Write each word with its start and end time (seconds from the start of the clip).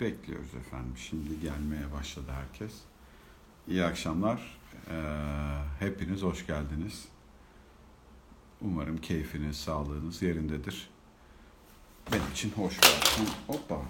Bekliyoruz 0.00 0.54
efendim. 0.54 0.92
Şimdi 0.96 1.40
gelmeye 1.40 1.92
başladı 1.92 2.32
herkes. 2.32 2.72
İyi 3.68 3.84
akşamlar. 3.84 4.58
Ee, 4.90 5.62
hepiniz 5.78 6.22
hoş 6.22 6.46
geldiniz. 6.46 7.08
Umarım 8.62 8.96
keyfiniz, 8.96 9.56
sağlığınız 9.56 10.22
yerindedir. 10.22 10.90
Benim 12.12 12.30
için 12.32 12.50
hoş 12.50 12.78
akşam. 12.78 13.26
Hoppa. 13.46 13.82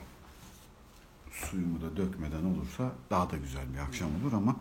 Suyumu 1.30 1.80
da 1.80 1.96
dökmeden 1.96 2.44
olursa 2.44 2.92
daha 3.10 3.30
da 3.30 3.36
güzel 3.36 3.74
bir 3.74 3.78
akşam 3.78 4.08
olur 4.22 4.32
ama 4.32 4.56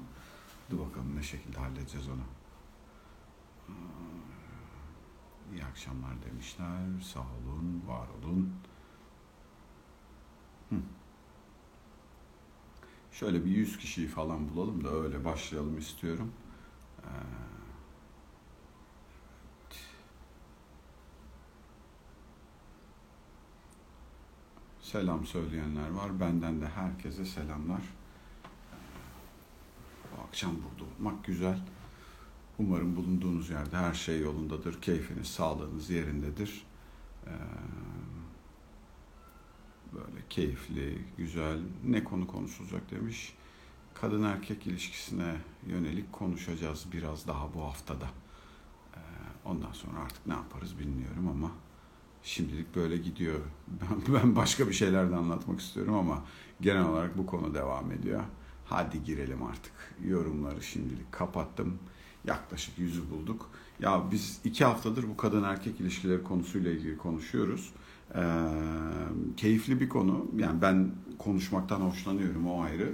dur 0.71 0.79
bakalım 0.79 1.15
ne 1.15 1.23
şekilde 1.23 1.59
halledeceğiz 1.59 2.07
onu. 2.07 2.23
Ee, 3.69 3.73
İyi 5.53 5.63
akşamlar 5.65 6.13
demişler. 6.25 7.01
Sağ 7.13 7.19
olun, 7.19 7.83
var 7.87 8.07
olun. 8.19 8.53
Şöyle 13.19 13.45
bir 13.45 13.51
100 13.51 13.77
kişiyi 13.77 14.07
falan 14.07 14.49
bulalım 14.49 14.83
da 14.83 14.89
öyle 14.89 15.25
başlayalım 15.25 15.77
istiyorum. 15.77 16.31
Ee, 17.03 17.07
Selam 24.81 25.25
söyleyenler 25.25 25.89
var. 25.89 26.19
Benden 26.19 26.61
de 26.61 26.67
herkese 26.67 27.25
selamlar. 27.25 27.81
Bu 30.11 30.21
akşam 30.27 30.51
burada 30.51 30.91
olmak 30.91 31.25
güzel. 31.25 31.59
Umarım 32.59 32.95
bulunduğunuz 32.95 33.49
yerde 33.49 33.77
her 33.77 33.93
şey 33.93 34.19
yolundadır. 34.19 34.81
Keyfiniz, 34.81 35.27
sağlığınız 35.27 35.89
yerindedir. 35.89 36.65
Ee, 37.27 37.31
böyle 39.93 40.23
keyifli, 40.29 41.01
güzel, 41.17 41.59
ne 41.85 42.03
konu 42.03 42.27
konuşulacak 42.27 42.91
demiş. 42.91 43.33
Kadın 43.93 44.23
erkek 44.23 44.67
ilişkisine 44.67 45.35
yönelik 45.67 46.13
konuşacağız 46.13 46.85
biraz 46.93 47.27
daha 47.27 47.53
bu 47.53 47.61
haftada. 47.61 48.05
Ee, 48.95 48.99
ondan 49.45 49.71
sonra 49.71 49.99
artık 49.99 50.27
ne 50.27 50.33
yaparız 50.33 50.79
bilmiyorum 50.79 51.27
ama 51.27 51.51
şimdilik 52.23 52.75
böyle 52.75 52.97
gidiyor. 52.97 53.39
Ben, 53.81 54.13
ben 54.13 54.35
başka 54.35 54.67
bir 54.67 54.73
şeyler 54.73 55.11
de 55.11 55.15
anlatmak 55.15 55.59
istiyorum 55.59 55.93
ama 55.93 56.25
genel 56.61 56.85
olarak 56.85 57.17
bu 57.17 57.25
konu 57.25 57.53
devam 57.53 57.91
ediyor. 57.91 58.23
Hadi 58.65 59.03
girelim 59.03 59.43
artık. 59.43 59.73
Yorumları 60.05 60.63
şimdilik 60.63 61.11
kapattım. 61.11 61.79
Yaklaşık 62.25 62.79
yüzü 62.79 63.09
bulduk. 63.11 63.49
Ya 63.79 64.03
biz 64.11 64.39
iki 64.43 64.65
haftadır 64.65 65.07
bu 65.09 65.17
kadın 65.17 65.43
erkek 65.43 65.81
ilişkileri 65.81 66.23
konusuyla 66.23 66.71
ilgili 66.71 66.97
konuşuyoruz. 66.97 67.73
Ee, 68.15 68.21
keyifli 69.37 69.79
bir 69.79 69.89
konu. 69.89 70.31
Yani 70.37 70.61
ben 70.61 70.91
konuşmaktan 71.17 71.81
hoşlanıyorum 71.81 72.47
o 72.47 72.61
ayrı. 72.61 72.91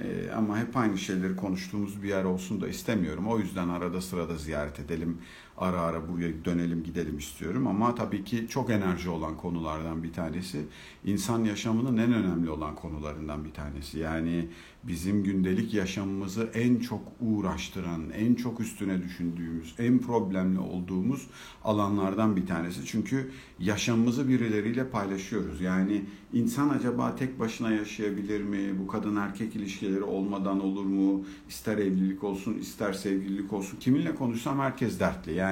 Ee, 0.00 0.30
ama 0.30 0.58
hep 0.58 0.76
aynı 0.76 0.98
şeyleri 0.98 1.36
konuştuğumuz 1.36 2.02
bir 2.02 2.08
yer 2.08 2.24
olsun 2.24 2.60
da 2.60 2.68
istemiyorum. 2.68 3.28
O 3.28 3.38
yüzden 3.38 3.68
arada 3.68 4.00
sırada 4.00 4.36
ziyaret 4.36 4.80
edelim. 4.80 5.18
Ara 5.58 5.80
ara 5.80 6.08
buraya 6.08 6.44
dönelim 6.44 6.82
gidelim 6.82 7.18
istiyorum. 7.18 7.66
Ama 7.66 7.94
tabii 7.94 8.24
ki 8.24 8.46
çok 8.48 8.70
enerji 8.70 9.10
olan 9.10 9.36
konulardan 9.36 10.02
bir 10.02 10.12
tanesi. 10.12 10.64
insan 11.04 11.44
yaşamının 11.44 11.96
en 11.96 12.12
önemli 12.12 12.50
olan 12.50 12.74
konularından 12.74 13.44
bir 13.44 13.52
tanesi. 13.52 13.98
Yani 13.98 14.48
bizim 14.88 15.24
gündelik 15.24 15.74
yaşamımızı 15.74 16.50
en 16.54 16.76
çok 16.78 17.00
uğraştıran, 17.20 18.10
en 18.10 18.34
çok 18.34 18.60
üstüne 18.60 19.02
düşündüğümüz, 19.02 19.74
en 19.78 19.98
problemli 19.98 20.58
olduğumuz 20.58 21.26
alanlardan 21.64 22.36
bir 22.36 22.46
tanesi. 22.46 22.84
Çünkü 22.86 23.30
yaşamımızı 23.58 24.28
birileriyle 24.28 24.90
paylaşıyoruz. 24.90 25.60
Yani 25.60 26.04
insan 26.32 26.68
acaba 26.68 27.16
tek 27.16 27.40
başına 27.40 27.70
yaşayabilir 27.72 28.40
mi? 28.40 28.78
Bu 28.82 28.86
kadın 28.86 29.16
erkek 29.16 29.56
ilişkileri 29.56 30.02
olmadan 30.02 30.64
olur 30.64 30.84
mu? 30.84 31.24
İster 31.48 31.78
evlilik 31.78 32.24
olsun, 32.24 32.54
ister 32.54 32.92
sevgililik 32.92 33.52
olsun. 33.52 33.78
Kiminle 33.80 34.14
konuşsam 34.14 34.58
herkes 34.58 35.00
dertli. 35.00 35.34
Yani 35.34 35.45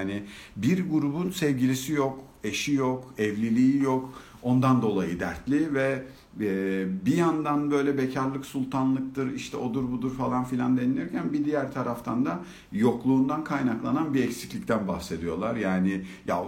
bir 0.57 0.91
grubun 0.91 1.31
sevgilisi 1.31 1.93
yok, 1.93 2.19
eşi 2.45 2.75
yok, 2.75 3.15
evliliği 3.19 3.83
yok. 3.83 4.13
Ondan 4.43 4.83
dolayı 4.83 5.21
dertli 5.21 5.75
ve 5.75 6.03
e, 6.41 6.87
bir 7.07 7.17
yandan 7.17 7.71
böyle 7.71 7.99
bekarlık 7.99 8.47
sultanlıktır 8.47 9.35
işte 9.35 9.57
odur 9.57 9.91
budur 9.93 10.15
falan 10.15 10.45
filan 10.45 10.77
denilirken 10.77 11.33
bir 11.33 11.45
diğer 11.45 11.73
taraftan 11.73 12.25
da 12.25 12.41
yokluğundan 12.73 13.45
kaynaklanan 13.45 14.15
bir 14.15 14.25
eksiklikten 14.25 14.89
bahsediyorlar. 14.89 15.57
Yani 15.57 16.03
ya 16.27 16.45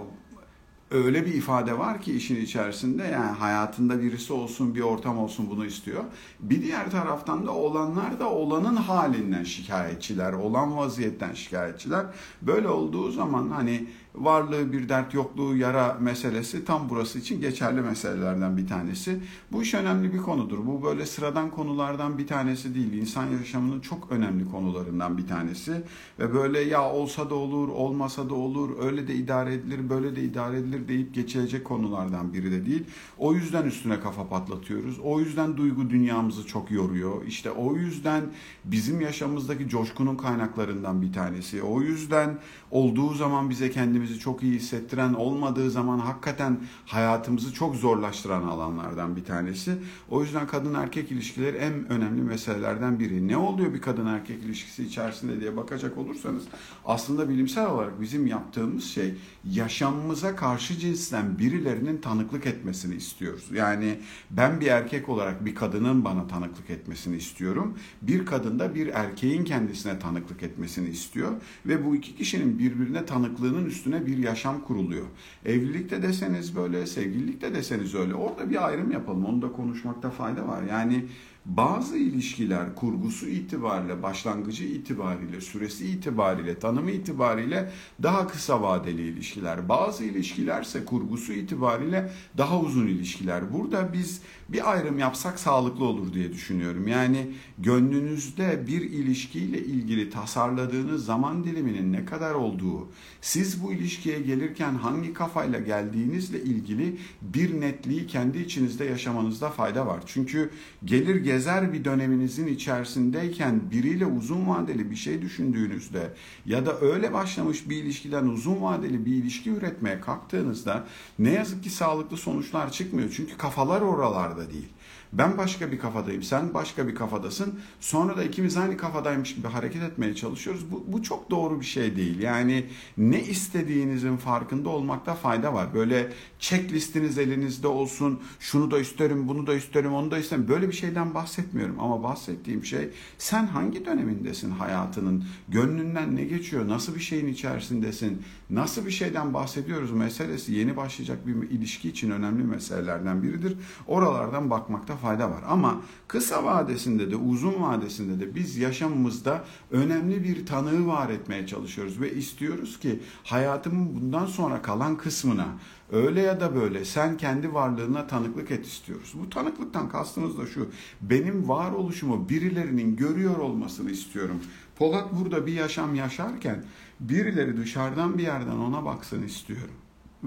öyle 0.91 1.25
bir 1.25 1.33
ifade 1.33 1.77
var 1.77 2.01
ki 2.01 2.13
işin 2.13 2.41
içerisinde 2.41 3.03
yani 3.03 3.31
hayatında 3.31 4.01
birisi 4.01 4.33
olsun 4.33 4.75
bir 4.75 4.81
ortam 4.81 5.17
olsun 5.17 5.49
bunu 5.49 5.65
istiyor. 5.65 6.03
Bir 6.39 6.61
diğer 6.61 6.91
taraftan 6.91 7.47
da 7.47 7.51
olanlar 7.51 8.19
da 8.19 8.29
olanın 8.29 8.75
halinden 8.75 9.43
şikayetçiler, 9.43 10.33
olan 10.33 10.77
vaziyetten 10.77 11.33
şikayetçiler. 11.33 12.05
Böyle 12.41 12.67
olduğu 12.67 13.11
zaman 13.11 13.49
hani 13.49 13.87
varlığı 14.17 14.71
bir 14.71 14.89
dert 14.89 15.13
yokluğu 15.13 15.57
yara 15.57 15.97
meselesi 16.01 16.65
tam 16.65 16.89
burası 16.89 17.19
için 17.19 17.41
geçerli 17.41 17.81
meselelerden 17.81 18.57
bir 18.57 18.67
tanesi. 18.67 19.19
Bu 19.51 19.61
iş 19.61 19.73
önemli 19.73 20.13
bir 20.13 20.17
konudur. 20.17 20.57
Bu 20.65 20.83
böyle 20.83 21.05
sıradan 21.05 21.51
konulardan 21.51 22.17
bir 22.17 22.27
tanesi 22.27 22.75
değil. 22.75 22.93
İnsan 22.93 23.25
yaşamının 23.25 23.79
çok 23.79 24.11
önemli 24.11 24.51
konularından 24.51 25.17
bir 25.17 25.27
tanesi. 25.27 25.81
Ve 26.19 26.33
böyle 26.33 26.59
ya 26.59 26.91
olsa 26.91 27.29
da 27.29 27.35
olur, 27.35 27.67
olmasa 27.69 28.29
da 28.29 28.33
olur, 28.33 28.69
öyle 28.79 29.07
de 29.07 29.15
idare 29.15 29.53
edilir, 29.53 29.89
böyle 29.89 30.15
de 30.15 30.23
idare 30.23 30.57
edilir 30.57 30.87
deyip 30.87 31.13
geçilecek 31.13 31.65
konulardan 31.65 32.33
biri 32.33 32.51
de 32.51 32.65
değil. 32.65 32.83
O 33.17 33.33
yüzden 33.33 33.65
üstüne 33.65 33.99
kafa 33.99 34.29
patlatıyoruz. 34.29 34.99
O 35.03 35.19
yüzden 35.19 35.57
duygu 35.57 35.89
dünyamızı 35.89 36.47
çok 36.47 36.71
yoruyor. 36.71 37.25
İşte 37.25 37.51
o 37.51 37.75
yüzden 37.75 38.23
bizim 38.65 39.01
yaşamımızdaki 39.01 39.69
coşkunun 39.69 40.15
kaynaklarından 40.15 41.01
bir 41.01 41.13
tanesi. 41.13 41.63
O 41.63 41.81
yüzden 41.81 42.39
olduğu 42.71 43.13
zaman 43.13 43.49
bize 43.49 43.71
kendimizi 44.07 44.19
çok 44.19 44.43
iyi 44.43 44.53
hissettiren, 44.53 45.13
olmadığı 45.13 45.71
zaman 45.71 45.99
hakikaten 45.99 46.57
hayatımızı 46.85 47.53
çok 47.53 47.75
zorlaştıran 47.75 48.43
alanlardan 48.43 49.15
bir 49.15 49.23
tanesi. 49.23 49.77
O 50.09 50.23
yüzden 50.23 50.47
kadın 50.47 50.73
erkek 50.73 51.11
ilişkileri 51.11 51.57
en 51.57 51.89
önemli 51.89 52.21
meselelerden 52.21 52.99
biri. 52.99 53.27
Ne 53.27 53.37
oluyor 53.37 53.73
bir 53.73 53.81
kadın 53.81 54.05
erkek 54.05 54.43
ilişkisi 54.43 54.83
içerisinde 54.83 55.39
diye 55.39 55.57
bakacak 55.57 55.97
olursanız 55.97 56.43
aslında 56.85 57.29
bilimsel 57.29 57.67
olarak 57.67 58.01
bizim 58.01 58.27
yaptığımız 58.27 58.83
şey 58.83 59.15
yaşamımıza 59.43 60.35
karşı 60.35 60.77
cinsten 60.79 61.39
birilerinin 61.39 61.97
tanıklık 61.97 62.45
etmesini 62.45 62.95
istiyoruz. 62.95 63.45
Yani 63.53 63.99
ben 64.31 64.61
bir 64.61 64.67
erkek 64.67 65.09
olarak 65.09 65.45
bir 65.45 65.55
kadının 65.55 66.05
bana 66.05 66.27
tanıklık 66.27 66.69
etmesini 66.69 67.15
istiyorum. 67.15 67.77
Bir 68.01 68.25
kadın 68.25 68.59
da 68.59 68.75
bir 68.75 68.87
erkeğin 68.87 69.43
kendisine 69.43 69.99
tanıklık 69.99 70.43
etmesini 70.43 70.89
istiyor 70.89 71.31
ve 71.65 71.85
bu 71.85 71.95
iki 71.95 72.15
kişinin 72.15 72.59
birbirine 72.59 73.05
tanıklığının 73.05 73.65
üstüne 73.65 73.96
bir 74.05 74.17
yaşam 74.17 74.61
kuruluyor. 74.61 75.05
Evlilikte 75.45 76.01
deseniz 76.01 76.55
böyle, 76.55 76.87
sevgililikte 76.87 77.55
deseniz 77.55 77.95
öyle. 77.95 78.15
Orada 78.15 78.49
bir 78.49 78.67
ayrım 78.67 78.91
yapalım. 78.91 79.25
Onu 79.25 79.41
da 79.41 79.51
konuşmakta 79.51 80.09
fayda 80.09 80.47
var. 80.47 80.63
Yani 80.69 81.05
bazı 81.47 81.97
ilişkiler 81.97 82.75
kurgusu 82.75 83.27
itibariyle, 83.27 84.03
başlangıcı 84.03 84.63
itibariyle, 84.63 85.41
süresi 85.41 85.87
itibariyle, 85.87 86.59
tanımı 86.59 86.91
itibariyle 86.91 87.71
daha 88.03 88.27
kısa 88.27 88.61
vadeli 88.61 89.01
ilişkiler. 89.01 89.69
Bazı 89.69 90.03
ilişkilerse 90.03 90.85
kurgusu 90.85 91.33
itibariyle 91.33 92.11
daha 92.37 92.59
uzun 92.59 92.87
ilişkiler. 92.87 93.53
Burada 93.53 93.93
biz 93.93 94.21
bir 94.49 94.71
ayrım 94.71 94.99
yapsak 94.99 95.39
sağlıklı 95.39 95.85
olur 95.85 96.13
diye 96.13 96.33
düşünüyorum. 96.33 96.87
Yani 96.87 97.27
gönlünüzde 97.57 98.67
bir 98.67 98.81
ilişkiyle 98.81 99.59
ilgili 99.59 100.09
tasarladığınız 100.09 101.05
zaman 101.05 101.43
diliminin 101.43 101.93
ne 101.93 102.05
kadar 102.05 102.33
olduğu, 102.33 102.87
siz 103.21 103.63
bu 103.63 103.73
ilişkiye 103.73 104.21
gelirken 104.21 104.73
hangi 104.75 105.13
kafayla 105.13 105.59
geldiğinizle 105.59 106.41
ilgili 106.41 106.97
bir 107.21 107.61
netliği 107.61 108.07
kendi 108.07 108.37
içinizde 108.37 108.85
yaşamanızda 108.85 109.49
fayda 109.49 109.87
var. 109.87 109.99
Çünkü 110.05 110.49
gelir 110.85 111.15
gezer 111.15 111.36
bir 111.73 111.85
döneminizin 111.85 112.47
içerisindeyken 112.47 113.71
biriyle 113.71 114.05
uzun 114.05 114.47
vadeli 114.47 114.91
bir 114.91 114.95
şey 114.95 115.21
düşündüğünüzde 115.21 116.13
ya 116.45 116.65
da 116.65 116.79
öyle 116.79 117.13
başlamış 117.13 117.69
bir 117.69 117.77
ilişkiden 117.83 118.25
uzun 118.25 118.61
vadeli 118.61 119.05
bir 119.05 119.11
ilişki 119.11 119.49
üretmeye 119.49 119.99
kalktığınızda 120.01 120.87
ne 121.19 121.31
yazık 121.31 121.63
ki 121.63 121.69
sağlıklı 121.69 122.17
sonuçlar 122.17 122.71
çıkmıyor. 122.71 123.09
Çünkü 123.15 123.37
kafalar 123.37 123.81
oralarda 123.81 124.49
değil. 124.49 124.69
Ben 125.13 125.37
başka 125.37 125.71
bir 125.71 125.79
kafadayım, 125.79 126.23
sen 126.23 126.53
başka 126.53 126.87
bir 126.87 126.95
kafadasın. 126.95 127.59
Sonra 127.79 128.17
da 128.17 128.23
ikimiz 128.23 128.57
aynı 128.57 128.77
kafadaymış 128.77 129.35
gibi 129.35 129.47
hareket 129.47 129.83
etmeye 129.83 130.15
çalışıyoruz. 130.15 130.71
Bu, 130.71 130.83
bu 130.87 131.03
çok 131.03 131.31
doğru 131.31 131.59
bir 131.59 131.65
şey 131.65 131.95
değil. 131.95 132.19
Yani 132.19 132.65
ne 132.97 133.23
istediğinizin 133.23 134.17
farkında 134.17 134.69
olmakta 134.69 135.13
fayda 135.13 135.53
var. 135.53 135.73
Böyle 135.73 136.13
checklistiniz 136.39 137.17
elinizde 137.17 137.67
olsun. 137.67 138.19
Şunu 138.39 138.71
da 138.71 138.79
isterim, 138.79 139.27
bunu 139.27 139.47
da 139.47 139.55
isterim, 139.55 139.93
onu 139.93 140.11
da 140.11 140.17
isterim. 140.17 140.47
Böyle 140.47 140.67
bir 140.67 140.73
şeyden 140.73 141.13
bahsetmiyorum. 141.13 141.79
Ama 141.79 142.03
bahsettiğim 142.03 142.65
şey 142.65 142.89
sen 143.17 143.45
hangi 143.45 143.85
dönemindesin 143.85 144.51
hayatının? 144.51 145.23
Gönlünden 145.47 146.15
ne 146.15 146.23
geçiyor? 146.23 146.67
Nasıl 146.67 146.95
bir 146.95 146.99
şeyin 146.99 147.27
içerisindesin? 147.27 148.21
Nasıl 148.49 148.85
bir 148.85 148.91
şeyden 148.91 149.33
bahsediyoruz 149.33 149.91
meselesi 149.91 150.53
yeni 150.53 150.77
başlayacak 150.77 151.27
bir 151.27 151.49
ilişki 151.49 151.89
için 151.89 152.11
önemli 152.11 152.43
meselelerden 152.43 153.23
biridir. 153.23 153.57
Oralardan 153.87 154.49
bakmakta 154.49 154.96
fayda 154.97 155.29
var. 155.31 155.43
Ama 155.47 155.81
kısa 156.07 156.43
vadesinde 156.43 157.11
de 157.11 157.15
uzun 157.15 157.61
vadesinde 157.61 158.25
de 158.25 158.35
biz 158.35 158.57
yaşamımızda 158.57 159.43
önemli 159.71 160.23
bir 160.23 160.45
tanığı 160.45 160.87
var 160.87 161.09
etmeye 161.09 161.47
çalışıyoruz 161.47 162.01
ve 162.01 162.13
istiyoruz 162.13 162.79
ki 162.79 162.99
hayatımın 163.23 163.95
bundan 163.95 164.25
sonra 164.25 164.61
kalan 164.61 164.97
kısmına 164.97 165.47
öyle 165.91 166.21
ya 166.21 166.39
da 166.39 166.55
böyle 166.55 166.85
sen 166.85 167.17
kendi 167.17 167.53
varlığına 167.53 168.07
tanıklık 168.07 168.51
et 168.51 168.65
istiyoruz. 168.65 169.13
Bu 169.13 169.29
tanıklıktan 169.29 169.89
kastımız 169.89 170.37
da 170.37 170.45
şu. 170.45 170.69
Benim 171.01 171.49
varoluşumu 171.49 172.29
birilerinin 172.29 172.95
görüyor 172.95 173.37
olmasını 173.37 173.91
istiyorum. 173.91 174.41
Polat 174.75 175.13
burada 175.13 175.45
bir 175.45 175.53
yaşam 175.53 175.95
yaşarken 175.95 176.63
birileri 176.99 177.57
dışarıdan 177.57 178.17
bir 178.17 178.23
yerden 178.23 178.57
ona 178.57 178.85
baksın 178.85 179.23
istiyorum. 179.23 179.75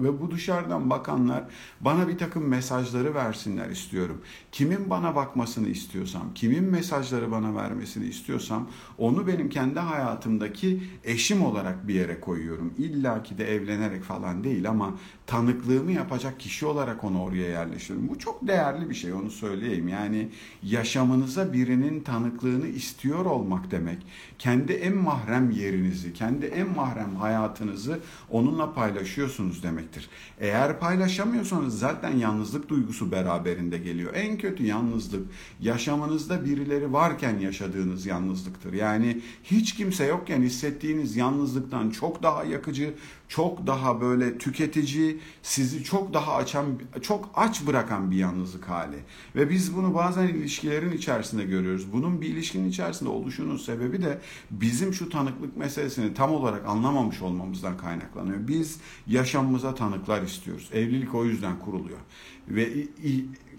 Ve 0.03 0.21
bu 0.21 0.31
dışarıdan 0.31 0.89
bakanlar 0.89 1.43
bana 1.81 2.07
bir 2.07 2.17
takım 2.17 2.47
mesajları 2.47 3.15
versinler 3.15 3.69
istiyorum. 3.69 4.21
Kimin 4.51 4.89
bana 4.89 5.15
bakmasını 5.15 5.67
istiyorsam, 5.67 6.33
kimin 6.35 6.63
mesajları 6.63 7.31
bana 7.31 7.55
vermesini 7.55 8.05
istiyorsam 8.05 8.67
onu 8.97 9.27
benim 9.27 9.49
kendi 9.49 9.79
hayatımdaki 9.79 10.83
eşim 11.03 11.43
olarak 11.45 11.87
bir 11.87 11.93
yere 11.93 12.19
koyuyorum. 12.19 12.73
İlla 12.77 13.23
ki 13.23 13.37
de 13.37 13.55
evlenerek 13.55 14.03
falan 14.03 14.43
değil 14.43 14.69
ama 14.69 14.93
tanıklığımı 15.27 15.91
yapacak 15.91 16.39
kişi 16.39 16.65
olarak 16.65 17.03
onu 17.03 17.23
oraya 17.23 17.49
yerleştiriyorum. 17.49 18.09
Bu 18.09 18.19
çok 18.19 18.47
değerli 18.47 18.89
bir 18.89 18.95
şey 18.95 19.13
onu 19.13 19.31
söyleyeyim. 19.31 19.87
Yani 19.87 20.29
yaşamınıza 20.63 21.53
birinin 21.53 21.99
tanıklığını 21.99 22.67
istiyor 22.67 23.25
olmak 23.25 23.71
demek. 23.71 23.97
Kendi 24.39 24.73
en 24.73 24.97
mahrem 24.97 25.51
yerinizi, 25.51 26.13
kendi 26.13 26.45
en 26.45 26.69
mahrem 26.69 27.15
hayatınızı 27.15 27.99
onunla 28.29 28.73
paylaşıyorsunuz 28.73 29.63
demektir. 29.91 30.09
Eğer 30.39 30.79
paylaşamıyorsanız 30.79 31.79
zaten 31.79 32.17
yalnızlık 32.17 32.69
duygusu 32.69 33.11
beraberinde 33.11 33.77
geliyor. 33.77 34.13
En 34.15 34.37
kötü 34.37 34.65
yalnızlık 34.65 35.27
yaşamınızda 35.61 36.45
birileri 36.45 36.93
varken 36.93 37.39
yaşadığınız 37.39 38.05
yalnızlıktır. 38.05 38.73
Yani 38.73 39.21
hiç 39.43 39.75
kimse 39.75 40.05
yokken 40.05 40.41
hissettiğiniz 40.41 41.15
yalnızlıktan 41.15 41.89
çok 41.89 42.23
daha 42.23 42.43
yakıcı, 42.43 42.93
çok 43.31 43.67
daha 43.67 44.01
böyle 44.01 44.37
tüketici, 44.37 45.19
sizi 45.43 45.83
çok 45.83 46.13
daha 46.13 46.35
açan, 46.35 46.65
çok 47.01 47.29
aç 47.35 47.67
bırakan 47.67 48.11
bir 48.11 48.15
yalnızlık 48.15 48.69
hali. 48.69 48.97
Ve 49.35 49.49
biz 49.49 49.75
bunu 49.75 49.93
bazen 49.93 50.27
ilişkilerin 50.27 50.91
içerisinde 50.91 51.43
görüyoruz. 51.43 51.93
Bunun 51.93 52.21
bir 52.21 52.27
ilişkinin 52.27 52.69
içerisinde 52.69 53.09
oluşunun 53.09 53.57
sebebi 53.57 54.01
de 54.01 54.21
bizim 54.51 54.93
şu 54.93 55.09
tanıklık 55.09 55.57
meselesini 55.57 56.13
tam 56.13 56.31
olarak 56.31 56.65
anlamamış 56.65 57.21
olmamızdan 57.21 57.77
kaynaklanıyor. 57.77 58.47
Biz 58.47 58.79
yaşamımıza 59.07 59.75
tanıklar 59.75 60.21
istiyoruz. 60.21 60.69
Evlilik 60.73 61.15
o 61.15 61.25
yüzden 61.25 61.59
kuruluyor. 61.59 61.99
Ve 62.47 62.87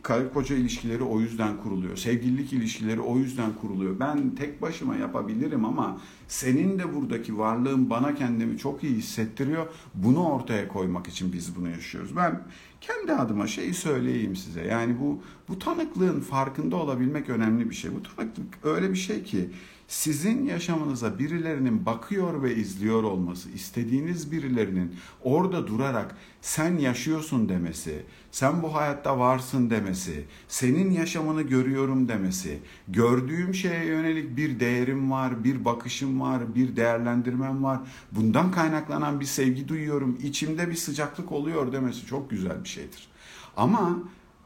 karı 0.02 0.32
koca 0.32 0.56
ilişkileri 0.56 1.02
o 1.02 1.20
yüzden 1.20 1.56
kuruluyor. 1.62 1.96
Sevgililik 1.96 2.52
ilişkileri 2.52 3.00
o 3.00 3.18
yüzden 3.18 3.52
kuruluyor. 3.60 4.00
Ben 4.00 4.34
tek 4.34 4.62
başıma 4.62 4.96
yapabilirim 4.96 5.64
ama 5.64 6.00
senin 6.28 6.78
de 6.78 6.94
buradaki 6.94 7.38
varlığın 7.38 7.90
bana 7.90 8.14
kendimi 8.14 8.58
çok 8.58 8.84
iyi 8.84 8.96
hissettiriyor. 8.96 9.66
Bunu 9.94 10.24
ortaya 10.28 10.68
koymak 10.68 11.06
için 11.06 11.32
biz 11.32 11.56
bunu 11.56 11.70
yaşıyoruz. 11.70 12.16
Ben 12.16 12.42
kendi 12.80 13.12
adıma 13.12 13.46
şeyi 13.46 13.74
söyleyeyim 13.74 14.36
size. 14.36 14.64
Yani 14.64 15.00
bu 15.00 15.22
bu 15.48 15.58
tanıklığın 15.58 16.20
farkında 16.20 16.76
olabilmek 16.76 17.28
önemli 17.28 17.70
bir 17.70 17.74
şey. 17.74 17.90
Bu 17.94 18.02
tanıklık 18.02 18.58
öyle 18.62 18.90
bir 18.90 18.98
şey 18.98 19.22
ki 19.22 19.50
sizin 19.92 20.44
yaşamınıza 20.44 21.18
birilerinin 21.18 21.86
bakıyor 21.86 22.42
ve 22.42 22.56
izliyor 22.56 23.02
olması, 23.02 23.50
istediğiniz 23.50 24.32
birilerinin 24.32 24.94
orada 25.22 25.66
durarak 25.66 26.16
sen 26.40 26.78
yaşıyorsun 26.78 27.48
demesi, 27.48 28.02
sen 28.30 28.62
bu 28.62 28.74
hayatta 28.74 29.18
varsın 29.18 29.70
demesi, 29.70 30.24
senin 30.48 30.90
yaşamını 30.90 31.42
görüyorum 31.42 32.08
demesi, 32.08 32.58
gördüğüm 32.88 33.54
şeye 33.54 33.84
yönelik 33.84 34.36
bir 34.36 34.60
değerim 34.60 35.10
var, 35.10 35.44
bir 35.44 35.64
bakışım 35.64 36.20
var, 36.20 36.54
bir 36.54 36.76
değerlendirmem 36.76 37.64
var. 37.64 37.80
Bundan 38.12 38.50
kaynaklanan 38.50 39.20
bir 39.20 39.26
sevgi 39.26 39.68
duyuyorum, 39.68 40.18
içimde 40.22 40.70
bir 40.70 40.76
sıcaklık 40.76 41.32
oluyor 41.32 41.72
demesi 41.72 42.06
çok 42.06 42.30
güzel 42.30 42.64
bir 42.64 42.68
şeydir. 42.68 43.08
Ama 43.56 43.98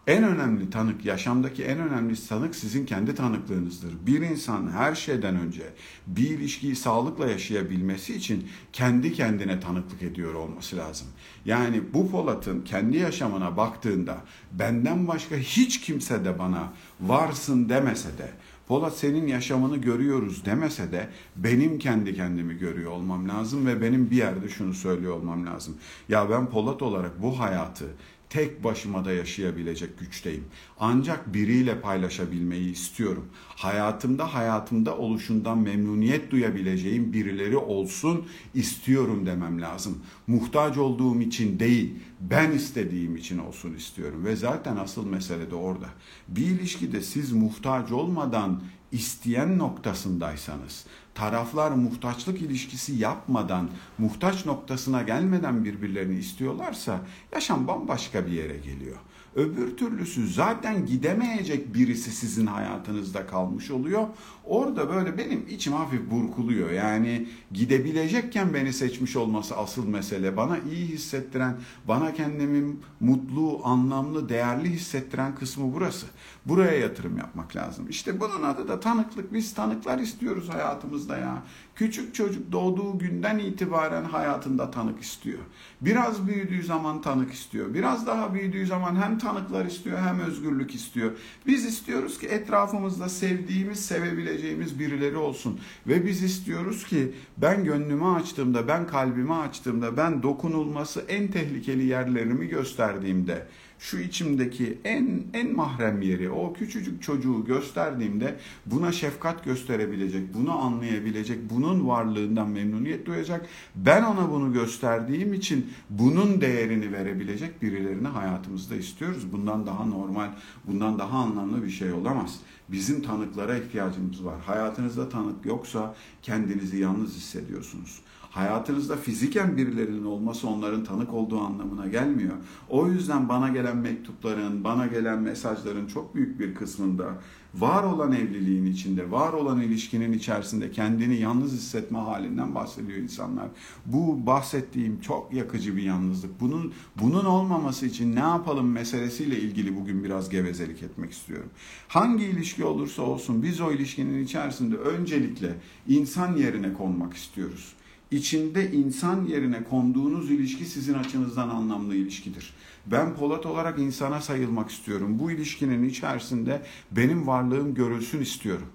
en 0.06 0.24
önemli 0.24 0.70
tanık, 0.70 1.04
yaşamdaki 1.04 1.64
en 1.64 1.78
önemli 1.78 2.26
tanık 2.28 2.54
sizin 2.54 2.86
kendi 2.86 3.14
tanıklığınızdır. 3.14 3.94
Bir 4.06 4.20
insan 4.20 4.70
her 4.72 4.94
şeyden 4.94 5.36
önce 5.36 5.62
bir 6.06 6.30
ilişkiyi 6.30 6.76
sağlıkla 6.76 7.30
yaşayabilmesi 7.30 8.14
için 8.14 8.48
kendi 8.72 9.12
kendine 9.12 9.60
tanıklık 9.60 10.02
ediyor 10.02 10.34
olması 10.34 10.76
lazım. 10.76 11.06
Yani 11.44 11.82
bu 11.94 12.10
Polat'ın 12.10 12.60
kendi 12.60 12.96
yaşamına 12.96 13.56
baktığında 13.56 14.16
benden 14.52 15.08
başka 15.08 15.36
hiç 15.36 15.80
kimse 15.80 16.24
de 16.24 16.38
bana 16.38 16.72
varsın 17.00 17.68
demese 17.68 18.18
de 18.18 18.30
Polat 18.68 18.96
senin 18.96 19.26
yaşamını 19.26 19.76
görüyoruz 19.76 20.44
demese 20.44 20.92
de 20.92 21.08
benim 21.36 21.78
kendi 21.78 22.14
kendimi 22.14 22.58
görüyor 22.58 22.90
olmam 22.90 23.28
lazım 23.28 23.66
ve 23.66 23.82
benim 23.82 24.10
bir 24.10 24.16
yerde 24.16 24.48
şunu 24.48 24.74
söylüyor 24.74 25.16
olmam 25.16 25.46
lazım. 25.46 25.76
Ya 26.08 26.30
ben 26.30 26.46
Polat 26.46 26.82
olarak 26.82 27.22
bu 27.22 27.40
hayatı 27.40 27.84
tek 28.30 28.64
başıma 28.64 29.04
da 29.04 29.12
yaşayabilecek 29.12 29.98
güçteyim. 29.98 30.44
Ancak 30.80 31.34
biriyle 31.34 31.80
paylaşabilmeyi 31.80 32.72
istiyorum. 32.72 33.26
Hayatımda 33.48 34.34
hayatımda 34.34 34.96
oluşundan 34.96 35.58
memnuniyet 35.58 36.30
duyabileceğim 36.30 37.12
birileri 37.12 37.56
olsun 37.56 38.26
istiyorum 38.54 39.26
demem 39.26 39.60
lazım. 39.60 39.98
Muhtaç 40.26 40.78
olduğum 40.78 41.20
için 41.20 41.58
değil, 41.58 41.94
ben 42.20 42.50
istediğim 42.50 43.16
için 43.16 43.38
olsun 43.38 43.74
istiyorum. 43.74 44.24
Ve 44.24 44.36
zaten 44.36 44.76
asıl 44.76 45.06
mesele 45.06 45.50
de 45.50 45.54
orada. 45.54 45.86
Bir 46.28 46.46
ilişkide 46.46 47.00
siz 47.00 47.32
muhtaç 47.32 47.92
olmadan 47.92 48.62
isteyen 48.92 49.58
noktasındaysanız, 49.58 50.86
taraflar 51.14 51.70
muhtaçlık 51.70 52.42
ilişkisi 52.42 52.94
yapmadan, 52.94 53.70
muhtaç 53.98 54.46
noktasına 54.46 55.02
gelmeden 55.02 55.64
birbirlerini 55.64 56.18
istiyorlarsa 56.18 57.00
yaşam 57.32 57.66
bambaşka 57.68 58.26
bir 58.26 58.32
yere 58.32 58.56
geliyor. 58.56 58.96
Öbür 59.36 59.76
türlüsü 59.76 60.28
zaten 60.28 60.86
gidemeyecek 60.86 61.74
birisi 61.74 62.10
sizin 62.10 62.46
hayatınızda 62.46 63.26
kalmış 63.26 63.70
oluyor. 63.70 64.08
Orada 64.46 64.90
böyle 64.90 65.18
benim 65.18 65.46
içim 65.50 65.72
hafif 65.72 66.10
burkuluyor. 66.10 66.70
Yani 66.70 67.28
gidebilecekken 67.52 68.54
beni 68.54 68.72
seçmiş 68.72 69.16
olması 69.16 69.56
asıl 69.56 69.88
mesele. 69.88 70.36
Bana 70.36 70.58
iyi 70.58 70.86
hissettiren, 70.86 71.56
bana 71.88 72.14
kendimi 72.14 72.76
mutlu, 73.00 73.60
anlamlı, 73.64 74.28
değerli 74.28 74.70
hissettiren 74.70 75.34
kısmı 75.34 75.74
burası. 75.74 76.06
Buraya 76.46 76.78
yatırım 76.78 77.18
yapmak 77.18 77.56
lazım. 77.56 77.86
İşte 77.88 78.20
bunun 78.20 78.42
adı 78.42 78.68
da 78.68 78.80
tanıklık. 78.80 79.32
Biz 79.32 79.54
tanıklar 79.54 79.98
istiyoruz 79.98 80.48
hayatımızda 80.48 81.18
ya. 81.18 81.42
Küçük 81.74 82.14
çocuk 82.14 82.52
doğduğu 82.52 82.98
günden 82.98 83.38
itibaren 83.38 84.04
hayatında 84.04 84.70
tanık 84.70 85.02
istiyor. 85.02 85.38
Biraz 85.80 86.26
büyüdüğü 86.26 86.62
zaman 86.62 87.02
tanık 87.02 87.32
istiyor. 87.32 87.74
Biraz 87.74 88.06
daha 88.06 88.34
büyüdüğü 88.34 88.66
zaman 88.66 88.96
hem 88.96 89.18
tanıklar 89.18 89.64
istiyor 89.64 89.98
hem 89.98 90.20
özgürlük 90.20 90.74
istiyor. 90.74 91.12
Biz 91.46 91.64
istiyoruz 91.64 92.18
ki 92.18 92.26
etrafımızda 92.26 93.08
sevdiğimiz, 93.08 93.86
sevebileceğimiz 93.86 94.35
birileri 94.78 95.16
olsun. 95.16 95.60
Ve 95.86 96.06
biz 96.06 96.22
istiyoruz 96.22 96.84
ki 96.86 97.12
ben 97.36 97.64
gönlümü 97.64 98.04
açtığımda, 98.04 98.68
ben 98.68 98.86
kalbimi 98.86 99.34
açtığımda, 99.34 99.96
ben 99.96 100.22
dokunulması 100.22 101.04
en 101.08 101.28
tehlikeli 101.28 101.86
yerlerimi 101.86 102.48
gösterdiğimde 102.48 103.46
şu 103.78 103.98
içimdeki 103.98 104.78
en 104.84 105.24
en 105.34 105.56
mahrem 105.56 106.02
yeri 106.02 106.30
o 106.30 106.52
küçücük 106.52 107.02
çocuğu 107.02 107.44
gösterdiğimde 107.44 108.36
buna 108.66 108.92
şefkat 108.92 109.44
gösterebilecek, 109.44 110.34
bunu 110.34 110.58
anlayabilecek, 110.58 111.50
bunun 111.50 111.88
varlığından 111.88 112.48
memnuniyet 112.48 113.06
duyacak. 113.06 113.46
Ben 113.74 114.02
ona 114.02 114.30
bunu 114.30 114.52
gösterdiğim 114.52 115.34
için 115.34 115.70
bunun 115.90 116.40
değerini 116.40 116.92
verebilecek 116.92 117.62
birilerini 117.62 118.08
hayatımızda 118.08 118.76
istiyoruz. 118.76 119.32
Bundan 119.32 119.66
daha 119.66 119.84
normal, 119.84 120.30
bundan 120.66 120.98
daha 120.98 121.18
anlamlı 121.18 121.64
bir 121.64 121.70
şey 121.70 121.92
olamaz. 121.92 122.40
Bizim 122.68 123.02
tanıklara 123.02 123.56
ihtiyacımız 123.56 124.24
var. 124.24 124.40
Hayatınızda 124.46 125.08
tanık 125.08 125.46
yoksa 125.46 125.94
kendinizi 126.22 126.78
yalnız 126.78 127.16
hissediyorsunuz. 127.16 128.02
Hayatınızda 128.36 128.96
fiziken 128.96 129.56
birilerinin 129.56 130.04
olması 130.04 130.48
onların 130.48 130.84
tanık 130.84 131.14
olduğu 131.14 131.40
anlamına 131.40 131.86
gelmiyor. 131.86 132.32
O 132.68 132.88
yüzden 132.88 133.28
bana 133.28 133.48
gelen 133.48 133.76
mektupların, 133.76 134.64
bana 134.64 134.86
gelen 134.86 135.18
mesajların 135.18 135.86
çok 135.86 136.14
büyük 136.14 136.40
bir 136.40 136.54
kısmında 136.54 137.06
var 137.54 137.84
olan 137.84 138.12
evliliğin 138.12 138.66
içinde, 138.66 139.10
var 139.10 139.32
olan 139.32 139.60
ilişkinin 139.60 140.12
içerisinde 140.12 140.70
kendini 140.70 141.16
yalnız 141.16 141.52
hissetme 141.52 141.98
halinden 141.98 142.54
bahsediyor 142.54 142.98
insanlar. 142.98 143.48
Bu 143.86 144.26
bahsettiğim 144.26 145.00
çok 145.00 145.32
yakıcı 145.32 145.76
bir 145.76 145.82
yalnızlık. 145.82 146.40
Bunun 146.40 146.72
bunun 147.00 147.24
olmaması 147.24 147.86
için 147.86 148.16
ne 148.16 148.20
yapalım 148.20 148.72
meselesiyle 148.72 149.40
ilgili 149.40 149.76
bugün 149.76 150.04
biraz 150.04 150.28
gevezelik 150.28 150.82
etmek 150.82 151.12
istiyorum. 151.12 151.50
Hangi 151.88 152.24
ilişki 152.24 152.64
olursa 152.64 153.02
olsun 153.02 153.42
biz 153.42 153.60
o 153.60 153.72
ilişkinin 153.72 154.24
içerisinde 154.24 154.76
öncelikle 154.76 155.54
insan 155.88 156.36
yerine 156.36 156.72
konmak 156.72 157.14
istiyoruz 157.14 157.75
içinde 158.10 158.72
insan 158.72 159.24
yerine 159.26 159.64
konduğunuz 159.64 160.30
ilişki 160.30 160.64
sizin 160.64 160.94
açınızdan 160.94 161.48
anlamlı 161.48 161.94
ilişkidir. 161.94 162.54
Ben 162.86 163.14
Polat 163.14 163.46
olarak 163.46 163.78
insana 163.78 164.20
sayılmak 164.20 164.70
istiyorum. 164.70 165.18
Bu 165.18 165.30
ilişkinin 165.30 165.88
içerisinde 165.88 166.62
benim 166.90 167.26
varlığım 167.26 167.74
görülsün 167.74 168.20
istiyorum. 168.20 168.66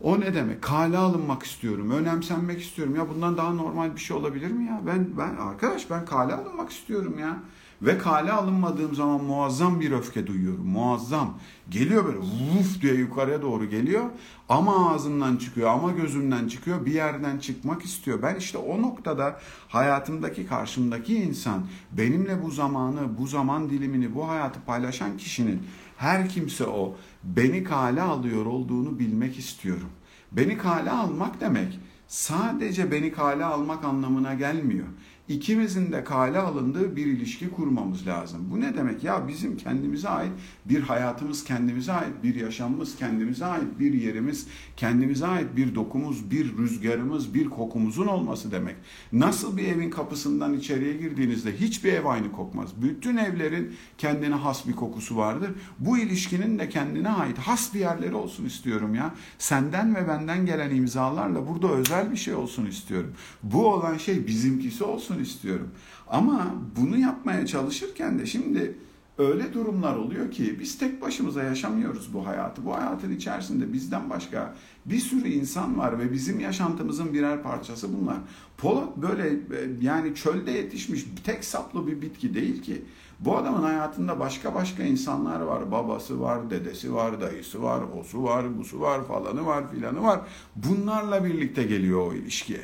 O 0.00 0.20
ne 0.20 0.34
demek? 0.34 0.62
Kale 0.62 0.98
alınmak 0.98 1.42
istiyorum, 1.42 1.90
önemsenmek 1.90 2.62
istiyorum. 2.62 2.96
Ya 2.96 3.08
bundan 3.08 3.36
daha 3.36 3.52
normal 3.52 3.94
bir 3.94 4.00
şey 4.00 4.16
olabilir 4.16 4.50
mi 4.50 4.64
ya? 4.64 4.80
Ben 4.86 5.08
ben 5.18 5.36
arkadaş 5.36 5.90
ben 5.90 6.04
kale 6.04 6.34
alınmak 6.34 6.70
istiyorum 6.70 7.18
ya. 7.18 7.36
Ve 7.82 7.98
kale 7.98 8.32
alınmadığım 8.32 8.94
zaman 8.94 9.24
muazzam 9.24 9.80
bir 9.80 9.92
öfke 9.92 10.26
duyuyorum. 10.26 10.66
Muazzam. 10.66 11.38
Geliyor 11.70 12.04
böyle 12.04 12.18
vuf 12.18 12.82
diye 12.82 12.94
yukarıya 12.94 13.42
doğru 13.42 13.64
geliyor. 13.64 14.04
Ama 14.48 14.90
ağzımdan 14.90 15.36
çıkıyor 15.36 15.70
ama 15.70 15.92
gözümden 15.92 16.48
çıkıyor. 16.48 16.86
Bir 16.86 16.92
yerden 16.92 17.38
çıkmak 17.38 17.82
istiyor. 17.84 18.22
Ben 18.22 18.36
işte 18.36 18.58
o 18.58 18.82
noktada 18.82 19.40
hayatımdaki 19.68 20.46
karşımdaki 20.46 21.14
insan 21.14 21.66
benimle 21.92 22.42
bu 22.42 22.50
zamanı, 22.50 23.18
bu 23.18 23.26
zaman 23.26 23.70
dilimini, 23.70 24.14
bu 24.14 24.28
hayatı 24.28 24.60
paylaşan 24.66 25.16
kişinin 25.16 25.62
her 25.96 26.28
kimse 26.28 26.64
o 26.66 26.96
beni 27.24 27.64
kale 27.64 28.02
alıyor 28.02 28.46
olduğunu 28.46 28.98
bilmek 28.98 29.38
istiyorum. 29.38 29.90
Beni 30.32 30.58
kale 30.58 30.90
almak 30.90 31.40
demek 31.40 31.80
sadece 32.08 32.90
beni 32.90 33.12
kale 33.12 33.44
almak 33.44 33.84
anlamına 33.84 34.34
gelmiyor 34.34 34.86
ikimizin 35.28 35.92
de 35.92 36.04
kale 36.04 36.38
alındığı 36.38 36.96
bir 36.96 37.06
ilişki 37.06 37.50
kurmamız 37.50 38.06
lazım. 38.06 38.48
Bu 38.50 38.60
ne 38.60 38.76
demek? 38.76 39.04
Ya 39.04 39.28
bizim 39.28 39.56
kendimize 39.56 40.08
ait 40.08 40.32
bir 40.64 40.80
hayatımız, 40.80 41.44
kendimize 41.44 41.92
ait 41.92 42.22
bir 42.22 42.34
yaşamımız, 42.34 42.96
kendimize 42.96 43.44
ait 43.44 43.78
bir 43.80 43.94
yerimiz, 43.94 44.46
kendimize 44.76 45.26
ait 45.26 45.56
bir 45.56 45.74
dokumuz, 45.74 46.30
bir 46.30 46.56
rüzgarımız, 46.56 47.34
bir 47.34 47.50
kokumuzun 47.50 48.06
olması 48.06 48.52
demek. 48.52 48.76
Nasıl 49.12 49.56
bir 49.56 49.68
evin 49.68 49.90
kapısından 49.90 50.54
içeriye 50.54 50.92
girdiğinizde 50.92 51.56
hiçbir 51.56 51.92
ev 51.92 52.04
aynı 52.04 52.32
kokmaz. 52.32 52.70
Bütün 52.82 53.16
evlerin 53.16 53.74
kendine 53.98 54.34
has 54.34 54.68
bir 54.68 54.72
kokusu 54.72 55.16
vardır. 55.16 55.50
Bu 55.78 55.98
ilişkinin 55.98 56.58
de 56.58 56.68
kendine 56.68 57.08
ait 57.08 57.38
has 57.38 57.74
bir 57.74 57.80
yerleri 57.80 58.14
olsun 58.14 58.44
istiyorum 58.44 58.94
ya. 58.94 59.14
Senden 59.38 59.94
ve 59.94 60.08
benden 60.08 60.46
gelen 60.46 60.74
imzalarla 60.74 61.48
burada 61.48 61.68
özel 61.68 62.12
bir 62.12 62.16
şey 62.16 62.34
olsun 62.34 62.66
istiyorum. 62.66 63.12
Bu 63.42 63.66
olan 63.66 63.96
şey 63.96 64.26
bizimkisi 64.26 64.84
olsun 64.84 65.13
olsun 65.14 65.22
istiyorum. 65.22 65.70
Ama 66.08 66.54
bunu 66.76 66.98
yapmaya 66.98 67.46
çalışırken 67.46 68.18
de 68.18 68.26
şimdi 68.26 68.74
öyle 69.18 69.52
durumlar 69.52 69.96
oluyor 69.96 70.30
ki 70.30 70.56
biz 70.60 70.78
tek 70.78 71.02
başımıza 71.02 71.42
yaşamıyoruz 71.42 72.14
bu 72.14 72.26
hayatı. 72.26 72.64
Bu 72.64 72.74
hayatın 72.74 73.12
içerisinde 73.12 73.72
bizden 73.72 74.10
başka 74.10 74.54
bir 74.86 74.98
sürü 74.98 75.28
insan 75.28 75.78
var 75.78 75.98
ve 75.98 76.12
bizim 76.12 76.40
yaşantımızın 76.40 77.12
birer 77.12 77.42
parçası 77.42 77.88
bunlar. 78.00 78.16
Polat 78.58 78.96
böyle 78.96 79.28
e, 79.28 79.70
yani 79.80 80.14
çölde 80.14 80.50
yetişmiş 80.50 81.04
tek 81.24 81.44
saplı 81.44 81.86
bir 81.86 82.02
bitki 82.02 82.34
değil 82.34 82.62
ki. 82.62 82.82
Bu 83.20 83.36
adamın 83.36 83.62
hayatında 83.62 84.20
başka 84.20 84.54
başka 84.54 84.82
insanlar 84.82 85.40
var. 85.40 85.70
Babası 85.72 86.20
var, 86.20 86.50
dedesi 86.50 86.94
var, 86.94 87.20
dayısı 87.20 87.62
var, 87.62 87.82
osu 88.00 88.22
var, 88.22 88.58
busu 88.58 88.80
var, 88.80 89.06
falanı 89.06 89.46
var, 89.46 89.70
filanı 89.70 90.02
var. 90.02 90.20
Bunlarla 90.56 91.24
birlikte 91.24 91.62
geliyor 91.62 92.06
o 92.06 92.14
ilişkiye. 92.14 92.60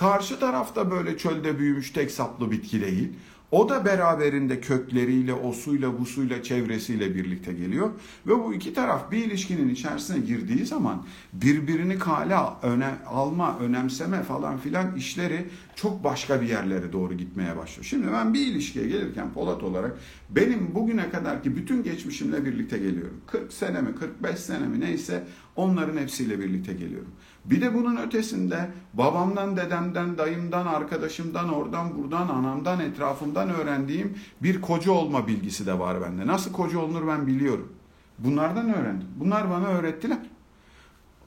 Karşı 0.00 0.40
tarafta 0.40 0.90
böyle 0.90 1.18
çölde 1.18 1.58
büyümüş 1.58 1.90
tek 1.90 2.10
saplı 2.10 2.50
bitki 2.50 2.80
değil. 2.80 3.08
O 3.50 3.68
da 3.68 3.84
beraberinde 3.84 4.60
kökleriyle, 4.60 5.34
osuyla, 5.34 5.98
busuyla, 5.98 6.42
çevresiyle 6.42 7.14
birlikte 7.14 7.52
geliyor. 7.52 7.90
Ve 8.26 8.38
bu 8.38 8.54
iki 8.54 8.74
taraf 8.74 9.10
bir 9.10 9.24
ilişkinin 9.24 9.68
içerisine 9.68 10.18
girdiği 10.18 10.66
zaman 10.66 11.04
birbirini 11.32 11.98
kale 11.98 12.36
öne, 12.62 12.94
alma, 13.06 13.58
önemseme 13.58 14.22
falan 14.22 14.58
filan 14.58 14.96
işleri 14.96 15.46
çok 15.74 16.04
başka 16.04 16.40
bir 16.40 16.48
yerlere 16.48 16.92
doğru 16.92 17.14
gitmeye 17.14 17.56
başlıyor. 17.56 17.84
Şimdi 17.84 18.06
ben 18.12 18.34
bir 18.34 18.46
ilişkiye 18.46 18.88
gelirken 18.88 19.32
Polat 19.32 19.62
olarak 19.62 19.98
benim 20.30 20.74
bugüne 20.74 21.10
kadarki 21.10 21.56
bütün 21.56 21.82
geçmişimle 21.82 22.44
birlikte 22.44 22.78
geliyorum. 22.78 23.20
40 23.26 23.52
sene 23.52 23.80
mi, 23.80 23.94
45 23.94 24.38
sene 24.38 24.66
mi 24.66 24.80
neyse 24.80 25.24
onların 25.56 25.96
hepsiyle 25.96 26.38
birlikte 26.38 26.72
geliyorum. 26.72 27.10
Bir 27.44 27.60
de 27.60 27.74
bunun 27.74 27.96
ötesinde 27.96 28.70
babamdan, 28.94 29.56
dedemden, 29.56 30.18
dayımdan, 30.18 30.66
arkadaşımdan, 30.66 31.52
oradan, 31.54 31.98
buradan, 31.98 32.28
anamdan, 32.28 32.80
etrafımdan 32.80 33.48
öğrendiğim 33.48 34.18
bir 34.42 34.60
koca 34.60 34.92
olma 34.92 35.26
bilgisi 35.26 35.66
de 35.66 35.78
var 35.78 36.02
bende. 36.02 36.26
Nasıl 36.26 36.52
koca 36.52 36.78
olunur 36.78 37.08
ben 37.08 37.26
biliyorum. 37.26 37.72
Bunlardan 38.18 38.74
öğrendim. 38.74 39.08
Bunlar 39.16 39.50
bana 39.50 39.66
öğrettiler. 39.66 40.18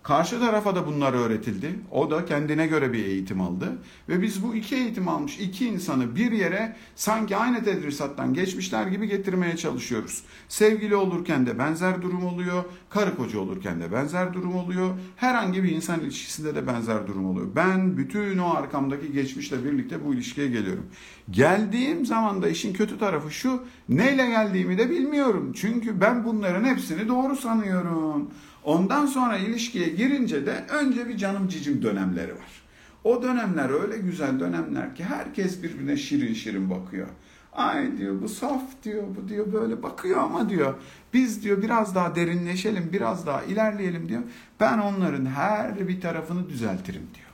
Karşı 0.04 0.40
tarafa 0.40 0.76
da 0.76 0.88
bunlar 0.88 1.14
öğretildi. 1.14 1.80
O 1.92 2.12
da 2.12 2.26
kendine 2.26 2.68
göre 2.68 2.94
bir 2.94 3.06
eğitim 3.06 3.42
aldı. 3.42 3.78
Ve 4.10 4.22
biz 4.22 4.44
bu 4.44 4.56
iki 4.56 4.76
eğitim 4.76 5.08
almış 5.08 5.40
iki 5.40 5.68
insanı 5.68 6.16
bir 6.16 6.32
yere 6.32 6.76
sanki 6.96 7.38
aynı 7.38 7.64
tedrisattan 7.64 8.34
geçmişler 8.34 8.88
gibi 8.88 9.08
getirmeye 9.08 9.58
çalışıyoruz. 9.58 10.24
Sevgili 10.48 10.96
olurken 10.96 11.46
de 11.46 11.60
benzer 11.60 12.02
durum 12.02 12.26
oluyor. 12.26 12.64
Karı 12.90 13.16
koca 13.16 13.40
olurken 13.40 13.82
de 13.82 13.92
benzer 13.92 14.34
durum 14.34 14.56
oluyor. 14.56 14.90
Herhangi 15.16 15.64
bir 15.64 15.72
insan 15.72 16.00
ilişkisinde 16.00 16.56
de 16.56 16.68
benzer 16.68 17.08
durum 17.08 17.26
oluyor. 17.26 17.48
Ben 17.56 17.98
bütün 17.98 18.38
o 18.38 18.54
arkamdaki 18.54 19.12
geçmişle 19.12 19.64
birlikte 19.64 20.06
bu 20.06 20.14
ilişkiye 20.14 20.48
geliyorum. 20.48 20.86
Geldiğim 21.32 22.06
zaman 22.06 22.42
da 22.42 22.50
işin 22.50 22.74
kötü 22.74 23.00
tarafı 23.00 23.32
şu. 23.32 23.64
Neyle 23.90 24.28
geldiğimi 24.28 24.78
de 24.78 24.90
bilmiyorum. 24.90 25.54
Çünkü 25.56 26.02
ben 26.02 26.26
bunların 26.26 26.64
hepsini 26.64 27.08
doğru 27.08 27.36
sanıyorum. 27.36 28.30
Ondan 28.64 29.06
sonra 29.06 29.38
ilişkiye 29.38 29.90
girince 29.90 30.46
de 30.46 30.64
önce 30.70 31.10
bir 31.10 31.18
canım 31.18 31.48
cicim 31.48 31.82
dönemleri 31.82 32.32
var. 32.32 32.64
O 33.04 33.24
dönemler 33.24 33.70
öyle 33.70 33.98
güzel 33.98 34.40
dönemler 34.40 34.96
ki 34.96 35.04
herkes 35.04 35.64
birbirine 35.64 35.98
şirin 35.98 36.34
şirin 36.34 36.70
bakıyor. 36.70 37.08
Ay 37.54 37.98
diyor 37.98 38.22
bu 38.22 38.30
saf 38.30 38.62
diyor 38.84 39.04
bu 39.18 39.30
diyor 39.30 39.54
böyle 39.54 39.84
bakıyor 39.84 40.18
ama 40.18 40.50
diyor 40.50 40.74
biz 41.14 41.44
diyor 41.44 41.62
biraz 41.62 41.96
daha 41.96 42.16
derinleşelim 42.16 42.90
biraz 42.94 43.28
daha 43.28 43.44
ilerleyelim 43.44 44.10
diyor. 44.10 44.22
Ben 44.60 44.78
onların 44.78 45.26
her 45.26 45.88
bir 45.88 46.02
tarafını 46.02 46.50
düzeltirim 46.50 47.08
diyor. 47.16 47.28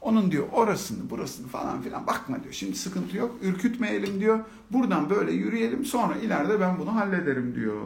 Onun 0.00 0.30
diyor 0.30 0.46
orasını 0.52 1.10
burasını 1.10 1.46
falan 1.46 1.82
filan 1.82 2.06
bakma 2.06 2.42
diyor. 2.42 2.54
Şimdi 2.54 2.76
sıkıntı 2.76 3.16
yok 3.16 3.36
ürkütmeyelim 3.42 4.20
diyor. 4.20 4.40
Buradan 4.70 5.10
böyle 5.10 5.32
yürüyelim 5.32 5.84
sonra 5.84 6.14
ileride 6.14 6.60
ben 6.60 6.78
bunu 6.78 6.94
hallederim 6.94 7.54
diyor. 7.54 7.80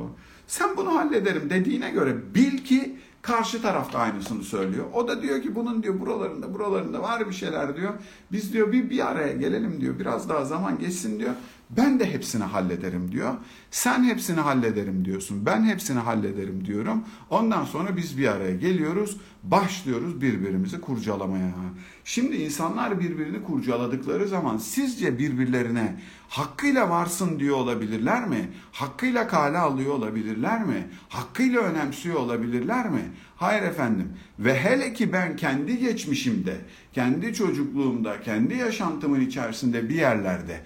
Sen 0.50 0.76
bunu 0.76 0.94
hallederim 0.94 1.50
dediğine 1.50 1.90
göre 1.90 2.34
bil 2.34 2.58
ki 2.58 2.96
karşı 3.22 3.62
tarafta 3.62 3.98
aynısını 3.98 4.42
söylüyor. 4.44 4.84
O 4.92 5.08
da 5.08 5.22
diyor 5.22 5.42
ki 5.42 5.54
bunun 5.54 5.82
diyor 5.82 6.00
buralarında 6.00 6.54
buralarında 6.54 7.02
var 7.02 7.28
bir 7.28 7.34
şeyler 7.34 7.76
diyor. 7.76 7.94
Biz 8.32 8.52
diyor 8.52 8.72
bir 8.72 8.90
bir 8.90 9.10
araya 9.10 9.32
gelelim 9.32 9.80
diyor. 9.80 9.98
Biraz 9.98 10.28
daha 10.28 10.44
zaman 10.44 10.78
geçsin 10.78 11.18
diyor. 11.18 11.34
Ben 11.76 12.00
de 12.00 12.12
hepsini 12.12 12.44
hallederim 12.44 13.12
diyor. 13.12 13.34
Sen 13.70 14.04
hepsini 14.04 14.40
hallederim 14.40 15.04
diyorsun. 15.04 15.46
Ben 15.46 15.64
hepsini 15.64 15.98
hallederim 15.98 16.64
diyorum. 16.64 17.04
Ondan 17.30 17.64
sonra 17.64 17.96
biz 17.96 18.18
bir 18.18 18.28
araya 18.28 18.56
geliyoruz. 18.56 19.16
Başlıyoruz 19.42 20.20
birbirimizi 20.20 20.80
kurcalamaya. 20.80 21.50
Şimdi 22.04 22.36
insanlar 22.36 23.00
birbirini 23.00 23.42
kurcaladıkları 23.42 24.28
zaman 24.28 24.56
sizce 24.56 25.18
birbirlerine 25.18 25.96
hakkıyla 26.28 26.90
varsın 26.90 27.38
diyor 27.38 27.56
olabilirler 27.56 28.28
mi? 28.28 28.48
Hakkıyla 28.72 29.28
kale 29.28 29.58
alıyor 29.58 29.94
olabilirler 29.94 30.64
mi? 30.64 30.88
Hakkıyla 31.08 31.60
önemsiyor 31.60 32.16
olabilirler 32.16 32.90
mi? 32.90 33.02
Hayır 33.36 33.62
efendim. 33.62 34.12
Ve 34.38 34.60
hele 34.60 34.92
ki 34.92 35.12
ben 35.12 35.36
kendi 35.36 35.78
geçmişimde, 35.78 36.56
kendi 36.92 37.34
çocukluğumda, 37.34 38.20
kendi 38.20 38.54
yaşantımın 38.54 39.20
içerisinde 39.20 39.88
bir 39.88 39.94
yerlerde 39.94 40.60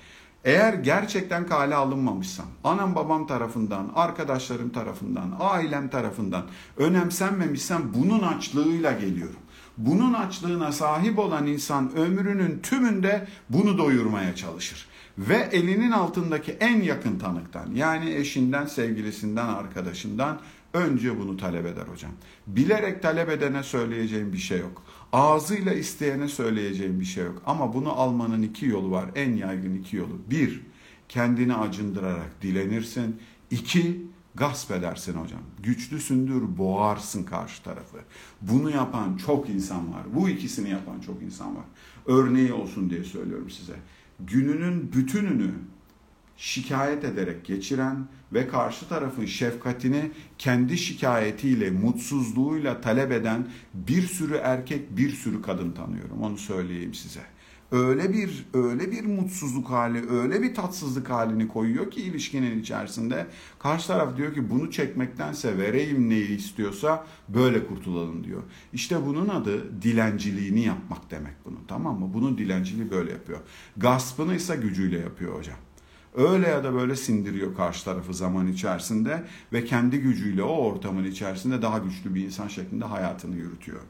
eğer 0.44 0.74
gerçekten 0.74 1.46
kale 1.46 1.74
alınmamışsam, 1.74 2.46
anam 2.64 2.94
babam 2.94 3.26
tarafından, 3.26 3.92
arkadaşlarım 3.94 4.70
tarafından, 4.70 5.36
ailem 5.40 5.88
tarafından 5.88 6.44
önemsenmemişsem 6.76 7.82
bunun 7.94 8.22
açlığıyla 8.22 8.92
geliyorum. 8.92 9.40
Bunun 9.78 10.12
açlığına 10.12 10.72
sahip 10.72 11.18
olan 11.18 11.46
insan 11.46 11.96
ömrünün 11.96 12.58
tümünde 12.62 13.26
bunu 13.50 13.78
doyurmaya 13.78 14.36
çalışır. 14.36 14.86
Ve 15.18 15.48
elinin 15.52 15.90
altındaki 15.90 16.52
en 16.52 16.82
yakın 16.82 17.18
tanıktan 17.18 17.70
yani 17.74 18.14
eşinden, 18.14 18.66
sevgilisinden, 18.66 19.46
arkadaşından 19.46 20.40
önce 20.74 21.18
bunu 21.18 21.36
talep 21.36 21.66
eder 21.66 21.86
hocam. 21.92 22.10
Bilerek 22.46 23.02
talep 23.02 23.28
edene 23.28 23.62
söyleyeceğim 23.62 24.32
bir 24.32 24.38
şey 24.38 24.58
yok. 24.58 24.82
Ağzıyla 25.14 25.72
isteyene 25.72 26.28
söyleyeceğim 26.28 27.00
bir 27.00 27.04
şey 27.04 27.24
yok. 27.24 27.42
Ama 27.46 27.74
bunu 27.74 27.92
almanın 27.92 28.42
iki 28.42 28.66
yolu 28.66 28.90
var. 28.90 29.10
En 29.14 29.34
yaygın 29.36 29.74
iki 29.74 29.96
yolu. 29.96 30.18
Bir, 30.30 30.60
kendini 31.08 31.54
acındırarak 31.54 32.42
dilenirsin. 32.42 33.16
İki, 33.50 34.06
gasp 34.34 34.70
edersin 34.70 35.14
hocam. 35.14 35.40
Güçlüsündür, 35.62 36.58
boğarsın 36.58 37.24
karşı 37.24 37.62
tarafı. 37.62 37.96
Bunu 38.42 38.70
yapan 38.70 39.16
çok 39.16 39.48
insan 39.48 39.92
var. 39.92 40.02
Bu 40.14 40.28
ikisini 40.28 40.70
yapan 40.70 41.00
çok 41.00 41.22
insan 41.22 41.56
var. 41.56 41.64
Örneği 42.06 42.52
olsun 42.52 42.90
diye 42.90 43.04
söylüyorum 43.04 43.50
size. 43.50 43.74
Gününün 44.20 44.92
bütününü 44.92 45.50
şikayet 46.36 47.04
ederek 47.04 47.44
geçiren 47.44 48.06
ve 48.32 48.48
karşı 48.48 48.88
tarafın 48.88 49.26
şefkatini 49.26 50.10
kendi 50.38 50.78
şikayetiyle, 50.78 51.70
mutsuzluğuyla 51.70 52.80
talep 52.80 53.12
eden 53.12 53.48
bir 53.74 54.02
sürü 54.02 54.34
erkek, 54.34 54.96
bir 54.96 55.10
sürü 55.10 55.42
kadın 55.42 55.72
tanıyorum. 55.72 56.22
Onu 56.22 56.38
söyleyeyim 56.38 56.94
size. 56.94 57.20
öyle 57.72 58.12
bir 58.12 58.46
öyle 58.54 58.92
bir 58.92 59.04
mutsuzluk 59.04 59.70
hali, 59.70 60.10
öyle 60.10 60.42
bir 60.42 60.54
tatsızlık 60.54 61.10
halini 61.10 61.48
koyuyor 61.48 61.90
ki 61.90 62.02
ilişkinin 62.02 62.60
içerisinde 62.60 63.26
karşı 63.58 63.86
taraf 63.86 64.16
diyor 64.16 64.34
ki 64.34 64.50
bunu 64.50 64.70
çekmektense 64.70 65.58
vereyim 65.58 66.08
neyi 66.10 66.36
istiyorsa 66.38 67.06
böyle 67.28 67.66
kurtulalım 67.66 68.24
diyor. 68.24 68.42
İşte 68.72 69.06
bunun 69.06 69.28
adı 69.28 69.82
dilenciliğini 69.82 70.60
yapmak 70.60 71.10
demek 71.10 71.34
bunun 71.44 71.60
tamam 71.68 72.00
mı? 72.00 72.10
Bunun 72.14 72.38
dilenciliği 72.38 72.90
böyle 72.90 73.10
yapıyor. 73.10 73.38
Gaspını 73.76 74.34
ise 74.34 74.56
gücüyle 74.56 74.98
yapıyor 74.98 75.38
hocam. 75.38 75.56
Öyle 76.14 76.48
ya 76.48 76.64
da 76.64 76.74
böyle 76.74 76.96
sindiriyor 76.96 77.54
karşı 77.54 77.84
tarafı 77.84 78.14
zaman 78.14 78.46
içerisinde 78.46 79.24
ve 79.52 79.64
kendi 79.64 79.98
gücüyle 79.98 80.42
o 80.42 80.56
ortamın 80.56 81.04
içerisinde 81.04 81.62
daha 81.62 81.78
güçlü 81.78 82.14
bir 82.14 82.24
insan 82.24 82.48
şeklinde 82.48 82.84
hayatını 82.84 83.36
yürütüyor. 83.36 83.80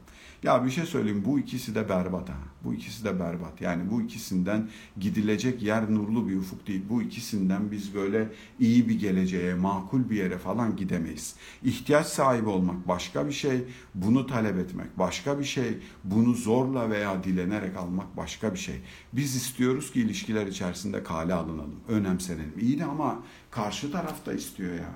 Ya 0.43 0.65
bir 0.65 0.71
şey 0.71 0.85
söyleyeyim 0.85 1.23
bu 1.25 1.39
ikisi 1.39 1.75
de 1.75 1.89
berbat 1.89 2.29
ha. 2.29 2.37
Bu 2.63 2.73
ikisi 2.73 3.03
de 3.03 3.19
berbat. 3.19 3.61
Yani 3.61 3.91
bu 3.91 4.01
ikisinden 4.01 4.69
gidilecek 4.99 5.63
yer 5.63 5.93
nurlu 5.93 6.29
bir 6.29 6.37
ufuk 6.37 6.67
değil. 6.67 6.81
Bu 6.89 7.01
ikisinden 7.01 7.71
biz 7.71 7.95
böyle 7.95 8.29
iyi 8.59 8.89
bir 8.89 8.99
geleceğe, 8.99 9.53
makul 9.53 10.09
bir 10.09 10.15
yere 10.15 10.37
falan 10.37 10.75
gidemeyiz. 10.75 11.35
İhtiyaç 11.63 12.07
sahibi 12.07 12.49
olmak 12.49 12.87
başka 12.87 13.27
bir 13.27 13.31
şey, 13.31 13.63
bunu 13.95 14.27
talep 14.27 14.57
etmek 14.57 14.99
başka 14.99 15.39
bir 15.39 15.43
şey, 15.43 15.77
bunu 16.03 16.33
zorla 16.33 16.89
veya 16.89 17.23
dilenerek 17.23 17.77
almak 17.77 18.17
başka 18.17 18.53
bir 18.53 18.59
şey. 18.59 18.75
Biz 19.13 19.35
istiyoruz 19.35 19.91
ki 19.91 20.01
ilişkiler 20.01 20.47
içerisinde 20.47 21.03
kale 21.03 21.33
alınalım, 21.33 21.79
önemsenelim. 22.15 22.53
İyi 22.59 22.79
de 22.79 22.85
ama 22.85 23.19
karşı 23.51 23.91
tarafta 23.91 24.33
istiyor 24.33 24.73
ya. 24.73 24.89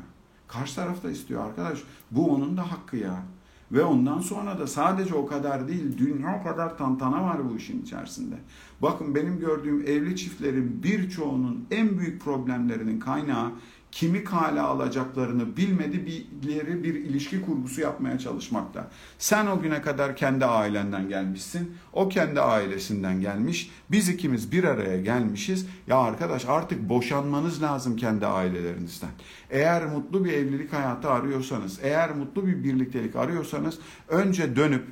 Karşı 0.47 0.75
tarafta 0.75 1.11
istiyor 1.11 1.45
arkadaş. 1.45 1.79
Bu 2.11 2.31
onun 2.31 2.57
da 2.57 2.71
hakkı 2.71 2.97
ya. 2.97 3.23
Ve 3.71 3.83
ondan 3.83 4.19
sonra 4.19 4.59
da 4.59 4.67
sadece 4.67 5.15
o 5.15 5.25
kadar 5.25 5.67
değil, 5.67 5.97
dünya 5.97 6.43
kadar 6.43 6.77
tantana 6.77 7.23
var 7.23 7.49
bu 7.49 7.57
işin 7.57 7.81
içerisinde. 7.81 8.35
Bakın 8.81 9.15
benim 9.15 9.39
gördüğüm 9.39 9.81
evli 9.81 10.15
çiftlerin 10.15 10.83
birçoğunun 10.83 11.65
en 11.71 11.99
büyük 11.99 12.21
problemlerinin 12.21 12.99
kaynağı 12.99 13.51
kimi 13.91 14.24
kale 14.24 14.62
alacaklarını 14.62 15.58
bilmedikleri 15.58 16.84
bir 16.84 16.93
ilişki 16.93 17.41
kurgusu 17.41 17.81
yapmaya 17.81 18.19
çalışmakta. 18.19 18.88
Sen 19.17 19.48
o 19.48 19.62
güne 19.62 19.81
kadar 19.81 20.15
kendi 20.15 20.46
ailenden 20.46 21.10
gelmişsin, 21.10 21.75
o 21.93 22.10
kendi 22.10 22.41
ailesinden 22.41 23.22
gelmiş, 23.22 23.72
biz 23.91 24.10
ikimiz 24.10 24.51
bir 24.51 24.63
araya 24.63 25.01
gelmişiz. 25.01 25.67
Ya 25.88 25.98
arkadaş 25.98 26.46
artık 26.46 26.89
boşanmanız 26.89 27.62
lazım 27.62 27.96
kendi 27.96 28.25
ailelerinizden. 28.25 29.10
Eğer 29.50 29.86
mutlu 29.86 30.25
bir 30.25 30.34
evlilik 30.34 30.74
hayatı 30.74 31.10
arıyorsanız, 31.10 31.79
eğer 31.84 32.15
mutlu 32.15 32.48
bir 32.48 32.63
birliktelik 32.63 33.15
arıyorsanız 33.15 33.79
önce 34.08 34.55
dönüp 34.55 34.86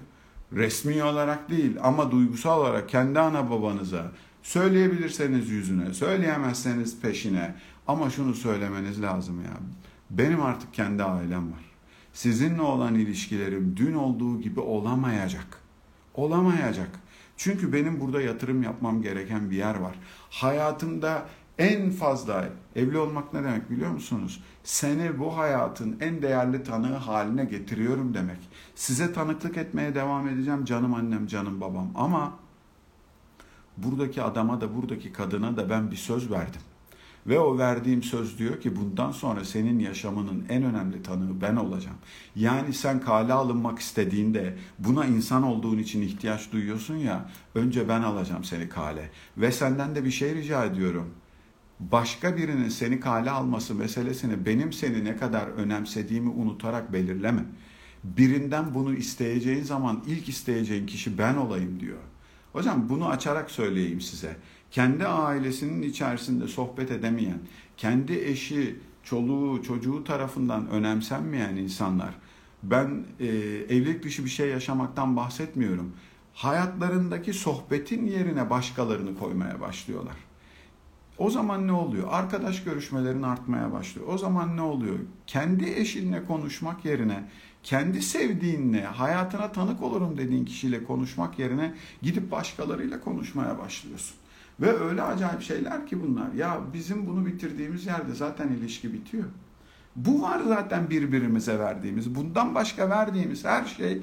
resmi 0.54 1.04
olarak 1.04 1.50
değil 1.50 1.78
ama 1.84 2.12
duygusal 2.12 2.60
olarak 2.60 2.90
kendi 2.90 3.20
ana 3.20 3.50
babanıza 3.50 4.12
söyleyebilirseniz 4.44 5.50
yüzüne, 5.50 5.94
söyleyemezseniz 5.94 7.02
peşine 7.02 7.56
ama 7.88 8.10
şunu 8.10 8.34
söylemeniz 8.34 9.02
lazım 9.02 9.42
ya. 9.44 9.58
Benim 10.10 10.42
artık 10.42 10.74
kendi 10.74 11.04
ailem 11.04 11.52
var. 11.52 11.66
Sizinle 12.14 12.62
olan 12.62 12.96
ilişkilerim 12.96 13.78
dün 13.78 13.94
olduğu 13.94 14.42
gibi 14.42 14.60
olamayacak. 14.60 15.62
Olamayacak. 16.14 16.90
Çünkü 17.38 17.74
benim 17.74 18.00
burada 18.00 18.22
yatırım 18.22 18.64
yapmam 18.64 19.02
gereken 19.02 19.52
bir 19.52 19.56
yer 19.56 19.76
var. 19.76 19.96
Hayatımda 20.30 21.26
en 21.58 21.92
fazla 21.92 22.50
evli 22.76 22.98
olmak 22.98 23.34
ne 23.34 23.44
demek 23.44 23.70
biliyor 23.70 23.92
musunuz? 23.92 24.44
Seni 24.64 25.20
bu 25.20 25.38
hayatın 25.38 25.98
en 26.02 26.22
değerli 26.22 26.64
tanığı 26.64 26.96
haline 26.96 27.46
getiriyorum 27.46 28.14
demek. 28.14 28.50
Size 28.76 29.14
tanıklık 29.14 29.58
etmeye 29.58 29.96
devam 29.96 30.28
edeceğim 30.28 30.66
canım 30.66 30.94
annem, 30.94 31.28
canım 31.28 31.62
babam. 31.62 31.92
Ama 31.96 32.34
buradaki 33.78 34.22
adama 34.22 34.62
da 34.62 34.76
buradaki 34.76 35.14
kadına 35.14 35.58
da 35.58 35.70
ben 35.70 35.92
bir 35.92 35.96
söz 35.96 36.32
verdim. 36.32 36.62
Ve 37.28 37.40
o 37.40 37.58
verdiğim 37.58 38.04
söz 38.04 38.40
diyor 38.40 38.62
ki 38.62 38.76
bundan 38.76 39.12
sonra 39.12 39.46
senin 39.46 39.80
yaşamının 39.80 40.46
en 40.50 40.64
önemli 40.64 41.04
tanığı 41.04 41.42
ben 41.42 41.56
olacağım. 41.56 41.98
Yani 42.36 42.74
sen 42.74 43.00
kale 43.00 43.34
alınmak 43.34 43.80
istediğinde 43.80 44.58
buna 44.80 45.06
insan 45.06 45.44
olduğun 45.44 45.78
için 45.78 46.02
ihtiyaç 46.02 46.52
duyuyorsun 46.52 46.96
ya 46.96 47.30
önce 47.56 47.90
ben 47.90 48.02
alacağım 48.02 48.44
seni 48.44 48.70
kale. 48.70 49.10
Ve 49.38 49.52
senden 49.52 49.96
de 49.96 50.06
bir 50.06 50.12
şey 50.12 50.36
rica 50.36 50.66
ediyorum. 50.66 51.14
Başka 51.80 52.38
birinin 52.38 52.70
seni 52.70 53.00
kale 53.00 53.32
alması 53.32 53.76
meselesini 53.76 54.46
benim 54.46 54.74
seni 54.74 55.06
ne 55.06 55.18
kadar 55.18 55.48
önemsediğimi 55.48 56.30
unutarak 56.30 56.94
belirleme. 56.94 57.46
Birinden 58.04 58.74
bunu 58.74 58.94
isteyeceğin 58.94 59.64
zaman 59.64 60.04
ilk 60.08 60.30
isteyeceğin 60.30 60.86
kişi 60.86 61.18
ben 61.18 61.36
olayım 61.36 61.80
diyor. 61.80 62.00
Hocam 62.54 62.90
bunu 62.90 63.08
açarak 63.08 63.52
söyleyeyim 63.52 64.02
size 64.02 64.38
kendi 64.72 65.08
ailesinin 65.08 65.82
içerisinde 65.82 66.48
sohbet 66.48 66.92
edemeyen, 66.92 67.40
kendi 67.78 68.14
eşi, 68.14 68.76
çoluğu, 69.04 69.64
çocuğu 69.64 70.04
tarafından 70.04 70.70
önemsenmeyen 70.70 71.56
insanlar, 71.56 72.14
ben 72.64 73.06
e, 73.20 73.26
evlilik 73.70 74.04
dışı 74.04 74.26
bir 74.26 74.30
şey 74.30 74.50
yaşamaktan 74.50 75.16
bahsetmiyorum. 75.16 75.94
Hayatlarındaki 76.34 77.34
sohbetin 77.34 78.06
yerine 78.06 78.50
başkalarını 78.50 79.20
koymaya 79.20 79.62
başlıyorlar. 79.62 80.16
O 81.18 81.30
zaman 81.30 81.68
ne 81.68 81.72
oluyor? 81.72 82.08
Arkadaş 82.12 82.64
görüşmelerin 82.64 83.24
artmaya 83.24 83.72
başlıyor. 83.72 84.08
O 84.10 84.18
zaman 84.18 84.58
ne 84.58 84.62
oluyor? 84.62 85.00
Kendi 85.28 85.70
eşinle 85.70 86.26
konuşmak 86.26 86.86
yerine, 86.86 87.24
kendi 87.64 88.02
sevdiğinle, 88.02 88.84
hayatına 88.86 89.52
tanık 89.52 89.84
olurum 89.84 90.18
dediğin 90.18 90.46
kişiyle 90.46 90.84
konuşmak 90.84 91.40
yerine 91.40 91.74
gidip 92.02 92.32
başkalarıyla 92.32 93.00
konuşmaya 93.02 93.60
başlıyorsun. 93.60 94.16
Ve 94.62 94.80
öyle 94.80 95.02
acayip 95.02 95.42
şeyler 95.42 95.88
ki 95.88 96.04
bunlar. 96.04 96.34
Ya 96.34 96.60
bizim 96.74 97.08
bunu 97.08 97.26
bitirdiğimiz 97.26 97.86
yerde 97.86 98.14
zaten 98.14 98.48
ilişki 98.48 98.94
bitiyor. 98.94 99.26
Bu 99.96 100.22
var 100.22 100.42
zaten 100.48 100.90
birbirimize 100.90 101.60
verdiğimiz. 101.60 102.16
Bundan 102.16 102.56
başka 102.56 102.90
verdiğimiz 102.90 103.46
her 103.46 103.66
şey 103.66 104.02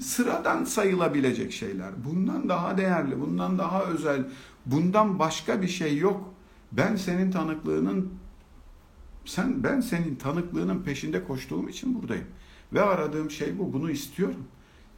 sıradan 0.00 0.64
sayılabilecek 0.64 1.52
şeyler. 1.52 1.90
Bundan 2.04 2.48
daha 2.48 2.78
değerli, 2.78 3.20
bundan 3.20 3.58
daha 3.58 3.84
özel, 3.84 4.24
bundan 4.66 5.18
başka 5.18 5.62
bir 5.62 5.68
şey 5.68 5.98
yok. 5.98 6.34
Ben 6.72 6.96
senin 6.96 7.30
tanıklığının 7.30 8.12
sen 9.24 9.64
ben 9.64 9.80
senin 9.80 10.16
tanıklığının 10.16 10.82
peşinde 10.82 11.24
koştuğum 11.24 11.68
için 11.68 11.94
buradayım. 11.94 12.26
Ve 12.72 12.82
aradığım 12.82 13.30
şey 13.30 13.58
bu. 13.58 13.72
Bunu 13.72 13.90
istiyorum. 13.90 14.44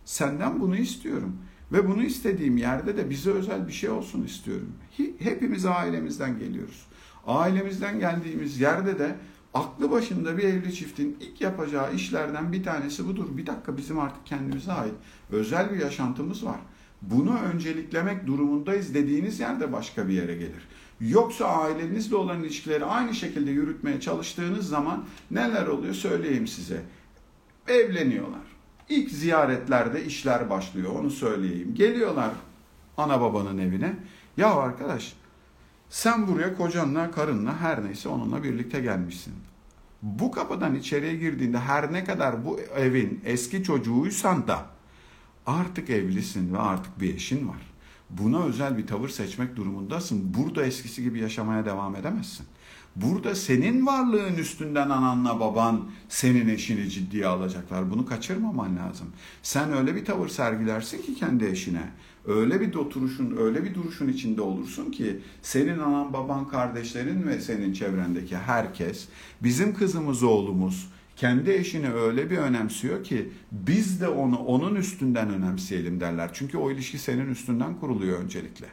Senden 0.04 0.60
bunu 0.60 0.76
istiyorum. 0.76 1.36
Ve 1.72 1.88
bunu 1.88 2.02
istediğim 2.02 2.56
yerde 2.56 2.96
de 2.96 3.10
bize 3.10 3.30
özel 3.30 3.68
bir 3.68 3.72
şey 3.72 3.90
olsun 3.90 4.22
istiyorum. 4.24 4.72
Hepimiz 5.18 5.66
ailemizden 5.66 6.38
geliyoruz. 6.38 6.86
Ailemizden 7.26 8.00
geldiğimiz 8.00 8.60
yerde 8.60 8.98
de 8.98 9.16
aklı 9.54 9.90
başında 9.90 10.38
bir 10.38 10.42
evli 10.42 10.74
çiftin 10.74 11.16
ilk 11.20 11.40
yapacağı 11.40 11.94
işlerden 11.94 12.52
bir 12.52 12.64
tanesi 12.64 13.06
budur. 13.06 13.26
Bir 13.36 13.46
dakika 13.46 13.76
bizim 13.76 13.98
artık 13.98 14.26
kendimize 14.26 14.72
ait 14.72 14.94
özel 15.30 15.72
bir 15.72 15.80
yaşantımız 15.80 16.44
var. 16.44 16.60
Bunu 17.02 17.38
önceliklemek 17.38 18.26
durumundayız 18.26 18.94
dediğiniz 18.94 19.40
yerde 19.40 19.72
başka 19.72 20.08
bir 20.08 20.12
yere 20.12 20.34
gelir. 20.34 20.68
Yoksa 21.00 21.46
ailenizle 21.46 22.16
olan 22.16 22.42
ilişkileri 22.42 22.84
aynı 22.84 23.14
şekilde 23.14 23.50
yürütmeye 23.50 24.00
çalıştığınız 24.00 24.68
zaman 24.68 25.04
neler 25.30 25.66
oluyor 25.66 25.94
söyleyeyim 25.94 26.46
size. 26.46 26.82
Evleniyorlar 27.68 28.51
İlk 28.92 29.10
ziyaretlerde 29.10 30.04
işler 30.04 30.50
başlıyor 30.50 30.94
onu 30.94 31.10
söyleyeyim. 31.10 31.74
Geliyorlar 31.74 32.30
ana 32.96 33.20
babanın 33.20 33.58
evine. 33.58 33.96
Ya 34.36 34.54
arkadaş 34.54 35.12
sen 35.90 36.26
buraya 36.26 36.56
kocanla, 36.56 37.10
karınla 37.10 37.60
her 37.60 37.84
neyse 37.84 38.08
onunla 38.08 38.42
birlikte 38.42 38.80
gelmişsin. 38.80 39.34
Bu 40.02 40.30
kapıdan 40.30 40.74
içeriye 40.74 41.16
girdiğinde 41.16 41.58
her 41.58 41.92
ne 41.92 42.04
kadar 42.04 42.44
bu 42.44 42.60
evin 42.60 43.20
eski 43.24 43.62
çocuğuysan 43.62 44.46
da 44.46 44.66
artık 45.46 45.90
evlisin 45.90 46.54
ve 46.54 46.58
artık 46.58 47.00
bir 47.00 47.14
eşin 47.14 47.48
var. 47.48 47.72
Buna 48.10 48.44
özel 48.44 48.78
bir 48.78 48.86
tavır 48.86 49.08
seçmek 49.08 49.56
durumundasın. 49.56 50.34
Burada 50.34 50.66
eskisi 50.66 51.02
gibi 51.02 51.20
yaşamaya 51.20 51.64
devam 51.64 51.96
edemezsin. 51.96 52.46
Burada 52.96 53.34
senin 53.34 53.86
varlığın 53.86 54.34
üstünden 54.34 54.90
ananla 54.90 55.40
baban 55.40 55.90
senin 56.08 56.48
eşini 56.48 56.90
ciddiye 56.90 57.26
alacaklar. 57.26 57.90
Bunu 57.90 58.06
kaçırmaman 58.06 58.76
lazım. 58.76 59.06
Sen 59.42 59.72
öyle 59.72 59.96
bir 59.96 60.04
tavır 60.04 60.28
sergilersin 60.28 61.02
ki 61.02 61.14
kendi 61.14 61.44
eşine. 61.44 61.82
Öyle 62.26 62.60
bir 62.60 62.74
oturuşun, 62.74 63.36
öyle 63.36 63.64
bir 63.64 63.74
duruşun 63.74 64.08
içinde 64.08 64.42
olursun 64.42 64.90
ki 64.90 65.20
senin 65.42 65.78
anan, 65.78 66.12
baban, 66.12 66.48
kardeşlerin 66.48 67.26
ve 67.26 67.40
senin 67.40 67.72
çevrendeki 67.72 68.36
herkes 68.36 69.08
bizim 69.42 69.74
kızımız, 69.74 70.22
oğlumuz 70.22 70.88
kendi 71.16 71.50
eşini 71.50 71.92
öyle 71.92 72.30
bir 72.30 72.38
önemsiyor 72.38 73.04
ki 73.04 73.28
biz 73.52 74.00
de 74.00 74.08
onu 74.08 74.36
onun 74.36 74.74
üstünden 74.74 75.30
önemseyelim 75.30 76.00
derler. 76.00 76.30
Çünkü 76.32 76.58
o 76.58 76.70
ilişki 76.70 76.98
senin 76.98 77.30
üstünden 77.30 77.80
kuruluyor 77.80 78.20
öncelikle 78.20 78.66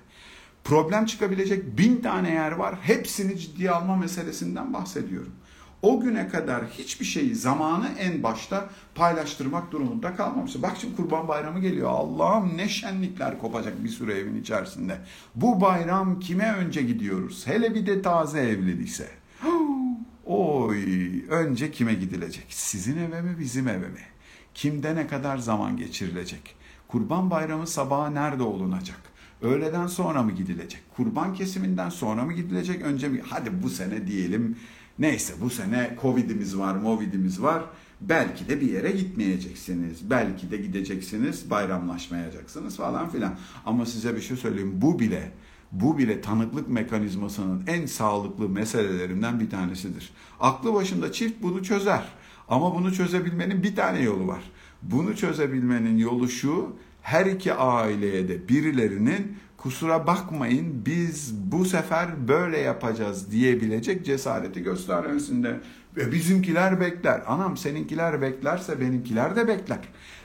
problem 0.64 1.06
çıkabilecek 1.06 1.78
bin 1.78 2.02
tane 2.02 2.34
yer 2.34 2.52
var. 2.52 2.76
Hepsini 2.82 3.38
ciddiye 3.40 3.72
alma 3.72 3.96
meselesinden 3.96 4.74
bahsediyorum. 4.74 5.32
o 5.82 6.00
güne 6.00 6.28
kadar 6.28 6.66
hiçbir 6.68 7.06
şeyi 7.06 7.36
zamanı 7.36 7.90
en 8.00 8.24
başta 8.24 8.70
paylaştırmak 8.96 9.72
durumunda 9.72 10.16
kalmamışsın. 10.16 10.62
Bak 10.64 10.78
şimdi 10.82 10.96
Kurban 10.96 11.28
Bayramı 11.28 11.60
geliyor. 11.60 11.90
Allah'ım 11.90 12.58
ne 12.58 12.70
şenlikler 12.70 13.40
kopacak 13.40 13.84
bir 13.84 13.90
süre 13.90 14.14
evin 14.18 14.42
içerisinde. 14.42 14.98
Bu 15.36 15.62
bayram 15.62 16.20
kime 16.20 16.54
önce 16.54 16.82
gidiyoruz? 16.82 17.48
Hele 17.48 17.76
bir 17.76 17.86
de 17.86 18.02
taze 18.02 18.40
evliyse. 18.40 19.08
Oy, 20.26 20.80
önce 21.30 21.72
kime 21.72 21.94
gidilecek? 21.94 22.46
Sizin 22.50 22.98
eve 22.98 23.22
mi, 23.22 23.40
bizim 23.40 23.68
eve 23.68 23.88
mi? 23.88 24.02
Kimde 24.54 24.96
ne 24.96 25.08
kadar 25.08 25.38
zaman 25.38 25.78
geçirilecek? 25.78 26.56
Kurban 26.88 27.32
Bayramı 27.32 27.68
sabahı 27.68 28.16
nerede 28.16 28.44
olunacak? 28.44 29.00
Öğleden 29.42 29.88
sonra 29.88 30.24
mı 30.24 30.32
gidilecek? 30.32 30.82
Kurban 30.96 31.34
kesiminden 31.34 31.90
sonra 31.90 32.26
mı 32.26 32.34
gidilecek? 32.34 32.82
Önce 32.82 33.10
mi? 33.10 33.22
Hadi 33.30 33.64
bu 33.64 33.70
sene 33.70 34.08
diyelim. 34.08 34.58
Neyse 35.00 35.34
bu 35.42 35.50
sene 35.50 35.98
Covid'imiz 36.02 36.58
var, 36.58 36.76
Movid'imiz 36.76 37.42
var. 37.42 37.64
Belki 38.02 38.50
de 38.50 38.62
bir 38.62 38.72
yere 38.72 38.92
gitmeyeceksiniz. 38.92 40.10
Belki 40.10 40.52
de 40.52 40.58
gideceksiniz, 40.58 41.50
bayramlaşmayacaksınız 41.50 42.78
falan 42.78 43.10
filan. 43.10 43.36
Ama 43.66 43.86
size 43.86 44.16
bir 44.16 44.22
şey 44.22 44.38
söyleyeyim. 44.38 44.74
Bu 44.76 45.00
bile 45.00 45.32
bu 45.72 45.98
bile 45.98 46.22
tanıklık 46.22 46.70
mekanizmasının 46.70 47.64
en 47.68 47.86
sağlıklı 47.86 48.50
meselelerinden 48.50 49.40
bir 49.40 49.50
tanesidir. 49.50 50.10
Aklı 50.40 50.74
başında 50.74 51.12
çift 51.12 51.42
bunu 51.42 51.64
çözer. 51.64 52.04
Ama 52.48 52.76
bunu 52.76 52.94
çözebilmenin 52.94 53.64
bir 53.64 53.76
tane 53.76 54.02
yolu 54.02 54.28
var. 54.28 54.42
Bunu 54.82 55.16
çözebilmenin 55.16 55.98
yolu 55.98 56.30
şu, 56.30 56.76
her 57.02 57.26
iki 57.26 57.54
aileye 57.54 58.28
de 58.28 58.50
birilerinin 58.50 59.38
kusura 59.58 60.08
bakmayın 60.08 60.86
biz 60.86 61.34
bu 61.52 61.66
sefer 61.66 62.28
böyle 62.28 62.58
yapacağız 62.58 63.32
diyebilecek 63.32 64.06
cesareti 64.06 64.64
göstermesinde. 64.64 65.60
Ve 65.98 66.12
bizimkiler 66.12 66.80
bekler. 66.80 67.22
Anam 67.28 67.58
seninkiler 67.58 68.22
beklerse 68.22 68.82
benimkiler 68.82 69.36
de 69.36 69.48
bekler. 69.48 69.80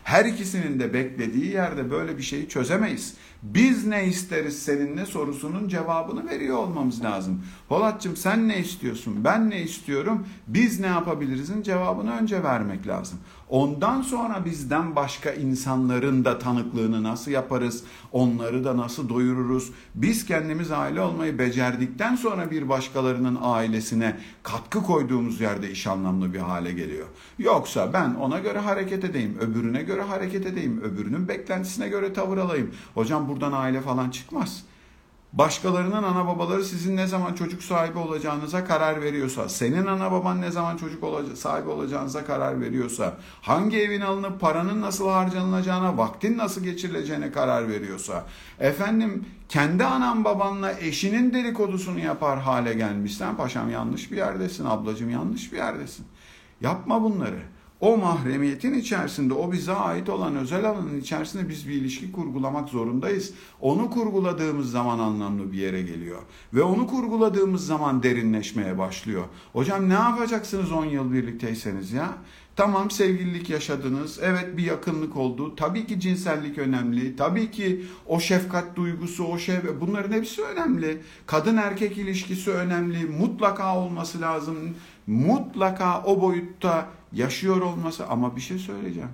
Her 0.05 0.25
ikisinin 0.25 0.81
de 0.81 0.95
beklediği 0.95 1.53
yerde 1.53 1.91
böyle 1.91 2.19
bir 2.19 2.23
şeyi 2.23 2.49
çözemeyiz. 2.49 3.15
Biz 3.43 3.87
ne 3.87 4.07
isteriz 4.07 4.63
seninle 4.63 5.07
sorusunun 5.07 5.69
cevabını 5.69 6.31
veriyor 6.31 6.57
olmamız 6.57 7.05
lazım. 7.05 7.43
Polatcığım 7.69 8.17
sen 8.17 8.49
ne 8.49 8.59
istiyorsun? 8.59 9.25
Ben 9.25 9.51
ne 9.51 9.63
istiyorum? 9.63 10.27
Biz 10.47 10.81
ne 10.81 10.87
yapabilirizin 10.87 11.63
cevabını 11.63 12.13
önce 12.13 12.43
vermek 12.43 12.87
lazım. 12.87 13.19
Ondan 13.55 14.03
sonra 14.03 14.45
bizden 14.45 14.97
başka 14.97 15.33
insanların 15.33 16.25
da 16.25 16.38
tanıklığını 16.38 17.03
nasıl 17.03 17.31
yaparız? 17.31 17.85
Onları 18.12 18.64
da 18.64 18.77
nasıl 18.77 19.09
doyururuz? 19.09 19.71
Biz 19.95 20.27
kendimiz 20.27 20.71
aile 20.71 21.01
olmayı 21.01 21.38
becerdikten 21.38 22.17
sonra 22.17 22.51
bir 22.51 22.69
başkalarının 22.69 23.38
ailesine 23.43 24.17
katkı 24.43 24.83
koyduğumuz 24.83 25.40
yerde 25.40 25.71
iş 25.71 25.87
anlamlı 25.87 26.35
bir 26.35 26.38
hale 26.38 26.73
geliyor. 26.73 27.07
Yoksa 27.38 27.93
ben 27.93 28.14
ona 28.14 28.38
göre 28.38 28.59
hareket 28.59 29.05
edeyim, 29.05 29.38
öbürüne 29.40 29.83
göre 29.83 30.03
hareket 30.03 30.47
edeyim, 30.47 30.81
öbürünün 30.81 31.29
beklentisine 31.29 31.88
göre 31.88 32.12
tavır 32.12 32.38
alayım. 32.38 32.71
Hocam 32.95 33.29
buradan 33.29 33.53
aile 33.53 33.81
falan 33.81 34.11
çıkmaz. 34.11 34.64
Başkalarının 35.38 36.03
ana 36.03 36.27
babaları 36.27 36.64
sizin 36.64 36.97
ne 36.97 37.07
zaman 37.07 37.35
çocuk 37.35 37.62
sahibi 37.62 37.99
olacağınıza 37.99 38.64
karar 38.64 39.03
veriyorsa, 39.03 39.49
senin 39.49 39.87
ana 39.87 40.12
baban 40.12 40.40
ne 40.40 40.51
zaman 40.51 40.77
çocuk 40.77 41.05
sahibi 41.37 41.68
olacağınıza 41.68 42.25
karar 42.25 42.61
veriyorsa, 42.61 43.16
hangi 43.42 43.81
evin 43.81 44.01
alınıp 44.01 44.40
paranın 44.40 44.81
nasıl 44.81 45.09
harcanılacağına, 45.09 45.99
vaktin 45.99 46.38
nasıl 46.38 46.64
geçirileceğine 46.64 47.33
karar 47.33 47.68
veriyorsa, 47.68 48.27
efendim 48.61 49.25
kendi 49.49 49.85
anan 49.85 50.25
babanla 50.25 50.73
eşinin 50.73 51.33
dedikodusunu 51.33 51.99
yapar 51.99 52.38
hale 52.38 52.75
gelmişsen 52.75 53.37
paşam 53.37 53.70
yanlış 53.70 54.12
bir 54.12 54.16
yerdesin, 54.16 54.64
ablacım 54.64 55.11
yanlış 55.11 55.53
bir 55.53 55.57
yerdesin. 55.57 56.07
Yapma 56.61 57.03
bunları 57.03 57.54
o 57.81 57.97
mahremiyetin 57.97 58.75
içerisinde, 58.75 59.35
o 59.35 59.53
bize 59.53 59.73
ait 59.73 60.09
olan 60.09 60.37
özel 60.37 60.65
alanın 60.65 61.01
içerisinde 61.01 61.49
biz 61.49 61.69
bir 61.69 61.75
ilişki 61.75 62.13
kurgulamak 62.13 62.69
zorundayız. 62.69 63.33
Onu 63.61 63.91
kurguladığımız 63.91 64.71
zaman 64.71 64.99
anlamlı 64.99 65.53
bir 65.53 65.59
yere 65.59 65.83
geliyor. 65.83 66.23
Ve 66.55 66.63
onu 66.63 66.87
kurguladığımız 66.87 67.67
zaman 67.67 68.03
derinleşmeye 68.03 68.79
başlıyor. 68.79 69.25
Hocam 69.53 69.89
ne 69.89 69.95
yapacaksınız 69.95 70.73
10 70.73 70.85
yıl 70.85 71.13
birlikteyseniz 71.13 71.93
ya? 71.93 72.15
Tamam 72.57 72.90
sevgililik 72.90 73.51
yaşadınız. 73.51 74.19
Evet 74.23 74.57
bir 74.57 74.62
yakınlık 74.62 75.17
oldu. 75.17 75.57
Tabii 75.57 75.87
ki 75.87 76.01
cinsellik 76.01 76.59
önemli. 76.59 77.17
Tabii 77.17 77.51
ki 77.51 77.85
o 78.07 78.21
şefkat 78.21 78.77
duygusu, 78.77 79.25
o 79.25 79.38
şey 79.38 79.57
bunların 79.81 80.12
hepsi 80.12 80.43
önemli. 80.43 81.03
Kadın 81.27 81.57
erkek 81.57 81.99
ilişkisi 81.99 82.51
önemli. 82.51 83.07
Mutlaka 83.07 83.79
olması 83.79 84.21
lazım. 84.21 84.57
Mutlaka 85.07 86.03
o 86.03 86.21
boyutta 86.21 86.88
yaşıyor 87.12 87.61
olması 87.61 88.07
ama 88.07 88.37
bir 88.37 88.40
şey 88.40 88.59
söyleyeceğim. 88.59 89.11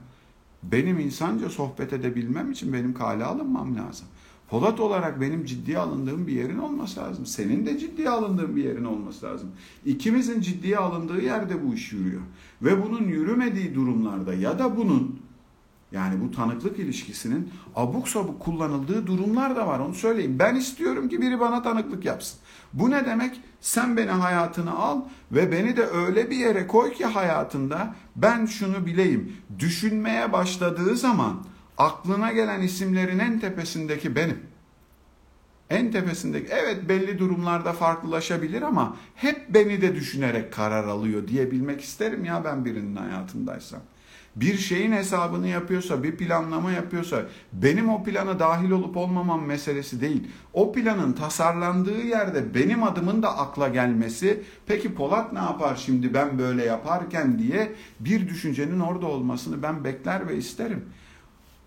Benim 0.63 1.01
insanca 1.01 1.49
sohbet 1.49 1.93
edebilmem 1.93 2.53
için 2.53 2.73
benim 2.73 2.95
kale 2.95 3.25
alınmam 3.25 3.77
lazım. 3.77 4.07
Polat 4.51 4.81
olarak 4.81 5.21
benim 5.21 5.45
ciddiye 5.45 5.79
alındığım 5.79 6.27
bir 6.27 6.33
yerin 6.33 6.59
olması 6.59 7.01
lazım. 7.01 7.27
Senin 7.27 7.67
de 7.67 7.79
ciddiye 7.79 8.11
alındığın 8.11 8.57
bir 8.57 8.65
yerin 8.65 8.85
olması 8.85 9.27
lazım. 9.27 9.51
İkimizin 9.85 10.41
ciddiye 10.41 10.79
alındığı 10.79 11.23
yerde 11.23 11.67
bu 11.67 11.75
iş 11.75 11.93
yürüyor. 11.93 12.21
Ve 12.63 12.85
bunun 12.85 13.05
yürümediği 13.05 13.75
durumlarda 13.75 14.35
ya 14.35 14.59
da 14.59 14.77
bunun 14.77 15.21
yani 15.93 16.21
bu 16.21 16.31
tanıklık 16.31 16.79
ilişkisinin 16.79 17.51
abuk 17.77 18.09
sabuk 18.09 18.41
kullanıldığı 18.41 19.07
durumlar 19.07 19.57
da 19.57 19.67
var. 19.67 19.79
Onu 19.79 19.95
söyleyeyim. 19.95 20.37
Ben 20.39 20.55
istiyorum 20.55 21.09
ki 21.09 21.23
biri 21.23 21.41
bana 21.41 21.63
tanıklık 21.63 22.05
yapsın. 22.05 22.39
Bu 22.73 22.91
ne 22.91 23.07
demek? 23.07 23.41
Sen 23.61 23.97
beni 23.97 24.11
hayatına 24.11 24.73
al 24.73 25.01
ve 25.33 25.53
beni 25.53 25.77
de 25.77 25.87
öyle 25.87 26.31
bir 26.31 26.37
yere 26.37 26.67
koy 26.67 26.93
ki 26.93 27.05
hayatında 27.05 27.95
ben 28.17 28.47
şunu 28.47 28.87
bileyim. 28.87 29.37
Düşünmeye 29.59 30.33
başladığı 30.33 30.97
zaman 30.97 31.37
aklına 31.81 32.33
gelen 32.33 32.61
isimlerin 32.61 33.19
en 33.19 33.41
tepesindeki 33.41 34.17
benim. 34.17 34.41
En 35.71 35.93
tepesindeki 35.93 36.49
evet 36.51 36.89
belli 36.89 37.19
durumlarda 37.19 37.73
farklılaşabilir 37.73 38.63
ama 38.63 38.97
hep 39.15 39.49
beni 39.49 39.83
de 39.83 39.95
düşünerek 39.95 40.53
karar 40.53 40.85
alıyor 40.85 41.29
diyebilmek 41.29 41.81
isterim 41.81 42.25
ya 42.25 42.45
ben 42.45 42.65
birinin 42.65 42.97
hayatındaysam 42.97 43.81
bir 44.37 44.59
şeyin 44.59 44.93
hesabını 44.93 45.49
yapıyorsa, 45.49 46.03
bir 46.03 46.17
planlama 46.17 46.73
yapıyorsa 46.73 47.23
benim 47.53 47.89
o 47.89 48.05
plana 48.05 48.39
dahil 48.39 48.71
olup 48.71 48.97
olmamam 48.97 49.47
meselesi 49.47 50.01
değil. 50.01 50.29
O 50.53 50.73
planın 50.73 51.13
tasarlandığı 51.13 52.03
yerde 52.03 52.55
benim 52.55 52.83
adımın 52.83 53.23
da 53.23 53.39
akla 53.39 53.69
gelmesi, 53.69 54.43
peki 54.67 54.95
Polat 54.95 55.33
ne 55.33 55.39
yapar 55.39 55.77
şimdi 55.77 56.15
ben 56.15 56.39
böyle 56.39 56.65
yaparken 56.65 57.39
diye 57.39 57.73
bir 58.01 58.29
düşüncenin 58.29 58.81
orada 58.81 59.07
olmasını 59.07 59.63
ben 59.63 59.85
bekler 59.85 60.29
ve 60.29 60.37
isterim. 60.37 60.85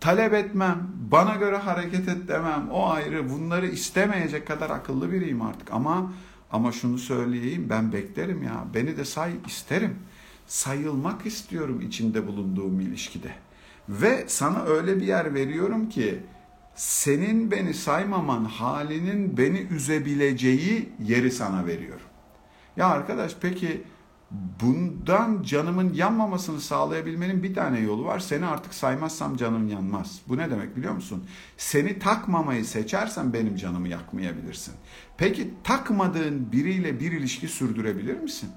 Talep 0.04 0.34
etmem, 0.34 0.88
bana 1.12 1.36
göre 1.36 1.58
hareket 1.58 2.10
et 2.10 2.28
demem, 2.28 2.70
o 2.72 2.90
ayrı. 2.90 3.30
Bunları 3.30 3.68
istemeyecek 3.68 4.48
kadar 4.48 4.70
akıllı 4.70 5.12
biriyim 5.12 5.42
artık 5.42 5.74
ama 5.74 6.14
ama 6.52 6.72
şunu 6.72 6.98
söyleyeyim 6.98 7.68
ben 7.70 7.94
beklerim 7.94 8.44
ya. 8.44 8.66
Beni 8.74 8.98
de 8.98 9.06
say 9.06 9.32
isterim 9.48 9.96
sayılmak 10.48 11.26
istiyorum 11.26 11.82
içinde 11.82 12.28
bulunduğum 12.28 12.80
ilişkide. 12.80 13.32
Ve 13.90 14.24
sana 14.28 14.64
öyle 14.64 14.98
bir 14.98 15.08
yer 15.08 15.34
veriyorum 15.34 15.90
ki 15.90 16.20
senin 16.76 17.52
beni 17.52 17.74
saymaman 17.74 18.46
halinin 18.46 19.38
beni 19.38 19.60
üzebileceği 19.60 20.90
yeri 21.00 21.32
sana 21.32 21.66
veriyorum. 21.66 22.08
Ya 22.78 22.88
arkadaş 22.88 23.36
peki 23.42 23.84
bundan 24.62 25.44
canımın 25.44 25.94
yanmamasını 25.94 26.62
sağlayabilmenin 26.62 27.44
bir 27.44 27.54
tane 27.54 27.80
yolu 27.80 28.06
var. 28.06 28.20
Seni 28.20 28.46
artık 28.46 28.74
saymazsam 28.74 29.38
canım 29.38 29.68
yanmaz. 29.68 30.20
Bu 30.28 30.38
ne 30.38 30.52
demek 30.52 30.76
biliyor 30.76 30.94
musun? 30.94 31.24
Seni 31.58 32.00
takmamayı 32.00 32.66
seçersen 32.66 33.34
benim 33.34 33.56
canımı 33.56 33.88
yakmayabilirsin. 33.88 34.74
Peki 35.18 35.54
takmadığın 35.64 36.52
biriyle 36.52 37.00
bir 37.00 37.12
ilişki 37.12 37.48
sürdürebilir 37.48 38.20
misin? 38.20 38.50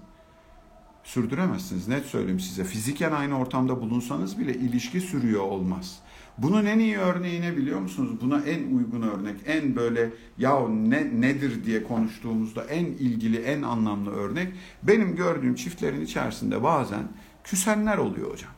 sürdüremezsiniz. 1.07 1.89
Net 1.89 2.07
söyleyeyim 2.07 2.41
size. 2.41 2.65
Fiziken 2.65 3.13
aynı 3.13 3.39
ortamda 3.39 3.81
bulunsanız 3.81 4.39
bile 4.39 4.55
ilişki 4.55 5.01
sürüyor 5.01 5.43
olmaz. 5.43 5.99
Bunun 6.39 6.67
en 6.67 6.79
iyi 6.79 6.99
örneği 6.99 7.43
ne 7.43 7.57
biliyor 7.57 7.81
musunuz? 7.81 8.21
Buna 8.21 8.41
en 8.41 8.77
uygun 8.77 9.03
örnek, 9.03 9.41
en 9.47 9.77
böyle 9.77 10.11
ya 10.39 10.69
ne 10.69 11.21
nedir 11.21 11.65
diye 11.65 11.83
konuştuğumuzda 11.83 12.65
en 12.65 12.85
ilgili, 12.85 13.37
en 13.37 13.63
anlamlı 13.63 14.11
örnek 14.11 14.53
benim 14.83 15.17
gördüğüm 15.17 15.55
çiftlerin 15.55 16.01
içerisinde 16.01 16.63
bazen 16.63 17.03
küsenler 17.45 17.99
oluyor 17.99 18.33
hocam. 18.33 18.51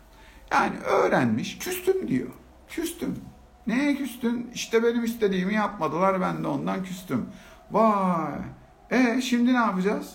Yani 0.53 0.79
öğrenmiş, 0.79 1.59
küstüm 1.59 2.09
diyor. 2.09 2.29
Küstüm. 2.69 3.14
Neye 3.67 3.97
küstün? 3.97 4.51
İşte 4.55 4.83
benim 4.83 5.05
istediğimi 5.05 5.55
yapmadılar, 5.55 6.21
ben 6.21 6.45
de 6.45 6.49
ondan 6.49 6.85
küstüm. 6.85 7.25
Vay. 7.71 8.41
E 8.91 9.21
şimdi 9.21 9.53
ne 9.53 9.57
yapacağız? 9.57 10.12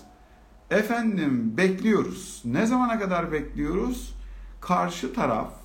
Efendim 0.71 1.58
bekliyoruz. 1.58 2.41
Ne 2.45 2.65
zamana 2.65 2.99
kadar 2.99 3.32
bekliyoruz? 3.32 4.15
Karşı 4.62 5.13
taraf 5.13 5.62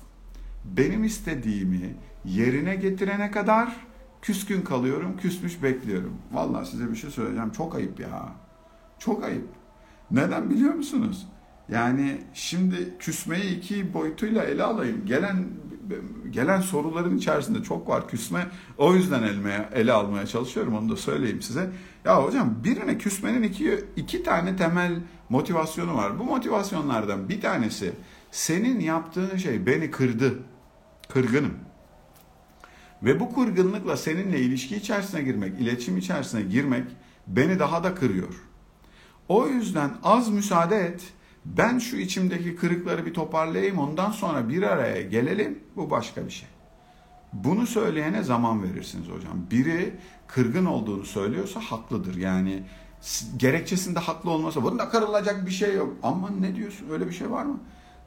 benim 0.65 1.03
istediğimi 1.03 1.95
yerine 2.25 2.75
getirene 2.75 3.31
kadar 3.31 3.75
küskün 4.21 4.61
kalıyorum, 4.61 5.17
küsmüş 5.17 5.63
bekliyorum. 5.63 6.13
Vallahi 6.31 6.69
size 6.69 6.91
bir 6.91 6.95
şey 6.95 7.09
söyleyeceğim. 7.09 7.51
Çok 7.51 7.75
ayıp 7.75 7.99
ya. 7.99 8.29
Çok 8.99 9.23
ayıp. 9.23 9.47
Neden 10.11 10.49
biliyor 10.49 10.73
musunuz? 10.73 11.27
Yani 11.69 12.21
şimdi 12.33 12.97
küsmeyi 12.99 13.57
iki 13.57 13.93
boyutuyla 13.93 14.43
ele 14.43 14.63
alayım. 14.63 15.05
Gelen 15.05 15.47
gelen 16.29 16.61
soruların 16.61 17.17
içerisinde 17.17 17.63
çok 17.63 17.89
var 17.89 18.07
küsme. 18.07 18.47
O 18.77 18.95
yüzden 18.95 19.23
elmeye, 19.23 19.69
ele 19.73 19.93
almaya 19.93 20.25
çalışıyorum. 20.25 20.75
Onu 20.75 20.89
da 20.89 20.95
söyleyeyim 20.95 21.41
size. 21.41 21.69
Ya 22.05 22.23
hocam 22.23 22.55
birine 22.63 22.97
küsmenin 22.97 23.43
iki, 23.43 23.85
iki 23.95 24.23
tane 24.23 24.55
temel 24.55 24.99
motivasyonu 25.29 25.95
var. 25.95 26.19
Bu 26.19 26.23
motivasyonlardan 26.23 27.29
bir 27.29 27.41
tanesi 27.41 27.93
senin 28.31 28.79
yaptığın 28.79 29.37
şey 29.37 29.65
beni 29.65 29.91
kırdı. 29.91 30.39
Kırgınım. 31.09 31.53
Ve 33.03 33.19
bu 33.19 33.35
kırgınlıkla 33.35 33.97
seninle 33.97 34.39
ilişki 34.39 34.75
içerisine 34.75 35.21
girmek, 35.21 35.61
iletişim 35.61 35.97
içerisine 35.97 36.41
girmek 36.41 36.83
beni 37.27 37.59
daha 37.59 37.83
da 37.83 37.95
kırıyor. 37.95 38.43
O 39.27 39.47
yüzden 39.47 39.91
az 40.03 40.29
müsaade 40.29 40.77
et. 40.77 41.13
Ben 41.45 41.79
şu 41.79 41.97
içimdeki 41.97 42.55
kırıkları 42.55 43.05
bir 43.05 43.13
toparlayayım 43.13 43.79
ondan 43.79 44.11
sonra 44.11 44.49
bir 44.49 44.63
araya 44.63 45.01
gelelim. 45.01 45.59
Bu 45.75 45.89
başka 45.89 46.25
bir 46.25 46.31
şey. 46.31 46.49
Bunu 47.33 47.67
söyleyene 47.67 48.23
zaman 48.23 48.63
verirsiniz 48.63 49.07
hocam. 49.07 49.45
Biri 49.51 49.95
kırgın 50.27 50.65
olduğunu 50.65 51.05
söylüyorsa 51.05 51.59
haklıdır. 51.59 52.15
Yani 52.15 52.63
gerekçesinde 53.37 53.99
haklı 53.99 54.29
olmasa 54.29 54.63
bunda 54.63 54.89
kırılacak 54.89 55.45
bir 55.45 55.51
şey 55.51 55.75
yok. 55.75 55.93
Aman 56.03 56.41
ne 56.41 56.55
diyorsun 56.55 56.89
öyle 56.89 57.07
bir 57.07 57.13
şey 57.13 57.31
var 57.31 57.45
mı? 57.45 57.59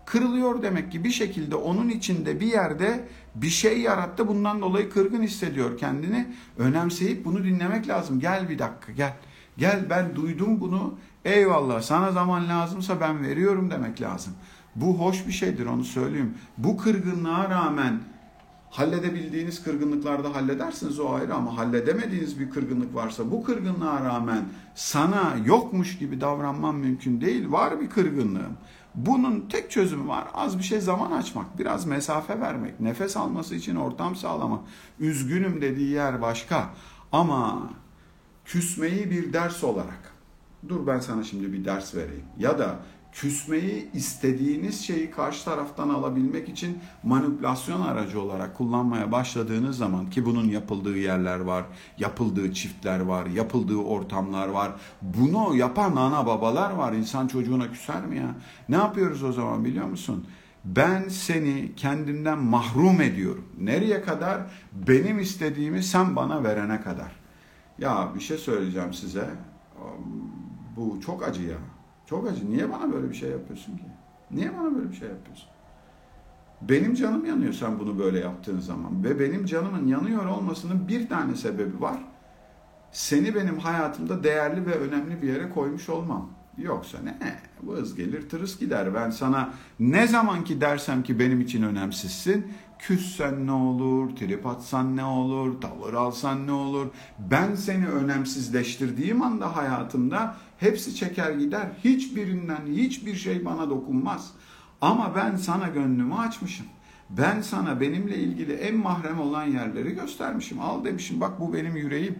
Kırılıyor 0.07 0.63
demek 0.63 0.93
ki 0.93 1.05
bir 1.05 1.11
şekilde 1.11 1.57
onun 1.57 1.89
içinde 1.89 2.41
bir 2.41 2.47
yerde 2.47 3.09
bir 3.35 3.49
şey 3.49 3.81
yarattı. 3.81 4.29
Bundan 4.29 4.63
dolayı 4.63 4.91
kırgın 4.91 5.23
hissediyor 5.23 5.79
kendini. 5.79 6.27
Önemseyip 6.59 7.25
bunu 7.25 7.45
dinlemek 7.45 7.89
lazım. 7.89 8.21
Gel 8.21 8.49
bir 8.49 8.59
dakika 8.59 8.93
gel. 8.93 9.15
Gel 9.59 9.91
ben 9.91 10.17
duydum 10.17 10.61
bunu. 10.61 10.95
Eyvallah 11.25 11.83
sana 11.83 12.13
zaman 12.13 12.49
lazımsa 12.49 13.01
ben 13.01 13.23
veriyorum 13.23 13.71
demek 13.71 14.01
lazım. 14.01 14.33
Bu 14.77 14.99
hoş 14.99 15.27
bir 15.27 15.33
şeydir 15.33 15.67
onu 15.67 15.85
söyleyeyim. 15.85 16.35
Bu 16.59 16.77
kırgınlığa 16.77 17.51
rağmen 17.51 18.01
halledebildiğiniz 18.71 19.65
kırgınlıklarda 19.65 20.35
halledersiniz 20.35 21.01
o 21.01 21.13
ayrı 21.13 21.35
ama 21.35 21.57
halledemediğiniz 21.57 22.41
bir 22.41 22.51
kırgınlık 22.51 22.95
varsa 22.95 23.31
bu 23.31 23.45
kırgınlığa 23.45 24.05
rağmen 24.05 24.45
sana 24.75 25.35
yokmuş 25.47 25.99
gibi 25.99 26.21
davranman 26.21 26.75
mümkün 26.75 27.21
değil. 27.21 27.53
Var 27.53 27.81
bir 27.81 27.91
kırgınlığım. 27.91 28.57
Bunun 28.95 29.49
tek 29.49 29.71
çözümü 29.71 30.09
var. 30.09 30.25
Az 30.35 30.59
bir 30.59 30.63
şey 30.63 30.81
zaman 30.81 31.11
açmak, 31.11 31.59
biraz 31.59 31.87
mesafe 31.87 32.41
vermek, 32.41 32.81
nefes 32.81 33.17
alması 33.17 33.55
için 33.55 33.77
ortam 33.77 34.17
sağlamak. 34.17 34.61
Üzgünüm 35.01 35.61
dediği 35.61 35.91
yer 35.91 36.23
başka. 36.23 36.71
Ama 37.13 37.71
küsmeyi 38.45 39.11
bir 39.11 39.33
ders 39.33 39.65
olarak, 39.65 40.13
dur 40.69 40.87
ben 40.87 41.01
sana 41.01 41.25
şimdi 41.25 41.53
bir 41.53 41.65
ders 41.65 41.95
vereyim. 41.95 42.25
Ya 42.39 42.59
da 42.59 42.77
küsmeyi 43.13 43.91
istediğiniz 43.93 44.81
şeyi 44.81 45.11
karşı 45.11 45.45
taraftan 45.45 45.89
alabilmek 45.89 46.49
için 46.49 46.79
manipülasyon 47.03 47.81
aracı 47.81 48.21
olarak 48.21 48.57
kullanmaya 48.57 49.13
başladığınız 49.13 49.79
zaman 49.79 50.11
ki 50.11 50.27
bunun 50.27 50.49
yapıldığı 50.49 50.97
yerler 50.99 51.41
var, 51.41 51.65
yapıldığı 51.99 52.55
çiftler 52.55 53.01
var, 53.01 53.27
yapıldığı 53.27 53.77
ortamlar 53.77 54.49
var. 54.49 54.73
Bunu 55.03 55.57
yapan 55.57 55.97
ana 55.97 56.27
babalar 56.27 56.71
var. 56.71 56.93
İnsan 56.93 57.27
çocuğuna 57.27 57.71
küser 57.71 58.07
mi 58.07 58.17
ya? 58.17 58.35
Ne 58.69 58.77
yapıyoruz 58.77 59.23
o 59.23 59.33
zaman 59.33 59.65
biliyor 59.65 59.87
musun? 59.87 60.27
Ben 60.65 61.09
seni 61.09 61.75
kendimden 61.77 62.39
mahrum 62.39 63.01
ediyorum. 63.01 63.45
Nereye 63.61 64.03
kadar? 64.03 64.41
Benim 64.73 65.19
istediğimi 65.19 65.83
sen 65.83 66.17
bana 66.17 66.45
verene 66.45 66.81
kadar. 66.81 67.13
Ya 67.79 68.09
bir 68.15 68.21
şey 68.21 68.39
söyleyeceğim 68.39 68.95
size. 68.95 69.31
Bu 70.77 71.01
çok 71.01 71.23
acı 71.29 71.43
ya. 71.43 71.57
Çok 72.13 72.29
acı. 72.29 72.51
Niye 72.51 72.73
bana 72.73 72.93
böyle 72.93 73.11
bir 73.11 73.15
şey 73.15 73.31
yapıyorsun 73.31 73.77
ki? 73.77 73.85
Niye 74.31 74.53
bana 74.59 74.77
böyle 74.77 74.91
bir 74.91 74.97
şey 74.97 75.09
yapıyorsun? 75.09 75.49
Benim 76.63 76.95
canım 76.95 77.27
yanıyor 77.27 77.53
sen 77.53 77.79
bunu 77.79 77.99
böyle 77.99 78.19
yaptığın 78.19 78.61
zaman. 78.61 79.05
Ve 79.05 79.21
benim 79.21 79.47
canımın 79.47 79.87
yanıyor 79.87 80.27
olmasının 80.27 80.89
bir 80.89 81.09
tane 81.09 81.37
sebebi 81.37 81.81
var. 81.81 81.99
Seni 82.91 83.35
benim 83.35 83.59
hayatımda 83.59 84.25
değerli 84.25 84.67
ve 84.67 84.75
önemli 84.75 85.23
bir 85.23 85.29
yere 85.29 85.51
koymuş 85.51 85.89
olmam. 85.89 86.31
Yoksa 86.59 86.99
ne? 87.05 87.41
Vız 87.63 87.95
gelir 87.95 88.29
tırıs 88.29 88.59
gider. 88.59 88.95
Ben 88.95 89.11
sana 89.11 89.55
ne 89.81 90.07
zaman 90.07 90.45
ki 90.45 90.61
dersem 90.61 91.03
ki 91.03 91.19
benim 91.19 91.41
için 91.41 91.63
önemsizsin. 91.63 92.53
Küssen 92.83 93.47
ne 93.47 93.53
olur, 93.53 94.17
trip 94.17 94.47
atsan 94.47 94.97
ne 94.97 95.05
olur, 95.05 95.61
tavır 95.61 95.95
alsan 95.95 96.47
ne 96.47 96.53
olur. 96.53 96.87
Ben 97.19 97.55
seni 97.55 97.87
önemsizleştirdiğim 97.89 99.23
anda 99.23 99.57
hayatımda 99.57 100.37
hepsi 100.59 100.95
çeker 100.95 101.31
gider. 101.31 101.67
Hiçbirinden 101.85 102.67
hiçbir 102.67 103.15
şey 103.15 103.45
bana 103.45 103.71
dokunmaz. 103.71 104.31
Ama 104.81 105.13
ben 105.17 105.37
sana 105.37 105.69
gönlümü 105.69 106.15
açmışım. 106.15 106.67
Ben 107.11 107.41
sana 107.41 107.81
benimle 107.81 108.17
ilgili 108.17 108.53
en 108.53 108.77
mahrem 108.77 109.21
olan 109.21 109.45
yerleri 109.45 109.95
göstermişim. 109.95 110.61
Al 110.61 110.85
demişim 110.85 111.21
bak 111.21 111.41
bu 111.41 111.55
benim 111.55 111.77
yüreğim. 111.77 112.19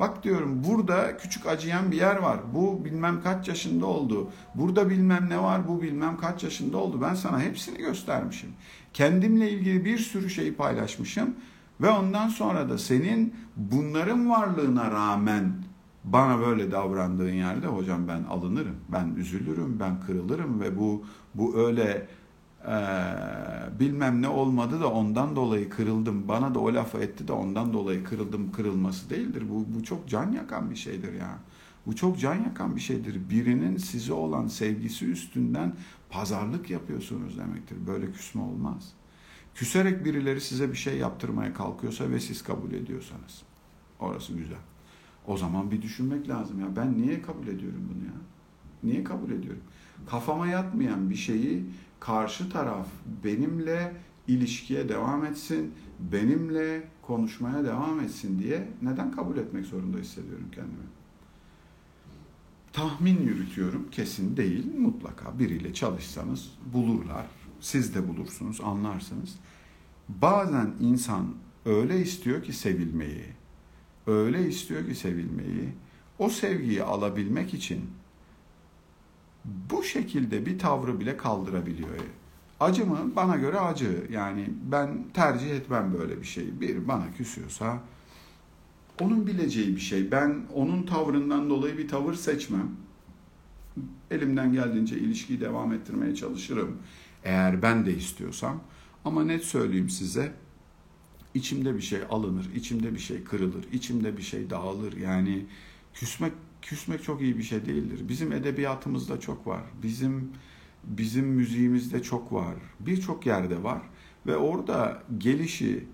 Bak 0.00 0.24
diyorum 0.24 0.64
burada 0.68 1.16
küçük 1.16 1.46
acıyan 1.46 1.92
bir 1.92 1.96
yer 1.96 2.16
var. 2.16 2.38
Bu 2.54 2.84
bilmem 2.84 3.22
kaç 3.22 3.48
yaşında 3.48 3.86
oldu. 3.86 4.30
Burada 4.54 4.90
bilmem 4.90 5.26
ne 5.28 5.42
var 5.42 5.68
bu 5.68 5.82
bilmem 5.82 6.16
kaç 6.16 6.44
yaşında 6.44 6.76
oldu. 6.76 7.00
Ben 7.02 7.14
sana 7.14 7.40
hepsini 7.40 7.78
göstermişim. 7.78 8.50
Kendimle 8.94 9.50
ilgili 9.50 9.84
bir 9.84 9.98
sürü 9.98 10.30
şeyi 10.30 10.54
paylaşmışım. 10.54 11.34
Ve 11.80 11.90
ondan 11.90 12.28
sonra 12.28 12.68
da 12.68 12.78
senin 12.78 13.34
bunların 13.56 14.30
varlığına 14.30 14.90
rağmen 14.90 15.52
bana 16.04 16.40
böyle 16.40 16.72
davrandığın 16.72 17.32
yerde 17.32 17.66
hocam 17.66 18.08
ben 18.08 18.22
alınırım. 18.22 18.76
Ben 18.88 19.14
üzülürüm, 19.16 19.80
ben 19.80 20.00
kırılırım 20.00 20.60
ve 20.60 20.78
bu 20.78 21.04
bu 21.34 21.56
öyle 21.56 22.06
e, 22.68 22.76
bilmem 23.80 24.22
ne 24.22 24.28
olmadı 24.28 24.80
da 24.80 24.90
ondan 24.90 25.36
dolayı 25.36 25.70
kırıldım. 25.70 26.28
Bana 26.28 26.54
da 26.54 26.58
o 26.58 26.74
lafı 26.74 26.98
etti 26.98 27.28
de 27.28 27.32
ondan 27.32 27.72
dolayı 27.72 28.04
kırıldım 28.04 28.52
kırılması 28.52 29.10
değildir. 29.10 29.44
Bu, 29.50 29.66
bu 29.78 29.84
çok 29.84 30.08
can 30.08 30.32
yakan 30.32 30.70
bir 30.70 30.76
şeydir 30.76 31.12
ya. 31.12 31.38
Bu 31.86 31.96
çok 31.96 32.18
can 32.20 32.34
yakan 32.34 32.76
bir 32.76 32.80
şeydir. 32.80 33.30
Birinin 33.30 33.76
size 33.76 34.12
olan 34.12 34.46
sevgisi 34.46 35.06
üstünden 35.06 35.72
pazarlık 36.12 36.70
yapıyorsunuz 36.70 37.38
demektir. 37.38 37.76
Böyle 37.86 38.12
küsme 38.12 38.42
olmaz. 38.42 38.92
Küserek 39.54 40.04
birileri 40.04 40.40
size 40.40 40.70
bir 40.70 40.76
şey 40.76 40.98
yaptırmaya 40.98 41.54
kalkıyorsa 41.54 42.10
ve 42.10 42.20
siz 42.20 42.42
kabul 42.42 42.72
ediyorsanız. 42.72 43.42
Orası 44.00 44.32
güzel. 44.32 44.58
O 45.26 45.36
zaman 45.36 45.70
bir 45.70 45.82
düşünmek 45.82 46.28
lazım 46.28 46.60
ya. 46.60 46.76
Ben 46.76 47.02
niye 47.02 47.22
kabul 47.22 47.46
ediyorum 47.46 47.88
bunu 47.94 48.04
ya? 48.04 48.20
Niye 48.82 49.04
kabul 49.04 49.30
ediyorum? 49.30 49.62
Kafama 50.10 50.46
yatmayan 50.46 51.10
bir 51.10 51.14
şeyi 51.14 51.64
karşı 52.00 52.50
taraf 52.50 52.86
benimle 53.24 53.92
ilişkiye 54.28 54.88
devam 54.88 55.24
etsin, 55.24 55.74
benimle 56.12 56.88
konuşmaya 57.02 57.64
devam 57.64 58.00
etsin 58.00 58.38
diye 58.38 58.68
neden 58.82 59.12
kabul 59.12 59.36
etmek 59.36 59.66
zorunda 59.66 59.98
hissediyorum 59.98 60.46
kendimi? 60.54 60.91
Tahmin 62.72 63.22
yürütüyorum, 63.22 63.90
kesin 63.90 64.36
değil, 64.36 64.76
mutlaka 64.78 65.38
biriyle 65.38 65.74
çalışsanız 65.74 66.50
bulurlar, 66.72 67.26
siz 67.60 67.94
de 67.94 68.08
bulursunuz, 68.08 68.60
anlarsınız. 68.60 69.34
Bazen 70.08 70.74
insan 70.80 71.34
öyle 71.66 72.00
istiyor 72.00 72.42
ki 72.42 72.52
sevilmeyi, 72.52 73.26
öyle 74.06 74.48
istiyor 74.48 74.86
ki 74.86 74.94
sevilmeyi, 74.94 75.68
o 76.18 76.28
sevgiyi 76.28 76.82
alabilmek 76.82 77.54
için 77.54 77.90
bu 79.44 79.82
şekilde 79.82 80.46
bir 80.46 80.58
tavrı 80.58 81.00
bile 81.00 81.16
kaldırabiliyor. 81.16 81.90
Acı 82.60 82.86
mı? 82.86 83.12
Bana 83.16 83.36
göre 83.36 83.60
acı. 83.60 84.06
Yani 84.10 84.48
ben 84.72 85.04
tercih 85.14 85.50
etmem 85.50 85.94
böyle 85.98 86.20
bir 86.20 86.26
şey. 86.26 86.60
Bir 86.60 86.88
bana 86.88 87.12
küsüyorsa 87.16 87.80
onun 89.00 89.26
bileceği 89.26 89.76
bir 89.76 89.80
şey. 89.80 90.10
Ben 90.10 90.46
onun 90.54 90.82
tavrından 90.82 91.50
dolayı 91.50 91.78
bir 91.78 91.88
tavır 91.88 92.14
seçmem. 92.14 92.70
Elimden 94.10 94.52
geldiğince 94.52 94.98
ilişkiyi 94.98 95.40
devam 95.40 95.72
ettirmeye 95.72 96.14
çalışırım. 96.14 96.78
Eğer 97.24 97.62
ben 97.62 97.86
de 97.86 97.96
istiyorsam. 97.96 98.60
Ama 99.04 99.24
net 99.24 99.44
söyleyeyim 99.44 99.90
size. 99.90 100.34
içimde 101.34 101.74
bir 101.76 101.80
şey 101.80 102.00
alınır, 102.10 102.50
içimde 102.54 102.94
bir 102.94 102.98
şey 102.98 103.24
kırılır, 103.24 103.64
içimde 103.72 104.16
bir 104.16 104.22
şey 104.22 104.50
dağılır. 104.50 104.96
Yani 104.96 105.46
küsmek 105.94 106.32
küsmek 106.62 107.02
çok 107.04 107.22
iyi 107.22 107.38
bir 107.38 107.42
şey 107.42 107.66
değildir. 107.66 108.08
Bizim 108.08 108.32
edebiyatımızda 108.32 109.20
çok 109.20 109.46
var. 109.46 109.62
Bizim 109.82 110.30
bizim 110.84 111.26
müziğimizde 111.26 112.02
çok 112.02 112.32
var. 112.32 112.54
Birçok 112.80 113.26
yerde 113.26 113.62
var 113.62 113.82
ve 114.26 114.36
orada 114.36 115.02
gelişi 115.18 115.84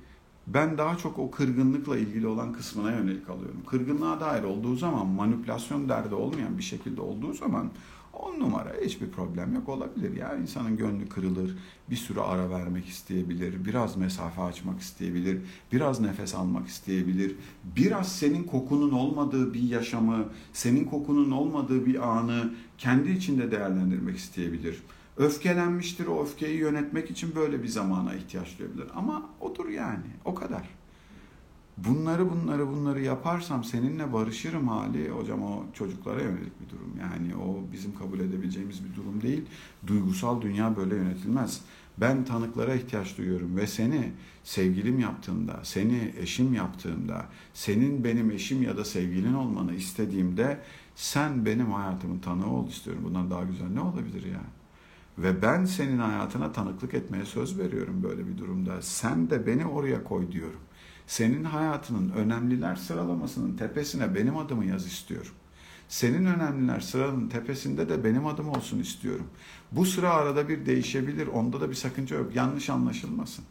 Ben 0.54 0.78
daha 0.78 0.96
çok 0.96 1.18
o 1.18 1.30
kırgınlıkla 1.30 1.98
ilgili 1.98 2.26
olan 2.26 2.52
kısmına 2.52 2.92
yönelik 2.92 3.30
alıyorum. 3.30 3.62
Kırgınlığa 3.66 4.20
dair 4.20 4.42
olduğu 4.42 4.76
zaman 4.76 5.06
manipülasyon 5.06 5.88
derdi 5.88 6.14
olmayan 6.14 6.58
bir 6.58 6.62
şekilde 6.62 7.00
olduğu 7.00 7.32
zaman 7.32 7.70
on 8.12 8.40
numara 8.40 8.72
hiçbir 8.84 9.10
problem 9.10 9.54
yok 9.54 9.68
olabilir. 9.68 10.16
Ya 10.16 10.36
insanın 10.36 10.76
gönlü 10.76 11.08
kırılır, 11.08 11.58
bir 11.90 11.96
sürü 11.96 12.20
ara 12.20 12.50
vermek 12.50 12.86
isteyebilir, 12.86 13.64
biraz 13.64 13.96
mesafe 13.96 14.42
açmak 14.42 14.80
isteyebilir, 14.80 15.40
biraz 15.72 16.00
nefes 16.00 16.34
almak 16.34 16.68
isteyebilir, 16.68 17.36
biraz 17.76 18.12
senin 18.12 18.44
kokunun 18.44 18.90
olmadığı 18.90 19.54
bir 19.54 19.62
yaşamı, 19.62 20.24
senin 20.52 20.84
kokunun 20.84 21.30
olmadığı 21.30 21.86
bir 21.86 22.08
anı 22.08 22.54
kendi 22.78 23.10
içinde 23.10 23.50
değerlendirmek 23.50 24.16
isteyebilir. 24.16 24.82
Öfkelenmiştir, 25.18 26.06
o 26.06 26.22
öfkeyi 26.22 26.58
yönetmek 26.58 27.10
için 27.10 27.34
böyle 27.34 27.62
bir 27.62 27.68
zamana 27.68 28.14
ihtiyaç 28.14 28.58
duyabilir. 28.58 28.86
Ama 28.94 29.30
odur 29.40 29.68
yani, 29.68 30.06
o 30.24 30.34
kadar 30.34 30.68
bunları 31.86 32.30
bunları 32.30 32.68
bunları 32.68 33.00
yaparsam 33.02 33.64
seninle 33.64 34.12
barışırım 34.12 34.68
hali 34.68 35.08
hocam 35.10 35.42
o 35.42 35.64
çocuklara 35.74 36.22
yönelik 36.22 36.60
bir 36.60 36.68
durum. 36.70 36.92
Yani 37.00 37.36
o 37.36 37.72
bizim 37.72 37.94
kabul 37.94 38.20
edebileceğimiz 38.20 38.84
bir 38.84 38.96
durum 38.96 39.22
değil. 39.22 39.42
Duygusal 39.86 40.42
dünya 40.42 40.76
böyle 40.76 40.96
yönetilmez. 40.96 41.60
Ben 41.98 42.24
tanıklara 42.24 42.74
ihtiyaç 42.74 43.18
duyuyorum 43.18 43.56
ve 43.56 43.66
seni 43.66 44.12
sevgilim 44.44 44.98
yaptığımda, 44.98 45.60
seni 45.62 46.12
eşim 46.20 46.54
yaptığımda, 46.54 47.26
senin 47.54 48.04
benim 48.04 48.30
eşim 48.30 48.62
ya 48.62 48.76
da 48.76 48.84
sevgilin 48.84 49.34
olmanı 49.34 49.74
istediğimde 49.74 50.60
sen 50.94 51.46
benim 51.46 51.72
hayatımın 51.72 52.18
tanığı 52.18 52.50
ol 52.50 52.68
istiyorum. 52.68 53.02
Bundan 53.04 53.30
daha 53.30 53.42
güzel 53.42 53.68
ne 53.68 53.80
olabilir 53.80 54.24
yani? 54.24 54.57
Ve 55.18 55.42
ben 55.42 55.64
senin 55.64 55.98
hayatına 55.98 56.52
tanıklık 56.52 56.94
etmeye 56.94 57.24
söz 57.24 57.58
veriyorum 57.58 58.02
böyle 58.02 58.26
bir 58.26 58.38
durumda. 58.38 58.82
Sen 58.82 59.30
de 59.30 59.46
beni 59.46 59.66
oraya 59.66 60.04
koy 60.04 60.32
diyorum. 60.32 60.60
Senin 61.06 61.44
hayatının 61.44 62.10
önemliler 62.10 62.76
sıralamasının 62.76 63.56
tepesine 63.56 64.14
benim 64.14 64.36
adımı 64.36 64.64
yaz 64.64 64.86
istiyorum. 64.86 65.32
Senin 65.88 66.26
önemliler 66.26 66.80
sıranın 66.80 67.28
tepesinde 67.28 67.88
de 67.88 68.04
benim 68.04 68.26
adım 68.26 68.48
olsun 68.48 68.78
istiyorum. 68.78 69.26
Bu 69.72 69.86
sıra 69.86 70.10
arada 70.10 70.48
bir 70.48 70.66
değişebilir. 70.66 71.26
Onda 71.26 71.60
da 71.60 71.70
bir 71.70 71.74
sakınca 71.74 72.16
yok. 72.16 72.36
Yanlış 72.36 72.70
anlaşılmasın. 72.70 73.44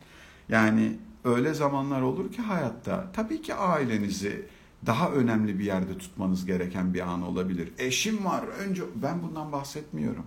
Yani 0.50 0.98
öyle 1.24 1.54
zamanlar 1.54 2.02
olur 2.02 2.32
ki 2.32 2.42
hayatta 2.42 3.12
tabii 3.14 3.42
ki 3.42 3.54
ailenizi 3.54 4.46
daha 4.86 5.12
önemli 5.12 5.60
bir 5.60 5.66
yerde 5.66 5.98
tutmanız 5.98 6.46
gereken 6.46 6.94
bir 6.94 7.00
an 7.00 7.22
olabilir. 7.22 7.74
Eşim 7.78 8.26
var. 8.26 8.44
Önce 8.60 8.84
ben 8.96 9.24
bundan 9.24 9.52
bahsetmiyorum. 9.52 10.26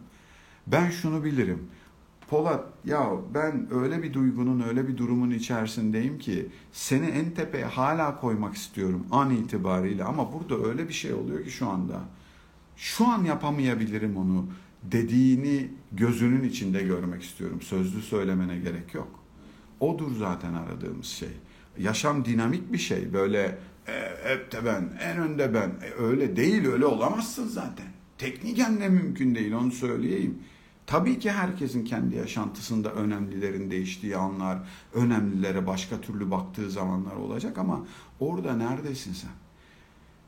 Ben 0.73 0.91
şunu 0.91 1.25
bilirim. 1.25 1.69
Polat 2.29 2.65
ya 2.85 3.11
ben 3.35 3.69
öyle 3.75 4.03
bir 4.03 4.15
duygunun 4.15 4.61
öyle 4.61 4.89
bir 4.89 4.97
durumun 4.97 5.31
içerisindeyim 5.31 6.19
ki 6.19 6.49
seni 6.73 7.07
en 7.07 7.31
tepeye 7.31 7.65
hala 7.65 8.21
koymak 8.21 8.55
istiyorum 8.55 9.07
an 9.11 9.31
itibariyle 9.31 10.05
ama 10.05 10.33
burada 10.33 10.69
öyle 10.69 10.89
bir 10.89 10.93
şey 10.93 11.13
oluyor 11.13 11.45
ki 11.45 11.51
şu 11.51 11.69
anda 11.69 12.01
şu 12.77 13.07
an 13.07 13.25
yapamayabilirim 13.25 14.17
onu 14.17 14.47
dediğini 14.83 15.69
gözünün 15.93 16.45
içinde 16.45 16.83
görmek 16.83 17.23
istiyorum. 17.23 17.63
Sözlü 17.63 18.03
söylemene 18.03 18.59
gerek 18.59 18.95
yok. 18.95 19.09
Odur 19.81 20.17
zaten 20.19 20.55
aradığımız 20.55 21.07
şey. 21.07 21.29
Yaşam 21.79 22.25
dinamik 22.25 22.73
bir 22.73 22.79
şey. 22.79 23.13
Böyle 23.13 23.59
e, 23.89 23.93
hep 24.25 24.53
de 24.53 24.65
ben, 24.65 24.89
en 25.01 25.19
önde 25.19 25.55
ben. 25.55 25.69
E, 25.69 26.03
öyle 26.03 26.37
değil, 26.37 26.67
öyle 26.67 26.87
olamazsın 26.87 27.49
zaten. 27.49 27.87
Tekniken 28.19 28.81
de 28.81 28.89
mümkün 28.89 29.35
değil, 29.35 29.53
onu 29.53 29.73
söyleyeyim. 29.73 30.39
Tabii 30.91 31.19
ki 31.19 31.31
herkesin 31.31 31.85
kendi 31.85 32.17
yaşantısında 32.17 32.93
önemlilerin 32.93 33.71
değiştiği 33.71 34.17
anlar, 34.17 34.59
önemlilere 34.95 35.67
başka 35.67 36.01
türlü 36.01 36.31
baktığı 36.31 36.71
zamanlar 36.71 37.17
olacak 37.17 37.59
ama 37.59 37.81
orada 38.21 38.57
neredesin 38.57 39.13
sen? 39.13 39.31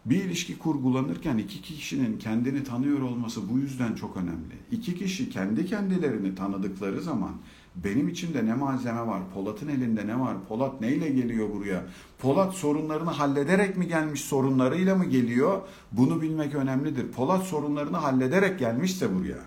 Bir 0.04 0.24
ilişki 0.24 0.58
kurgulanırken 0.58 1.38
iki 1.38 1.62
kişinin 1.62 2.18
kendini 2.18 2.64
tanıyor 2.64 3.00
olması 3.00 3.50
bu 3.50 3.58
yüzden 3.58 3.94
çok 3.94 4.16
önemli. 4.16 4.54
İki 4.70 4.94
kişi 4.94 5.30
kendi 5.30 5.66
kendilerini 5.66 6.34
tanıdıkları 6.34 7.02
zaman 7.02 7.32
benim 7.76 8.08
içimde 8.08 8.46
ne 8.46 8.54
malzeme 8.54 9.06
var, 9.06 9.22
Polat'ın 9.34 9.68
elinde 9.68 10.06
ne 10.06 10.20
var, 10.20 10.36
Polat 10.48 10.80
neyle 10.80 11.08
geliyor 11.08 11.48
buraya, 11.54 11.84
Polat 12.18 12.54
sorunlarını 12.54 13.10
hallederek 13.10 13.76
mi 13.76 13.88
gelmiş, 13.88 14.20
sorunlarıyla 14.20 14.94
mı 14.94 15.04
geliyor, 15.04 15.60
bunu 15.92 16.22
bilmek 16.22 16.54
önemlidir. 16.54 17.12
Polat 17.12 17.42
sorunlarını 17.42 17.96
hallederek 17.96 18.58
gelmişse 18.58 19.14
buraya, 19.14 19.38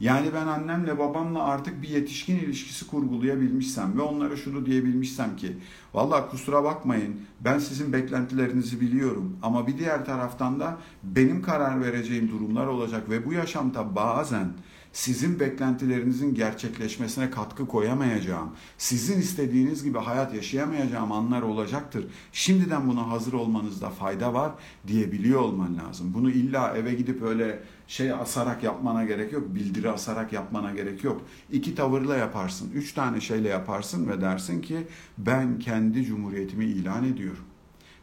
yani 0.00 0.28
ben 0.34 0.46
annemle 0.46 0.98
babamla 0.98 1.44
artık 1.44 1.82
bir 1.82 1.88
yetişkin 1.88 2.36
ilişkisi 2.36 2.86
kurgulayabilmişsem 2.86 3.98
ve 3.98 4.02
onlara 4.02 4.36
şunu 4.36 4.66
diyebilmişsem 4.66 5.36
ki 5.36 5.56
valla 5.94 6.28
kusura 6.28 6.64
bakmayın 6.64 7.20
ben 7.40 7.58
sizin 7.58 7.92
beklentilerinizi 7.92 8.80
biliyorum 8.80 9.36
ama 9.42 9.66
bir 9.66 9.78
diğer 9.78 10.04
taraftan 10.04 10.60
da 10.60 10.78
benim 11.02 11.42
karar 11.42 11.80
vereceğim 11.80 12.30
durumlar 12.30 12.66
olacak 12.66 13.10
ve 13.10 13.26
bu 13.26 13.32
yaşamda 13.32 13.96
bazen 13.96 14.48
sizin 14.92 15.40
beklentilerinizin 15.40 16.34
gerçekleşmesine 16.34 17.30
katkı 17.30 17.66
koyamayacağım, 17.66 18.50
sizin 18.78 19.20
istediğiniz 19.20 19.84
gibi 19.84 19.98
hayat 19.98 20.34
yaşayamayacağım 20.34 21.12
anlar 21.12 21.42
olacaktır. 21.42 22.06
Şimdiden 22.32 22.88
buna 22.88 23.10
hazır 23.10 23.32
olmanızda 23.32 23.90
fayda 23.90 24.34
var 24.34 24.52
diyebiliyor 24.86 25.40
olman 25.40 25.78
lazım. 25.78 26.14
Bunu 26.14 26.30
illa 26.30 26.76
eve 26.76 26.94
gidip 26.94 27.22
öyle 27.22 27.62
şey 27.92 28.12
asarak 28.12 28.62
yapmana 28.62 29.04
gerek 29.04 29.32
yok, 29.32 29.54
bildiri 29.54 29.90
asarak 29.90 30.32
yapmana 30.32 30.72
gerek 30.72 31.04
yok. 31.04 31.22
İki 31.52 31.74
tavırla 31.74 32.16
yaparsın, 32.16 32.70
üç 32.74 32.92
tane 32.92 33.20
şeyle 33.20 33.48
yaparsın 33.48 34.08
ve 34.08 34.20
dersin 34.20 34.62
ki 34.62 34.76
ben 35.18 35.58
kendi 35.58 36.04
cumhuriyetimi 36.04 36.64
ilan 36.64 37.04
ediyorum. 37.04 37.44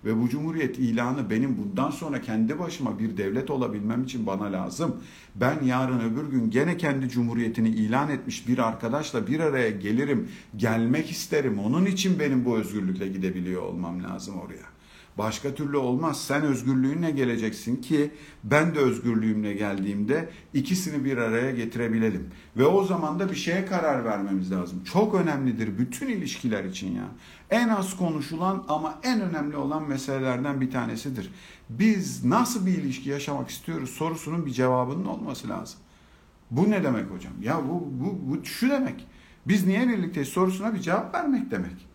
Ve 0.06 0.22
bu 0.22 0.30
cumhuriyet 0.30 0.80
ilanı 0.80 1.30
benim 1.30 1.58
bundan 1.58 1.92
sonra 1.92 2.22
kendi 2.22 2.60
başıma 2.60 3.00
bir 3.00 3.18
devlet 3.18 3.50
olabilmem 3.50 4.04
için 4.04 4.26
bana 4.26 4.52
lazım. 4.52 4.96
Ben 5.36 5.64
yarın 5.64 6.00
öbür 6.00 6.32
gün 6.32 6.50
gene 6.50 6.78
kendi 6.78 7.10
cumhuriyetini 7.10 7.70
ilan 7.70 8.10
etmiş 8.10 8.48
bir 8.48 8.58
arkadaşla 8.58 9.28
bir 9.28 9.40
araya 9.40 9.70
gelirim, 9.70 10.30
gelmek 10.58 11.12
isterim. 11.12 11.60
Onun 11.60 11.86
için 11.86 12.20
benim 12.20 12.46
bu 12.46 12.58
özgürlükle 12.58 13.08
gidebiliyor 13.08 13.62
olmam 13.62 14.04
lazım 14.04 14.36
oraya. 14.40 14.79
Başka 15.20 15.56
türlü 15.56 15.78
olmaz. 15.78 16.22
Sen 16.22 16.42
özgürlüğünle 16.42 17.12
geleceksin 17.12 17.76
ki 17.76 18.12
ben 18.44 18.76
de 18.76 18.80
özgürlüğümle 18.80 19.54
geldiğimde 19.54 20.30
ikisini 20.54 21.06
bir 21.06 21.18
araya 21.18 21.52
getirebilelim. 21.52 22.30
Ve 22.58 22.66
o 22.66 22.84
zaman 22.84 23.20
da 23.20 23.32
bir 23.32 23.36
şeye 23.36 23.66
karar 23.66 24.06
vermemiz 24.06 24.52
lazım. 24.52 24.84
Çok 24.84 25.16
önemlidir 25.16 25.78
bütün 25.78 26.08
ilişkiler 26.08 26.64
için 26.64 26.96
ya. 26.96 27.06
En 27.50 27.70
az 27.70 27.98
konuşulan 27.98 28.66
ama 28.68 29.00
en 29.04 29.22
önemli 29.22 29.58
olan 29.58 29.90
meselelerden 29.90 30.62
bir 30.62 30.72
tanesidir. 30.72 31.32
Biz 31.70 32.26
nasıl 32.26 32.66
bir 32.66 32.78
ilişki 32.78 33.10
yaşamak 33.10 33.50
istiyoruz 33.50 33.90
sorusunun 33.90 34.46
bir 34.46 34.52
cevabının 34.52 35.06
olması 35.06 35.50
lazım. 35.50 35.80
Bu 36.52 36.70
ne 36.70 36.84
demek 36.84 37.12
hocam? 37.12 37.34
Ya 37.42 37.62
bu, 37.70 37.88
bu, 37.92 38.20
bu 38.30 38.46
şu 38.46 38.70
demek. 38.70 39.08
Biz 39.48 39.68
niye 39.68 39.88
birlikteyiz 39.88 40.30
sorusuna 40.30 40.74
bir 40.74 40.80
cevap 40.80 41.16
vermek 41.16 41.52
demek. 41.52 41.89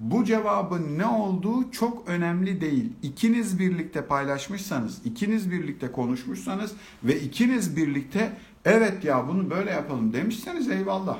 Bu 0.00 0.24
cevabın 0.24 0.98
ne 0.98 1.06
olduğu 1.06 1.70
çok 1.70 2.08
önemli 2.08 2.60
değil. 2.60 2.92
İkiniz 3.02 3.58
birlikte 3.58 4.06
paylaşmışsanız, 4.06 5.06
ikiniz 5.06 5.50
birlikte 5.50 5.92
konuşmuşsanız 5.92 6.72
ve 7.04 7.20
ikiniz 7.20 7.76
birlikte 7.76 8.32
evet 8.64 9.04
ya 9.04 9.28
bunu 9.28 9.50
böyle 9.50 9.70
yapalım 9.70 10.12
demişseniz 10.12 10.70
eyvallah. 10.70 11.18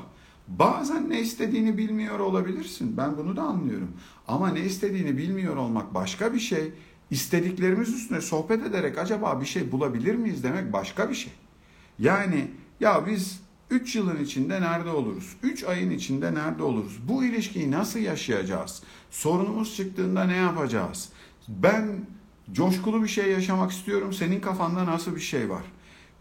Bazen 0.48 1.10
ne 1.10 1.20
istediğini 1.20 1.78
bilmiyor 1.78 2.18
olabilirsin. 2.18 2.96
Ben 2.96 3.16
bunu 3.16 3.36
da 3.36 3.42
anlıyorum. 3.42 3.92
Ama 4.28 4.48
ne 4.48 4.60
istediğini 4.60 5.18
bilmiyor 5.18 5.56
olmak 5.56 5.94
başka 5.94 6.34
bir 6.34 6.40
şey. 6.40 6.72
İstediklerimiz 7.10 7.88
üstüne 7.88 8.20
sohbet 8.20 8.66
ederek 8.66 8.98
acaba 8.98 9.40
bir 9.40 9.46
şey 9.46 9.72
bulabilir 9.72 10.14
miyiz 10.14 10.42
demek 10.42 10.72
başka 10.72 11.10
bir 11.10 11.14
şey. 11.14 11.32
Yani 11.98 12.50
ya 12.80 13.06
biz 13.06 13.40
3 13.70 13.96
yılın 13.96 14.24
içinde 14.24 14.60
nerede 14.60 14.90
oluruz? 14.90 15.36
3 15.42 15.64
ayın 15.64 15.90
içinde 15.90 16.34
nerede 16.34 16.62
oluruz? 16.62 16.98
Bu 17.08 17.24
ilişkiyi 17.24 17.70
nasıl 17.70 17.98
yaşayacağız? 17.98 18.82
Sorunumuz 19.10 19.76
çıktığında 19.76 20.24
ne 20.24 20.36
yapacağız? 20.36 21.08
Ben 21.48 22.06
coşkulu 22.52 23.02
bir 23.02 23.08
şey 23.08 23.30
yaşamak 23.30 23.70
istiyorum. 23.70 24.12
Senin 24.12 24.40
kafanda 24.40 24.86
nasıl 24.86 25.16
bir 25.16 25.20
şey 25.20 25.50
var? 25.50 25.62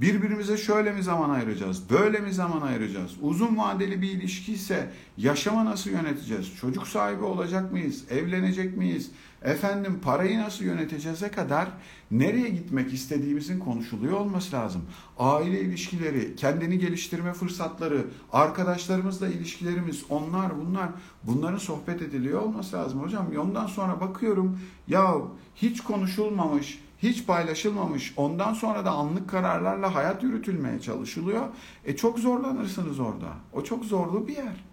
Birbirimize 0.01 0.57
şöyle 0.57 0.91
mi 0.91 1.03
zaman 1.03 1.29
ayıracağız? 1.29 1.89
Böyle 1.89 2.19
mi 2.19 2.33
zaman 2.33 2.61
ayıracağız? 2.61 3.11
Uzun 3.21 3.57
vadeli 3.57 4.01
bir 4.01 4.11
ilişki 4.11 4.53
ise 4.53 4.91
yaşama 5.17 5.65
nasıl 5.65 5.89
yöneteceğiz? 5.89 6.55
Çocuk 6.61 6.87
sahibi 6.87 7.23
olacak 7.23 7.71
mıyız? 7.71 8.03
Evlenecek 8.11 8.77
miyiz? 8.77 9.11
Efendim 9.41 9.99
parayı 10.03 10.39
nasıl 10.39 10.65
yöneteceğize 10.65 11.31
kadar 11.31 11.67
nereye 12.11 12.49
gitmek 12.49 12.93
istediğimizin 12.93 13.59
konuşuluyor 13.59 14.19
olması 14.19 14.55
lazım. 14.55 14.81
Aile 15.19 15.61
ilişkileri, 15.61 16.35
kendini 16.35 16.79
geliştirme 16.79 17.33
fırsatları, 17.33 18.05
arkadaşlarımızla 18.33 19.27
ilişkilerimiz, 19.27 20.03
onlar 20.09 20.51
bunlar 20.59 20.89
bunların 21.23 21.57
sohbet 21.57 22.01
ediliyor 22.01 22.41
olması 22.41 22.75
lazım 22.75 23.01
hocam. 23.01 23.27
Ondan 23.39 23.67
sonra 23.67 24.01
bakıyorum 24.01 24.59
ya 24.87 25.15
hiç 25.55 25.81
konuşulmamış, 25.81 26.79
hiç 27.03 27.25
paylaşılmamış. 27.25 28.13
Ondan 28.17 28.53
sonra 28.53 28.85
da 28.85 28.91
anlık 28.91 29.29
kararlarla 29.29 29.95
hayat 29.95 30.23
yürütülmeye 30.23 30.79
çalışılıyor. 30.79 31.47
E 31.85 31.95
çok 31.95 32.19
zorlanırsınız 32.19 32.99
orada. 32.99 33.33
O 33.53 33.63
çok 33.63 33.85
zorlu 33.85 34.27
bir 34.27 34.35
yer. 34.35 34.63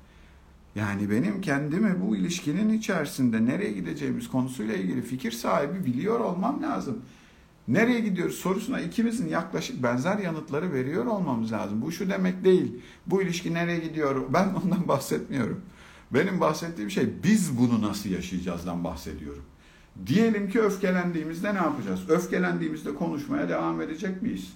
Yani 0.75 1.11
benim 1.11 1.41
kendimi 1.41 2.01
bu 2.01 2.17
ilişkinin 2.17 2.79
içerisinde 2.79 3.45
nereye 3.45 3.73
gideceğimiz 3.73 4.29
konusuyla 4.29 4.75
ilgili 4.75 5.03
fikir 5.03 5.33
sahibi 5.33 5.85
biliyor 5.85 6.21
olmam 6.21 6.63
lazım. 6.63 7.03
Nereye 7.69 8.01
gidiyoruz 8.01 8.35
sorusuna 8.35 8.81
ikimizin 8.81 9.29
yaklaşık 9.29 9.83
benzer 9.83 10.19
yanıtları 10.19 10.73
veriyor 10.73 11.07
olmamız 11.07 11.53
lazım. 11.53 11.83
Bu 11.83 11.93
şu 11.93 12.11
demek 12.11 12.45
değil. 12.45 12.73
Bu 13.07 13.23
ilişki 13.23 13.55
nereye 13.55 13.79
gidiyor? 13.79 14.23
Ben 14.33 14.55
ondan 14.65 14.89
bahsetmiyorum. 14.89 15.61
Benim 16.11 16.41
bahsettiğim 16.41 16.91
şey 16.91 17.09
biz 17.23 17.59
bunu 17.59 17.83
nasıl 17.83 18.11
yaşayacağızdan 18.11 18.85
bahsediyorum. 18.85 19.45
Diyelim 20.07 20.51
ki 20.51 20.61
öfkelendiğimizde 20.61 21.55
ne 21.55 21.59
yapacağız? 21.59 22.01
Öfkelendiğimizde 22.09 22.95
konuşmaya 22.95 23.49
devam 23.49 23.81
edecek 23.81 24.23
miyiz? 24.23 24.53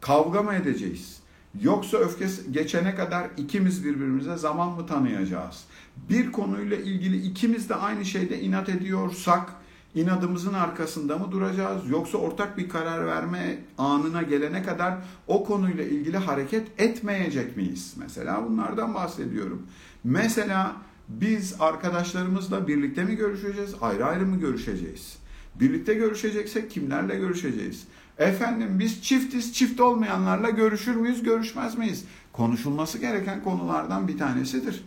Kavga 0.00 0.42
mı 0.42 0.54
edeceğiz? 0.54 1.20
Yoksa 1.60 1.96
öfke 1.96 2.26
geçene 2.50 2.94
kadar 2.94 3.26
ikimiz 3.36 3.84
birbirimize 3.84 4.36
zaman 4.36 4.72
mı 4.72 4.86
tanıyacağız? 4.86 5.64
Bir 6.10 6.32
konuyla 6.32 6.76
ilgili 6.76 7.16
ikimiz 7.16 7.68
de 7.68 7.74
aynı 7.74 8.04
şeyde 8.04 8.40
inat 8.40 8.68
ediyorsak 8.68 9.52
inadımızın 9.94 10.54
arkasında 10.54 11.18
mı 11.18 11.32
duracağız? 11.32 11.90
Yoksa 11.90 12.18
ortak 12.18 12.58
bir 12.58 12.68
karar 12.68 13.06
verme 13.06 13.58
anına 13.78 14.22
gelene 14.22 14.62
kadar 14.62 14.94
o 15.26 15.44
konuyla 15.44 15.84
ilgili 15.84 16.16
hareket 16.16 16.80
etmeyecek 16.80 17.56
miyiz? 17.56 17.94
Mesela 17.98 18.44
bunlardan 18.48 18.94
bahsediyorum. 18.94 19.66
Mesela 20.04 20.76
biz 21.08 21.56
arkadaşlarımızla 21.60 22.68
birlikte 22.68 23.04
mi 23.04 23.16
görüşeceğiz, 23.16 23.74
ayrı 23.80 24.06
ayrı 24.06 24.26
mı 24.26 24.40
görüşeceğiz? 24.40 25.18
Birlikte 25.54 25.94
görüşeceksek 25.94 26.70
kimlerle 26.70 27.16
görüşeceğiz? 27.16 27.84
Efendim 28.18 28.78
biz 28.78 29.02
çiftiz, 29.02 29.52
çift 29.54 29.80
olmayanlarla 29.80 30.50
görüşür 30.50 30.94
müyüz, 30.94 31.22
görüşmez 31.22 31.78
miyiz? 31.78 32.04
Konuşulması 32.32 32.98
gereken 32.98 33.44
konulardan 33.44 34.08
bir 34.08 34.18
tanesidir. 34.18 34.84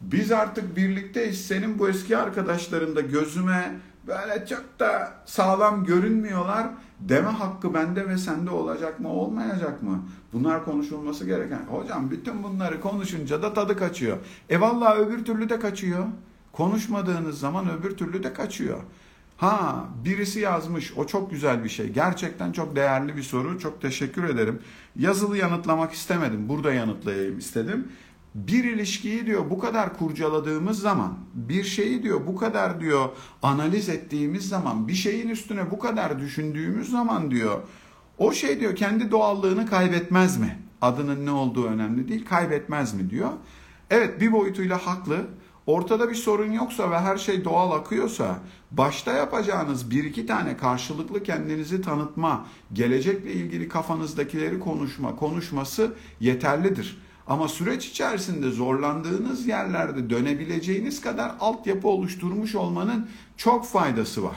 Biz 0.00 0.32
artık 0.32 0.76
birlikteyiz. 0.76 1.46
Senin 1.46 1.78
bu 1.78 1.88
eski 1.88 2.16
arkadaşların 2.16 2.96
da 2.96 3.00
gözüme 3.00 3.74
böyle 4.06 4.46
çok 4.46 4.64
da 4.78 5.12
sağlam 5.26 5.84
görünmüyorlar. 5.84 6.66
Deme 7.00 7.28
hakkı 7.28 7.74
bende 7.74 8.08
ve 8.08 8.18
sende 8.18 8.50
olacak 8.50 9.00
mı, 9.00 9.08
olmayacak 9.08 9.82
mı? 9.82 10.04
Bunlar 10.32 10.64
konuşulması 10.64 11.26
gereken. 11.26 11.62
Hocam 11.70 12.10
bütün 12.10 12.42
bunları 12.42 12.80
konuşunca 12.80 13.42
da 13.42 13.54
tadı 13.54 13.76
kaçıyor. 13.76 14.18
E 14.50 14.60
vallahi 14.60 14.98
öbür 14.98 15.24
türlü 15.24 15.48
de 15.48 15.58
kaçıyor. 15.58 16.04
Konuşmadığınız 16.52 17.40
zaman 17.40 17.70
öbür 17.70 17.96
türlü 17.96 18.22
de 18.22 18.32
kaçıyor. 18.32 18.78
Ha 19.36 19.84
birisi 20.04 20.40
yazmış 20.40 20.92
o 20.96 21.06
çok 21.06 21.30
güzel 21.30 21.64
bir 21.64 21.68
şey. 21.68 21.88
Gerçekten 21.88 22.52
çok 22.52 22.76
değerli 22.76 23.16
bir 23.16 23.22
soru. 23.22 23.58
Çok 23.58 23.82
teşekkür 23.82 24.24
ederim. 24.24 24.58
Yazılı 24.96 25.36
yanıtlamak 25.36 25.92
istemedim. 25.92 26.48
Burada 26.48 26.72
yanıtlayayım 26.72 27.38
istedim. 27.38 27.88
Bir 28.34 28.64
ilişkiyi 28.64 29.26
diyor 29.26 29.50
bu 29.50 29.58
kadar 29.58 29.98
kurcaladığımız 29.98 30.80
zaman, 30.80 31.18
bir 31.34 31.64
şeyi 31.64 32.02
diyor 32.02 32.26
bu 32.26 32.36
kadar 32.36 32.80
diyor 32.80 33.08
analiz 33.42 33.88
ettiğimiz 33.88 34.48
zaman, 34.48 34.88
bir 34.88 34.94
şeyin 34.94 35.28
üstüne 35.28 35.70
bu 35.70 35.78
kadar 35.78 36.18
düşündüğümüz 36.18 36.90
zaman 36.90 37.30
diyor 37.30 37.62
o 38.18 38.32
şey 38.32 38.60
diyor 38.60 38.76
kendi 38.76 39.10
doğallığını 39.10 39.66
kaybetmez 39.66 40.40
mi? 40.40 40.58
Adının 40.80 41.26
ne 41.26 41.30
olduğu 41.30 41.66
önemli 41.66 42.08
değil, 42.08 42.26
kaybetmez 42.26 42.94
mi 42.94 43.10
diyor. 43.10 43.30
Evet 43.90 44.20
bir 44.20 44.32
boyutuyla 44.32 44.86
haklı. 44.86 45.26
Ortada 45.66 46.10
bir 46.10 46.14
sorun 46.14 46.52
yoksa 46.52 46.90
ve 46.90 46.98
her 46.98 47.16
şey 47.16 47.44
doğal 47.44 47.72
akıyorsa 47.72 48.38
başta 48.70 49.12
yapacağınız 49.12 49.90
bir 49.90 50.04
iki 50.04 50.26
tane 50.26 50.56
karşılıklı 50.56 51.22
kendinizi 51.22 51.82
tanıtma, 51.82 52.46
gelecekle 52.72 53.32
ilgili 53.32 53.68
kafanızdakileri 53.68 54.60
konuşma, 54.60 55.16
konuşması 55.16 55.94
yeterlidir. 56.20 56.98
Ama 57.26 57.48
süreç 57.48 57.86
içerisinde 57.86 58.50
zorlandığınız 58.50 59.46
yerlerde 59.46 60.10
dönebileceğiniz 60.10 61.00
kadar 61.00 61.32
altyapı 61.40 61.88
oluşturmuş 61.88 62.54
olmanın 62.54 63.08
çok 63.36 63.66
faydası 63.66 64.24
var. 64.24 64.36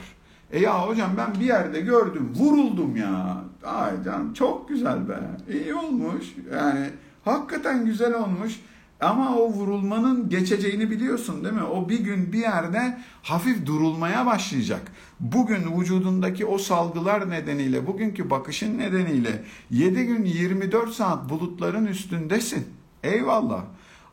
E 0.51 0.59
ya 0.59 0.87
hocam 0.87 1.11
ben 1.17 1.39
bir 1.39 1.45
yerde 1.45 1.81
gördüm, 1.81 2.33
vuruldum 2.35 2.95
ya. 2.95 3.43
Ay 3.65 4.03
canım 4.03 4.33
çok 4.33 4.69
güzel 4.69 5.09
be. 5.09 5.19
İyi 5.53 5.75
olmuş. 5.75 6.25
Yani 6.53 6.89
hakikaten 7.25 7.85
güzel 7.85 8.13
olmuş. 8.13 8.59
Ama 9.01 9.35
o 9.37 9.49
vurulmanın 9.49 10.29
geçeceğini 10.29 10.91
biliyorsun 10.91 11.43
değil 11.43 11.53
mi? 11.53 11.63
O 11.63 11.89
bir 11.89 11.99
gün 11.99 12.33
bir 12.33 12.39
yerde 12.39 12.97
hafif 13.23 13.65
durulmaya 13.65 14.25
başlayacak. 14.25 14.81
Bugün 15.19 15.79
vücudundaki 15.79 16.45
o 16.45 16.57
salgılar 16.57 17.29
nedeniyle, 17.29 17.87
bugünkü 17.87 18.29
bakışın 18.29 18.77
nedeniyle 18.77 19.43
7 19.71 20.05
gün 20.05 20.25
24 20.25 20.89
saat 20.89 21.29
bulutların 21.29 21.85
üstündesin. 21.85 22.76
Eyvallah. 23.07 23.61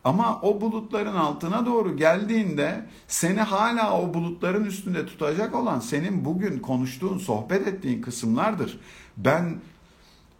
Ama 0.04 0.40
o 0.42 0.60
bulutların 0.60 1.14
altına 1.14 1.66
doğru 1.66 1.96
geldiğinde 1.96 2.86
seni 3.08 3.40
hala 3.40 4.00
o 4.00 4.14
bulutların 4.14 4.64
üstünde 4.64 5.06
tutacak 5.06 5.54
olan 5.54 5.80
senin 5.80 6.24
bugün 6.24 6.58
konuştuğun, 6.58 7.18
sohbet 7.18 7.66
ettiğin 7.66 8.02
kısımlardır. 8.02 8.78
Ben 9.16 9.56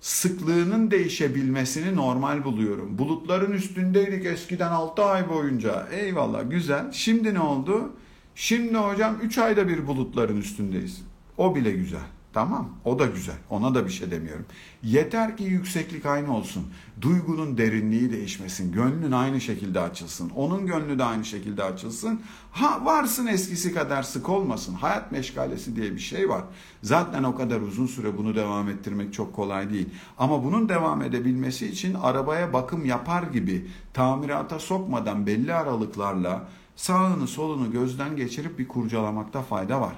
sıklığının 0.01 0.91
değişebilmesini 0.91 1.97
normal 1.97 2.45
buluyorum. 2.45 2.99
Bulutların 2.99 3.53
üstündeydik 3.53 4.27
eskiden 4.27 4.71
6 4.71 5.05
ay 5.05 5.29
boyunca. 5.29 5.89
Eyvallah 5.93 6.51
güzel. 6.51 6.93
Şimdi 6.93 7.35
ne 7.35 7.41
oldu? 7.41 7.93
Şimdi 8.35 8.77
hocam 8.79 9.17
3 9.23 9.39
ayda 9.39 9.69
bir 9.69 9.87
bulutların 9.87 10.37
üstündeyiz. 10.37 11.03
O 11.37 11.55
bile 11.55 11.71
güzel. 11.71 12.14
Tamam 12.35 12.68
o 12.85 12.99
da 12.99 13.07
güzel 13.07 13.37
ona 13.51 13.74
da 13.74 13.87
bir 13.87 13.91
şey 13.91 14.11
demiyorum. 14.11 14.47
Yeter 14.82 15.37
ki 15.37 15.45
yükseklik 15.45 16.07
aynı 16.07 16.37
olsun. 16.37 16.64
Duygunun 17.03 17.59
derinliği 17.59 18.12
değişmesin. 18.12 18.72
Gönlün 18.72 19.12
aynı 19.12 19.41
şekilde 19.41 19.80
açılsın. 19.80 20.30
Onun 20.37 20.66
gönlü 20.66 20.99
de 20.99 21.05
aynı 21.05 21.24
şekilde 21.24 21.62
açılsın. 21.62 22.20
Ha 22.53 22.85
varsın 22.85 23.26
eskisi 23.26 23.74
kadar 23.74 24.03
sık 24.03 24.28
olmasın. 24.28 24.74
Hayat 24.74 25.12
meşgalesi 25.12 25.76
diye 25.76 25.93
bir 25.93 25.99
şey 25.99 26.28
var. 26.28 26.45
Zaten 26.82 27.22
o 27.22 27.35
kadar 27.35 27.61
uzun 27.61 27.87
süre 27.87 28.18
bunu 28.18 28.37
devam 28.37 28.68
ettirmek 28.68 29.14
çok 29.14 29.35
kolay 29.35 29.70
değil. 29.70 29.89
Ama 30.18 30.45
bunun 30.45 30.68
devam 30.68 31.03
edebilmesi 31.03 31.66
için 31.66 31.95
arabaya 31.95 32.53
bakım 32.53 32.85
yapar 32.85 33.22
gibi 33.22 33.66
tamirata 33.93 34.59
sokmadan 34.59 35.26
belli 35.26 35.55
aralıklarla 35.55 36.49
sağını 36.76 37.26
solunu 37.26 37.72
gözden 37.72 38.16
geçirip 38.16 38.59
bir 38.59 38.68
kurcalamakta 38.68 39.43
fayda 39.43 39.80
var. 39.80 39.95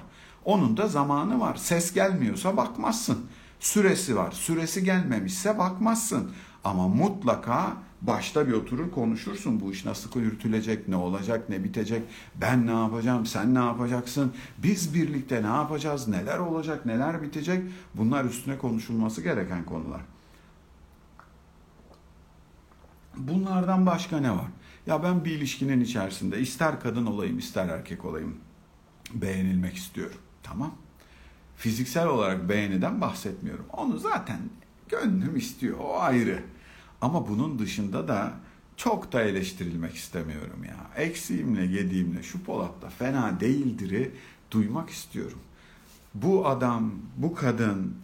Onun 0.47 0.77
da 0.77 0.87
zamanı 0.87 1.39
var. 1.39 1.55
Ses 1.55 1.93
gelmiyorsa 1.93 2.57
bakmazsın. 2.57 3.25
Süresi 3.59 4.15
var. 4.15 4.31
Süresi 4.31 4.83
gelmemişse 4.83 5.57
bakmazsın. 5.57 6.31
Ama 6.63 6.87
mutlaka 6.87 7.77
başta 8.01 8.47
bir 8.47 8.53
oturur 8.53 8.91
konuşursun. 8.91 9.59
Bu 9.59 9.71
iş 9.71 9.85
nasıl 9.85 10.19
yürütülecek, 10.19 10.87
ne 10.87 10.95
olacak, 10.95 11.49
ne 11.49 11.63
bitecek, 11.63 12.03
ben 12.35 12.67
ne 12.67 12.71
yapacağım, 12.71 13.25
sen 13.25 13.55
ne 13.55 13.59
yapacaksın, 13.59 14.33
biz 14.57 14.93
birlikte 14.93 15.43
ne 15.43 15.47
yapacağız, 15.47 16.07
neler 16.07 16.37
olacak, 16.37 16.85
neler 16.85 17.21
bitecek. 17.21 17.63
Bunlar 17.93 18.25
üstüne 18.25 18.57
konuşulması 18.57 19.21
gereken 19.21 19.65
konular. 19.65 20.01
Bunlardan 23.17 23.85
başka 23.85 24.19
ne 24.19 24.31
var? 24.31 24.47
Ya 24.85 25.03
ben 25.03 25.25
bir 25.25 25.31
ilişkinin 25.31 25.81
içerisinde 25.81 26.39
ister 26.39 26.79
kadın 26.79 27.05
olayım 27.05 27.37
ister 27.37 27.69
erkek 27.69 28.05
olayım 28.05 28.37
beğenilmek 29.13 29.75
istiyorum. 29.75 30.17
Tamam. 30.49 30.71
Fiziksel 31.57 32.07
olarak 32.07 32.49
beğeniden 32.49 33.01
bahsetmiyorum. 33.01 33.65
Onu 33.73 33.97
zaten 33.99 34.39
gönlüm 34.89 35.35
istiyor. 35.35 35.77
O 35.79 35.99
ayrı. 35.99 36.43
Ama 37.01 37.27
bunun 37.27 37.59
dışında 37.59 38.07
da 38.07 38.33
çok 38.77 39.13
da 39.13 39.21
eleştirilmek 39.21 39.95
istemiyorum 39.95 40.63
ya. 40.63 41.03
Eksiğimle, 41.03 41.65
yediğimle 41.65 42.23
şu 42.23 42.43
Polat'ta 42.43 42.89
fena 42.89 43.39
değildir'i 43.39 44.11
duymak 44.51 44.89
istiyorum. 44.89 45.39
Bu 46.13 46.47
adam, 46.47 46.91
bu 47.17 47.35
kadın 47.35 47.95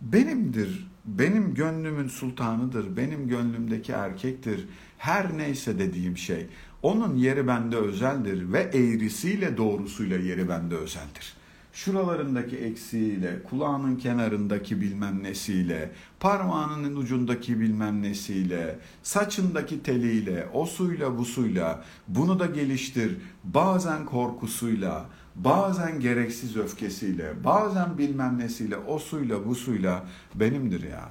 benimdir. 0.00 0.90
Benim 1.04 1.54
gönlümün 1.54 2.08
sultanıdır. 2.08 2.96
Benim 2.96 3.28
gönlümdeki 3.28 3.92
erkektir. 3.92 4.68
Her 4.98 5.38
neyse 5.38 5.78
dediğim 5.78 6.16
şey. 6.16 6.46
Onun 6.82 7.16
yeri 7.16 7.46
bende 7.46 7.76
özeldir 7.76 8.52
ve 8.52 8.60
eğrisiyle 8.60 9.56
doğrusuyla 9.56 10.18
yeri 10.18 10.48
bende 10.48 10.74
özeldir 10.76 11.39
şuralarındaki 11.72 12.56
eksiğiyle, 12.56 13.42
kulağının 13.42 13.96
kenarındaki 13.96 14.80
bilmem 14.80 15.22
nesiyle, 15.22 15.90
parmağının 16.20 16.96
ucundaki 16.96 17.60
bilmem 17.60 18.02
nesiyle, 18.02 18.78
saçındaki 19.02 19.82
teliyle, 19.82 20.48
o 20.54 20.66
suyla 20.66 21.18
bu 21.18 21.24
suyla, 21.24 21.84
bunu 22.08 22.38
da 22.38 22.46
geliştir. 22.46 23.16
Bazen 23.44 24.04
korkusuyla, 24.04 25.06
bazen 25.36 26.00
gereksiz 26.00 26.56
öfkesiyle, 26.56 27.44
bazen 27.44 27.98
bilmem 27.98 28.38
nesiyle, 28.38 28.76
o 28.76 28.98
suyla 28.98 29.46
bu 29.46 29.54
suyla 29.54 30.04
benimdir 30.34 30.82
ya. 30.82 31.08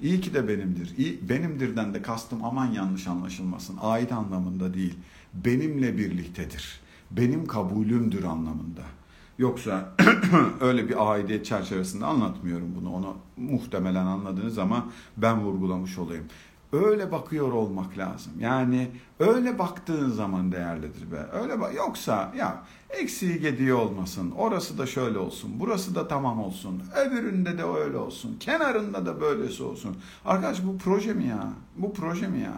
İyi 0.00 0.20
ki 0.20 0.34
de 0.34 0.48
benimdir. 0.48 0.94
İyi, 0.98 1.28
benimdirden 1.28 1.94
de 1.94 2.02
kastım 2.02 2.44
aman 2.44 2.66
yanlış 2.66 3.06
anlaşılmasın. 3.06 3.76
Ait 3.82 4.12
anlamında 4.12 4.74
değil. 4.74 4.94
Benimle 5.34 5.98
birliktedir. 5.98 6.80
Benim 7.10 7.46
kabulümdür 7.46 8.24
anlamında.'' 8.24 9.01
Yoksa 9.42 9.88
öyle 10.60 10.88
bir 10.88 11.12
aidiyet 11.12 11.46
çerçevesinde 11.46 12.06
anlatmıyorum 12.06 12.74
bunu. 12.80 12.94
Onu 12.94 13.16
muhtemelen 13.36 14.06
anladınız 14.06 14.58
ama 14.58 14.86
ben 15.16 15.40
vurgulamış 15.40 15.98
olayım. 15.98 16.24
öyle 16.72 17.12
bakıyor 17.12 17.52
olmak 17.52 17.98
lazım. 17.98 18.32
Yani 18.40 18.90
öyle 19.20 19.58
baktığın 19.58 20.10
zaman 20.10 20.52
değerlidir 20.52 21.12
be. 21.12 21.26
Öyle 21.32 21.60
bak 21.60 21.74
yoksa 21.74 22.32
ya 22.38 22.62
eksiği 22.90 23.40
gediği 23.40 23.74
olmasın. 23.74 24.30
Orası 24.30 24.78
da 24.78 24.86
şöyle 24.86 25.18
olsun. 25.18 25.50
Burası 25.54 25.94
da 25.94 26.08
tamam 26.08 26.40
olsun. 26.40 26.82
Öbüründe 27.06 27.58
de 27.58 27.64
öyle 27.64 27.96
olsun. 27.96 28.36
Kenarında 28.40 29.06
da 29.06 29.20
böylesi 29.20 29.62
olsun. 29.62 29.96
Arkadaş 30.24 30.64
bu 30.64 30.78
proje 30.78 31.14
mi 31.14 31.26
ya? 31.26 31.48
Bu 31.76 31.92
proje 31.92 32.28
mi 32.28 32.40
ya? 32.40 32.54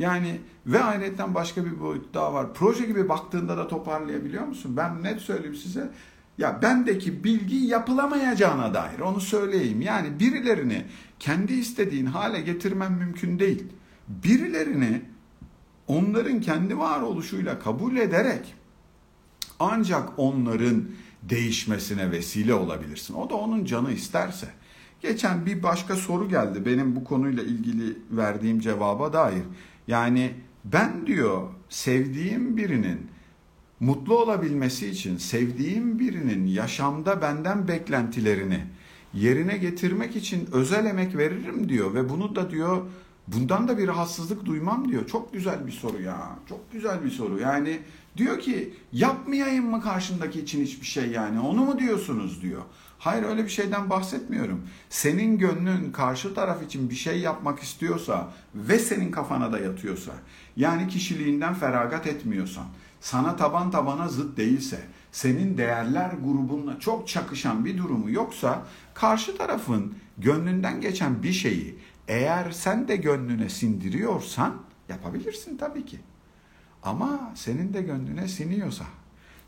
Yani 0.00 0.40
ve 0.66 0.82
ayrıca 0.82 1.34
başka 1.34 1.64
bir 1.64 1.80
boyut 1.80 2.14
daha 2.14 2.34
var. 2.34 2.54
Proje 2.54 2.86
gibi 2.86 3.08
baktığında 3.08 3.56
da 3.56 3.68
toparlayabiliyor 3.68 4.46
musun? 4.46 4.76
Ben 4.76 5.02
net 5.02 5.20
söyleyeyim 5.20 5.56
size. 5.56 5.90
Ya 6.38 6.62
bendeki 6.62 7.24
bilgi 7.24 7.56
yapılamayacağına 7.56 8.74
dair 8.74 9.00
onu 9.00 9.20
söyleyeyim. 9.20 9.80
Yani 9.80 10.20
birilerini 10.20 10.84
kendi 11.18 11.52
istediğin 11.52 12.06
hale 12.06 12.40
getirmen 12.40 12.92
mümkün 12.92 13.38
değil. 13.38 13.64
Birilerini 14.08 15.02
onların 15.86 16.40
kendi 16.40 16.78
varoluşuyla 16.78 17.58
kabul 17.58 17.96
ederek 17.96 18.54
ancak 19.58 20.08
onların 20.16 20.84
değişmesine 21.22 22.10
vesile 22.10 22.54
olabilirsin. 22.54 23.14
O 23.14 23.30
da 23.30 23.34
onun 23.34 23.64
canı 23.64 23.92
isterse. 23.92 24.48
Geçen 25.00 25.46
bir 25.46 25.62
başka 25.62 25.96
soru 25.96 26.28
geldi 26.28 26.66
benim 26.66 26.96
bu 26.96 27.04
konuyla 27.04 27.42
ilgili 27.42 27.98
verdiğim 28.10 28.60
cevaba 28.60 29.12
dair. 29.12 29.42
Yani 29.90 30.32
ben 30.64 31.06
diyor 31.06 31.48
sevdiğim 31.68 32.56
birinin 32.56 33.06
mutlu 33.80 34.18
olabilmesi 34.18 34.86
için 34.86 35.16
sevdiğim 35.16 35.98
birinin 35.98 36.46
yaşamda 36.46 37.22
benden 37.22 37.68
beklentilerini 37.68 38.60
yerine 39.14 39.56
getirmek 39.56 40.16
için 40.16 40.48
özel 40.52 40.86
emek 40.86 41.16
veririm 41.16 41.68
diyor 41.68 41.94
ve 41.94 42.08
bunu 42.08 42.36
da 42.36 42.50
diyor 42.50 42.82
bundan 43.28 43.68
da 43.68 43.78
bir 43.78 43.88
rahatsızlık 43.88 44.44
duymam 44.44 44.88
diyor. 44.88 45.06
Çok 45.06 45.32
güzel 45.32 45.66
bir 45.66 45.72
soru 45.72 46.02
ya. 46.02 46.38
Çok 46.48 46.72
güzel 46.72 47.04
bir 47.04 47.10
soru. 47.10 47.40
Yani 47.40 47.78
diyor 48.16 48.38
ki 48.40 48.74
yapmayayım 48.92 49.70
mı 49.70 49.82
karşındaki 49.82 50.40
için 50.40 50.64
hiçbir 50.64 50.86
şey 50.86 51.10
yani 51.10 51.40
onu 51.40 51.64
mu 51.64 51.78
diyorsunuz 51.78 52.42
diyor. 52.42 52.62
Hayır 53.00 53.22
öyle 53.22 53.44
bir 53.44 53.50
şeyden 53.50 53.90
bahsetmiyorum. 53.90 54.68
Senin 54.90 55.38
gönlün 55.38 55.92
karşı 55.92 56.34
taraf 56.34 56.62
için 56.62 56.90
bir 56.90 56.94
şey 56.94 57.20
yapmak 57.20 57.58
istiyorsa 57.58 58.32
ve 58.54 58.78
senin 58.78 59.10
kafana 59.10 59.52
da 59.52 59.58
yatıyorsa 59.58 60.12
yani 60.56 60.88
kişiliğinden 60.88 61.54
feragat 61.54 62.06
etmiyorsan 62.06 62.64
sana 63.00 63.36
taban 63.36 63.70
tabana 63.70 64.08
zıt 64.08 64.36
değilse, 64.36 64.80
senin 65.12 65.58
değerler 65.58 66.10
grubunla 66.24 66.80
çok 66.80 67.08
çakışan 67.08 67.64
bir 67.64 67.78
durumu 67.78 68.10
yoksa 68.10 68.62
karşı 68.94 69.36
tarafın 69.36 69.94
gönlünden 70.18 70.80
geçen 70.80 71.22
bir 71.22 71.32
şeyi 71.32 71.78
eğer 72.08 72.50
sen 72.50 72.88
de 72.88 72.96
gönlüne 72.96 73.48
sindiriyorsan 73.48 74.54
yapabilirsin 74.88 75.56
tabii 75.56 75.86
ki. 75.86 75.98
Ama 76.82 77.32
senin 77.34 77.74
de 77.74 77.82
gönlüne 77.82 78.28
siniyorsa, 78.28 78.84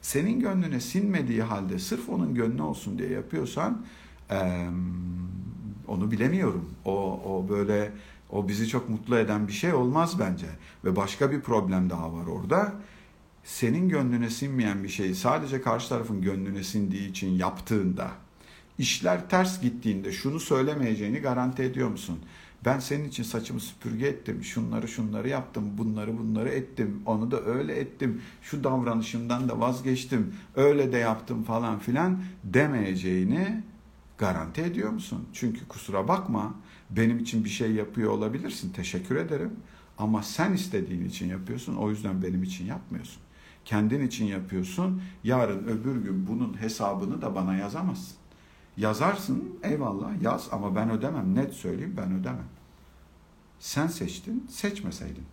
senin 0.02 0.40
gönlüne 0.40 0.80
sinmediği 0.80 1.42
halde 1.42 1.78
sırf 1.78 2.08
onun 2.08 2.34
gönlü 2.34 2.62
olsun 2.62 2.98
diye 2.98 3.08
yapıyorsan 3.08 3.84
ee, 4.30 4.66
onu 5.88 6.10
bilemiyorum. 6.10 6.70
O, 6.84 6.92
o 7.24 7.48
böyle 7.48 7.92
o 8.30 8.48
bizi 8.48 8.68
çok 8.68 8.88
mutlu 8.88 9.18
eden 9.18 9.48
bir 9.48 9.52
şey 9.52 9.74
olmaz 9.74 10.18
bence. 10.18 10.46
Ve 10.84 10.96
başka 10.96 11.32
bir 11.32 11.40
problem 11.40 11.90
daha 11.90 12.12
var 12.12 12.26
orada 12.26 12.72
senin 13.44 13.88
gönlüne 13.88 14.30
sinmeyen 14.30 14.84
bir 14.84 14.88
şeyi 14.88 15.14
sadece 15.14 15.62
karşı 15.62 15.88
tarafın 15.88 16.22
gönlüne 16.22 16.64
sindiği 16.64 17.10
için 17.10 17.30
yaptığında, 17.30 18.10
işler 18.78 19.28
ters 19.28 19.60
gittiğinde 19.60 20.12
şunu 20.12 20.40
söylemeyeceğini 20.40 21.18
garanti 21.18 21.62
ediyor 21.62 21.88
musun? 21.88 22.18
Ben 22.64 22.78
senin 22.78 23.08
için 23.08 23.22
saçımı 23.22 23.60
süpürge 23.60 24.06
ettim, 24.06 24.44
şunları 24.44 24.88
şunları 24.88 25.28
yaptım, 25.28 25.78
bunları 25.78 26.18
bunları 26.18 26.48
ettim, 26.48 27.02
onu 27.06 27.30
da 27.30 27.44
öyle 27.44 27.74
ettim, 27.74 28.22
şu 28.42 28.64
davranışımdan 28.64 29.48
da 29.48 29.60
vazgeçtim, 29.60 30.34
öyle 30.56 30.92
de 30.92 30.98
yaptım 30.98 31.42
falan 31.42 31.78
filan 31.78 32.22
demeyeceğini 32.44 33.62
garanti 34.18 34.60
ediyor 34.60 34.90
musun? 34.90 35.28
Çünkü 35.32 35.68
kusura 35.68 36.08
bakma 36.08 36.54
benim 36.90 37.18
için 37.18 37.44
bir 37.44 37.50
şey 37.50 37.72
yapıyor 37.72 38.10
olabilirsin, 38.10 38.72
teşekkür 38.72 39.16
ederim. 39.16 39.50
Ama 39.98 40.22
sen 40.22 40.52
istediğin 40.52 41.04
için 41.04 41.28
yapıyorsun, 41.28 41.74
o 41.76 41.90
yüzden 41.90 42.22
benim 42.22 42.42
için 42.42 42.66
yapmıyorsun 42.66 43.22
kendin 43.64 44.06
için 44.06 44.24
yapıyorsun. 44.24 45.02
Yarın 45.24 45.64
öbür 45.64 45.96
gün 45.96 46.26
bunun 46.26 46.60
hesabını 46.60 47.22
da 47.22 47.34
bana 47.34 47.56
yazamazsın. 47.56 48.16
Yazarsın 48.76 49.58
eyvallah 49.62 50.22
yaz 50.22 50.48
ama 50.52 50.76
ben 50.76 50.90
ödemem. 50.90 51.34
Net 51.34 51.52
söyleyeyim 51.52 51.94
ben 51.96 52.20
ödemem. 52.20 52.48
Sen 53.58 53.86
seçtin, 53.86 54.46
seçmeseydin. 54.50 55.24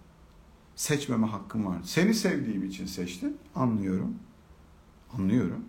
Seçmeme 0.75 1.27
hakkım 1.27 1.65
var. 1.65 1.77
Seni 1.83 2.13
sevdiğim 2.13 2.63
için 2.63 2.85
seçtin. 2.85 3.37
Anlıyorum. 3.55 4.15
Anlıyorum. 5.13 5.65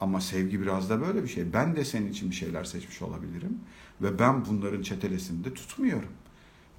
Ama 0.00 0.20
sevgi 0.20 0.60
biraz 0.60 0.90
da 0.90 1.00
böyle 1.00 1.22
bir 1.22 1.28
şey. 1.28 1.52
Ben 1.52 1.76
de 1.76 1.84
senin 1.84 2.10
için 2.10 2.30
bir 2.30 2.34
şeyler 2.34 2.64
seçmiş 2.64 3.02
olabilirim. 3.02 3.58
Ve 4.02 4.18
ben 4.18 4.44
bunların 4.44 4.82
çetelesini 4.82 5.54
tutmuyorum. 5.54 6.08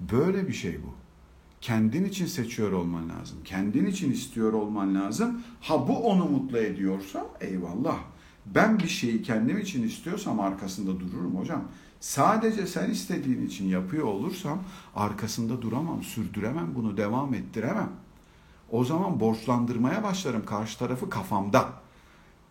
Böyle 0.00 0.48
bir 0.48 0.52
şey 0.52 0.82
bu 0.82 0.94
kendin 1.60 2.04
için 2.04 2.26
seçiyor 2.26 2.72
olman 2.72 3.08
lazım. 3.08 3.38
Kendin 3.44 3.86
için 3.86 4.12
istiyor 4.12 4.52
olman 4.52 4.94
lazım. 4.94 5.42
Ha 5.60 5.88
bu 5.88 5.98
onu 5.98 6.24
mutlu 6.24 6.58
ediyorsa 6.58 7.26
eyvallah. 7.40 7.98
Ben 8.46 8.78
bir 8.78 8.88
şeyi 8.88 9.22
kendim 9.22 9.58
için 9.58 9.82
istiyorsam 9.82 10.40
arkasında 10.40 11.00
dururum 11.00 11.36
hocam. 11.36 11.64
Sadece 12.00 12.66
sen 12.66 12.90
istediğin 12.90 13.46
için 13.46 13.68
yapıyor 13.68 14.04
olursam 14.04 14.62
arkasında 14.96 15.62
duramam, 15.62 16.02
sürdüremem 16.02 16.74
bunu, 16.74 16.96
devam 16.96 17.34
ettiremem. 17.34 17.90
O 18.70 18.84
zaman 18.84 19.20
borçlandırmaya 19.20 20.02
başlarım 20.02 20.46
karşı 20.46 20.78
tarafı 20.78 21.10
kafamda. 21.10 21.68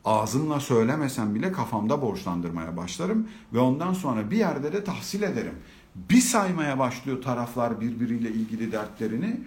Ağzımla 0.05 0.59
söylemesem 0.59 1.35
bile 1.35 1.51
kafamda 1.51 2.01
borçlandırmaya 2.01 2.77
başlarım 2.77 3.27
ve 3.53 3.59
ondan 3.59 3.93
sonra 3.93 4.31
bir 4.31 4.37
yerde 4.37 4.73
de 4.73 4.83
tahsil 4.83 5.21
ederim 5.21 5.55
bir 5.95 6.21
saymaya 6.21 6.79
başlıyor 6.79 7.21
taraflar 7.21 7.81
birbiriyle 7.81 8.29
ilgili 8.29 8.71
dertlerini. 8.71 9.39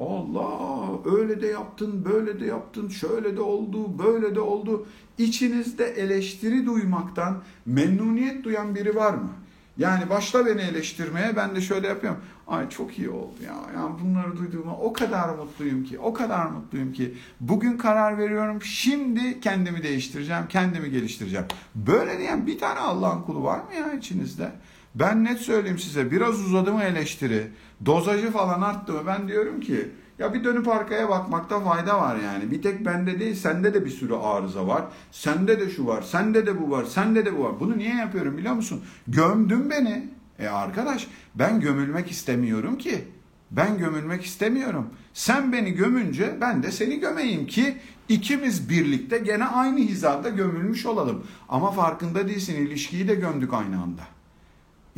Allah 0.00 0.88
öyle 1.16 1.42
de 1.42 1.46
yaptın, 1.46 2.04
böyle 2.04 2.40
de 2.40 2.46
yaptın, 2.46 2.88
şöyle 2.88 3.36
de 3.36 3.40
oldu, 3.40 3.98
böyle 3.98 4.34
de 4.34 4.40
oldu. 4.40 4.86
İçinizde 5.18 5.84
eleştiri 5.84 6.66
duymaktan 6.66 7.42
memnuniyet 7.66 8.44
duyan 8.44 8.74
biri 8.74 8.96
var 8.96 9.14
mı? 9.14 9.30
Yani 9.78 10.10
başla 10.10 10.46
beni 10.46 10.60
eleştirmeye 10.60 11.36
ben 11.36 11.56
de 11.56 11.60
şöyle 11.60 11.86
yapıyorum. 11.86 12.20
Ay 12.48 12.68
çok 12.68 12.98
iyi 12.98 13.10
oldu 13.10 13.34
ya. 13.46 13.54
Yani 13.74 13.94
bunları 14.04 14.36
duyduğuma 14.36 14.76
o 14.76 14.92
kadar 14.92 15.34
mutluyum 15.34 15.84
ki, 15.84 15.98
o 15.98 16.14
kadar 16.14 16.46
mutluyum 16.46 16.92
ki. 16.92 17.14
Bugün 17.40 17.78
karar 17.78 18.18
veriyorum. 18.18 18.62
Şimdi 18.62 19.40
kendimi 19.40 19.82
değiştireceğim, 19.82 20.42
kendimi 20.48 20.90
geliştireceğim. 20.90 21.46
Böyle 21.74 22.18
diyen 22.18 22.46
bir 22.46 22.58
tane 22.58 22.80
Allah'ın 22.80 23.22
kulu 23.22 23.42
var 23.42 23.58
mı 23.58 23.74
ya 23.80 23.92
içinizde? 23.92 24.52
Ben 25.00 25.24
net 25.24 25.40
söyleyeyim 25.40 25.78
size 25.78 26.10
biraz 26.10 26.40
uzadı 26.40 26.72
mı 26.72 26.82
eleştiri, 26.82 27.46
dozajı 27.86 28.30
falan 28.30 28.60
arttı 28.60 28.92
mı 28.92 29.00
ben 29.06 29.28
diyorum 29.28 29.60
ki 29.60 29.88
ya 30.18 30.34
bir 30.34 30.44
dönüp 30.44 30.68
arkaya 30.68 31.08
bakmakta 31.08 31.60
fayda 31.60 32.00
var 32.00 32.16
yani. 32.16 32.50
Bir 32.50 32.62
tek 32.62 32.86
bende 32.86 33.20
değil 33.20 33.34
sende 33.34 33.74
de 33.74 33.84
bir 33.84 33.90
sürü 33.90 34.14
arıza 34.14 34.66
var. 34.66 34.84
Sende 35.12 35.60
de 35.60 35.70
şu 35.70 35.86
var, 35.86 36.02
sende 36.02 36.46
de 36.46 36.60
bu 36.60 36.70
var, 36.70 36.84
sende 36.84 37.26
de 37.26 37.38
bu 37.38 37.44
var. 37.44 37.60
Bunu 37.60 37.78
niye 37.78 37.94
yapıyorum 37.94 38.38
biliyor 38.38 38.54
musun? 38.54 38.84
Gömdün 39.08 39.70
beni. 39.70 40.08
E 40.38 40.48
arkadaş 40.48 41.06
ben 41.34 41.60
gömülmek 41.60 42.10
istemiyorum 42.10 42.78
ki. 42.78 43.04
Ben 43.50 43.78
gömülmek 43.78 44.24
istemiyorum. 44.24 44.86
Sen 45.14 45.52
beni 45.52 45.72
gömünce 45.72 46.36
ben 46.40 46.62
de 46.62 46.72
seni 46.72 47.00
gömeyim 47.00 47.46
ki 47.46 47.76
ikimiz 48.08 48.70
birlikte 48.70 49.18
gene 49.18 49.44
aynı 49.44 49.78
hizada 49.78 50.28
gömülmüş 50.28 50.86
olalım. 50.86 51.26
Ama 51.48 51.70
farkında 51.70 52.28
değilsin 52.28 52.54
ilişkiyi 52.66 53.08
de 53.08 53.14
gömdük 53.14 53.54
aynı 53.54 53.82
anda. 53.82 54.17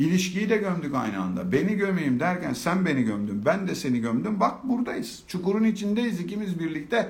İlişkiyi 0.01 0.49
de 0.49 0.57
gömdük 0.57 0.95
aynı 0.95 1.21
anda. 1.21 1.51
Beni 1.51 1.75
gömeyim 1.75 2.19
derken 2.19 2.53
sen 2.53 2.85
beni 2.85 3.03
gömdün, 3.03 3.45
ben 3.45 3.67
de 3.67 3.75
seni 3.75 3.99
gömdüm. 3.99 4.39
Bak 4.39 4.69
buradayız. 4.69 5.23
Çukurun 5.27 5.63
içindeyiz 5.63 6.19
ikimiz 6.19 6.59
birlikte. 6.59 7.09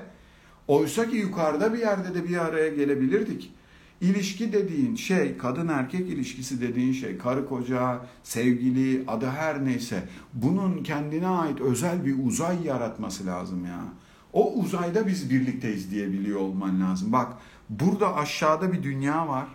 Oysa 0.68 1.08
ki 1.08 1.16
yukarıda 1.16 1.74
bir 1.74 1.78
yerde 1.78 2.14
de 2.14 2.28
bir 2.28 2.36
araya 2.36 2.68
gelebilirdik. 2.68 3.52
İlişki 4.00 4.52
dediğin 4.52 4.94
şey, 4.94 5.36
kadın 5.36 5.68
erkek 5.68 6.08
ilişkisi 6.08 6.60
dediğin 6.60 6.92
şey, 6.92 7.18
karı 7.18 7.48
koca, 7.48 8.00
sevgili, 8.22 9.04
adı 9.08 9.26
her 9.26 9.64
neyse. 9.64 10.08
Bunun 10.32 10.82
kendine 10.82 11.28
ait 11.28 11.60
özel 11.60 12.06
bir 12.06 12.26
uzay 12.26 12.66
yaratması 12.66 13.26
lazım 13.26 13.64
ya. 13.64 13.84
O 14.32 14.54
uzayda 14.54 15.06
biz 15.06 15.30
birlikteyiz 15.30 15.90
diyebiliyor 15.90 16.40
olman 16.40 16.80
lazım. 16.80 17.12
Bak 17.12 17.32
burada 17.70 18.16
aşağıda 18.16 18.72
bir 18.72 18.82
dünya 18.82 19.28
var. 19.28 19.46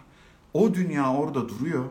O 0.53 0.73
dünya 0.73 1.13
orada 1.13 1.49
duruyor. 1.49 1.85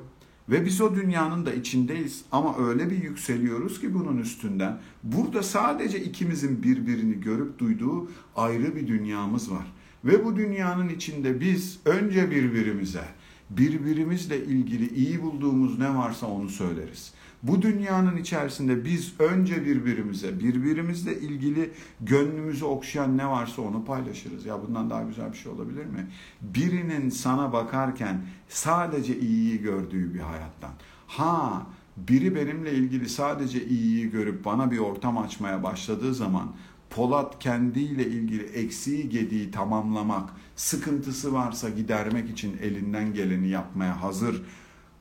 Ve 0.49 0.66
biz 0.66 0.80
o 0.80 0.94
dünyanın 0.94 1.47
da 1.47 1.53
içindeyiz 1.53 2.24
ama 2.32 2.59
öyle 2.59 2.90
bir 2.90 3.03
yükseliyoruz 3.03 3.80
ki 3.80 3.94
bunun 3.94 4.18
üstünden. 4.18 4.78
Burada 5.03 5.42
sadece 5.42 6.05
ikimizin 6.05 6.62
birbirini 6.62 7.20
görüp 7.20 7.59
duyduğu 7.59 8.11
ayrı 8.36 8.76
bir 8.76 8.86
dünyamız 8.86 9.51
var. 9.51 9.72
Ve 10.05 10.24
bu 10.24 10.36
dünyanın 10.36 10.88
içinde 10.88 11.40
biz 11.40 11.78
önce 11.84 12.30
birbirimize 12.30 13.05
Birbirimizle 13.51 14.44
ilgili 14.44 14.94
iyi 14.94 15.22
bulduğumuz 15.22 15.78
ne 15.78 15.94
varsa 15.94 16.26
onu 16.26 16.49
söyleriz. 16.49 17.12
Bu 17.47 17.62
dünyanın 17.62 18.16
içerisinde 18.16 18.84
biz 18.84 19.20
önce 19.20 19.64
birbirimize, 19.66 20.40
birbirimizle 20.40 21.20
ilgili 21.20 21.70
gönlümüzü 22.01 22.64
okşayan 22.64 23.18
ne 23.18 23.26
varsa 23.26 23.62
onu 23.62 23.84
paylaşırız. 23.84 24.47
Ya 24.47 24.62
bundan 24.68 24.90
daha 24.90 25.03
güzel 25.03 25.32
bir 25.32 25.36
şey 25.36 25.53
olabilir 25.53 25.84
mi? 25.84 26.07
Birinin 26.40 27.11
sana 27.11 27.53
bakarken 27.53 28.20
sadece 28.49 29.18
iyiyi 29.18 29.61
gördüğü 29.61 30.14
bir 30.14 30.20
hayattan. 30.20 30.70
Ha 31.07 31.66
biri 31.97 32.34
benimle 32.34 32.72
ilgili 32.72 33.09
sadece 33.09 33.66
iyiyi 33.66 34.11
görüp 34.11 34.44
bana 34.44 34.70
bir 34.70 34.78
ortam 34.78 35.18
açmaya 35.18 35.62
başladığı 35.62 36.14
zaman 36.14 36.53
Polat 36.90 37.38
kendiyle 37.38 38.07
ilgili 38.07 38.42
eksiği 38.42 39.09
gediği 39.09 39.51
tamamlamak, 39.51 40.30
sıkıntısı 40.57 41.32
varsa 41.32 41.68
gidermek 41.68 42.30
için 42.30 42.59
elinden 42.62 43.14
geleni 43.14 43.49
yapmaya 43.49 44.03
hazır. 44.03 44.42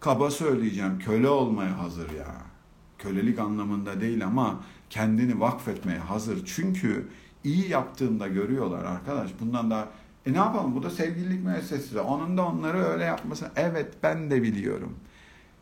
Kaba 0.06 0.32
söyleyeceğim 0.32 1.00
köle 1.00 1.30
olmaya 1.30 1.80
hazır 1.80 2.10
ya. 2.12 2.36
Kölelik 2.98 3.40
anlamında 3.40 4.02
değil 4.02 4.26
ama 4.26 4.60
kendini 4.90 5.40
vakfetmeye 5.40 6.00
hazır. 6.00 6.46
Çünkü 6.46 7.08
iyi 7.44 7.70
yaptığında 7.70 8.28
görüyorlar 8.28 8.86
arkadaş. 8.86 9.32
Bundan 9.40 9.72
da 9.72 9.88
e 10.26 10.34
ne 10.34 10.38
yapalım 10.38 10.76
bu 10.76 10.84
da 10.84 10.90
sevgililik 10.90 11.44
müessesesi. 11.44 12.00
Onun 12.00 12.38
da 12.38 12.46
onları 12.46 12.78
öyle 12.78 13.04
yapması. 13.04 13.52
Evet 13.56 13.94
ben 14.04 14.32
de 14.32 14.44
biliyorum. 14.44 14.96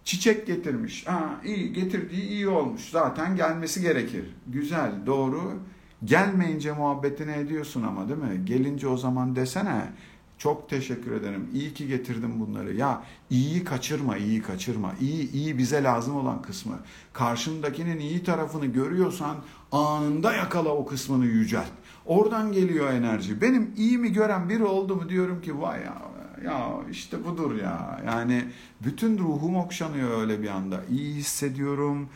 Çiçek 0.03 0.47
getirmiş. 0.47 1.07
Ha, 1.07 1.41
iyi 1.45 1.73
getirdiği 1.73 2.27
iyi 2.27 2.47
olmuş. 2.47 2.89
Zaten 2.89 3.35
gelmesi 3.35 3.81
gerekir. 3.81 4.25
Güzel, 4.47 4.91
doğru. 5.05 5.53
Gelmeyince 6.03 6.71
muhabbetini 6.71 7.31
ediyorsun 7.31 7.83
ama 7.83 8.09
değil 8.09 8.19
mi? 8.19 8.45
Gelince 8.45 8.87
o 8.87 8.97
zaman 8.97 9.35
desene 9.35 9.83
çok 10.43 10.69
teşekkür 10.69 11.11
ederim. 11.11 11.49
İyi 11.53 11.73
ki 11.73 11.87
getirdim 11.87 12.39
bunları. 12.39 12.73
Ya 12.73 13.03
iyiyi 13.29 13.63
kaçırma, 13.63 14.17
iyi 14.17 14.41
kaçırma. 14.41 14.93
İyi, 15.01 15.31
iyi 15.31 15.57
bize 15.57 15.83
lazım 15.83 16.15
olan 16.15 16.41
kısmı. 16.41 16.79
Karşındakinin 17.13 17.99
iyi 17.99 18.23
tarafını 18.23 18.65
görüyorsan 18.65 19.35
anında 19.71 20.33
yakala 20.33 20.69
o 20.69 20.85
kısmını 20.85 21.25
yücelt. 21.25 21.69
Oradan 22.05 22.51
geliyor 22.51 22.93
enerji. 22.93 23.41
Benim 23.41 23.73
iyi 23.77 23.97
mi 23.97 24.13
gören 24.13 24.49
biri 24.49 24.63
oldu 24.63 24.95
mu 24.95 25.09
diyorum 25.09 25.41
ki 25.41 25.61
vay 25.61 25.79
ya 25.81 26.01
ya 26.45 26.69
işte 26.91 27.25
budur 27.25 27.55
ya. 27.55 28.01
Yani 28.05 28.43
bütün 28.85 29.17
ruhum 29.17 29.55
okşanıyor 29.55 30.21
öyle 30.21 30.41
bir 30.41 30.47
anda. 30.47 30.81
İyi 30.91 31.15
hissediyorum. 31.15 32.09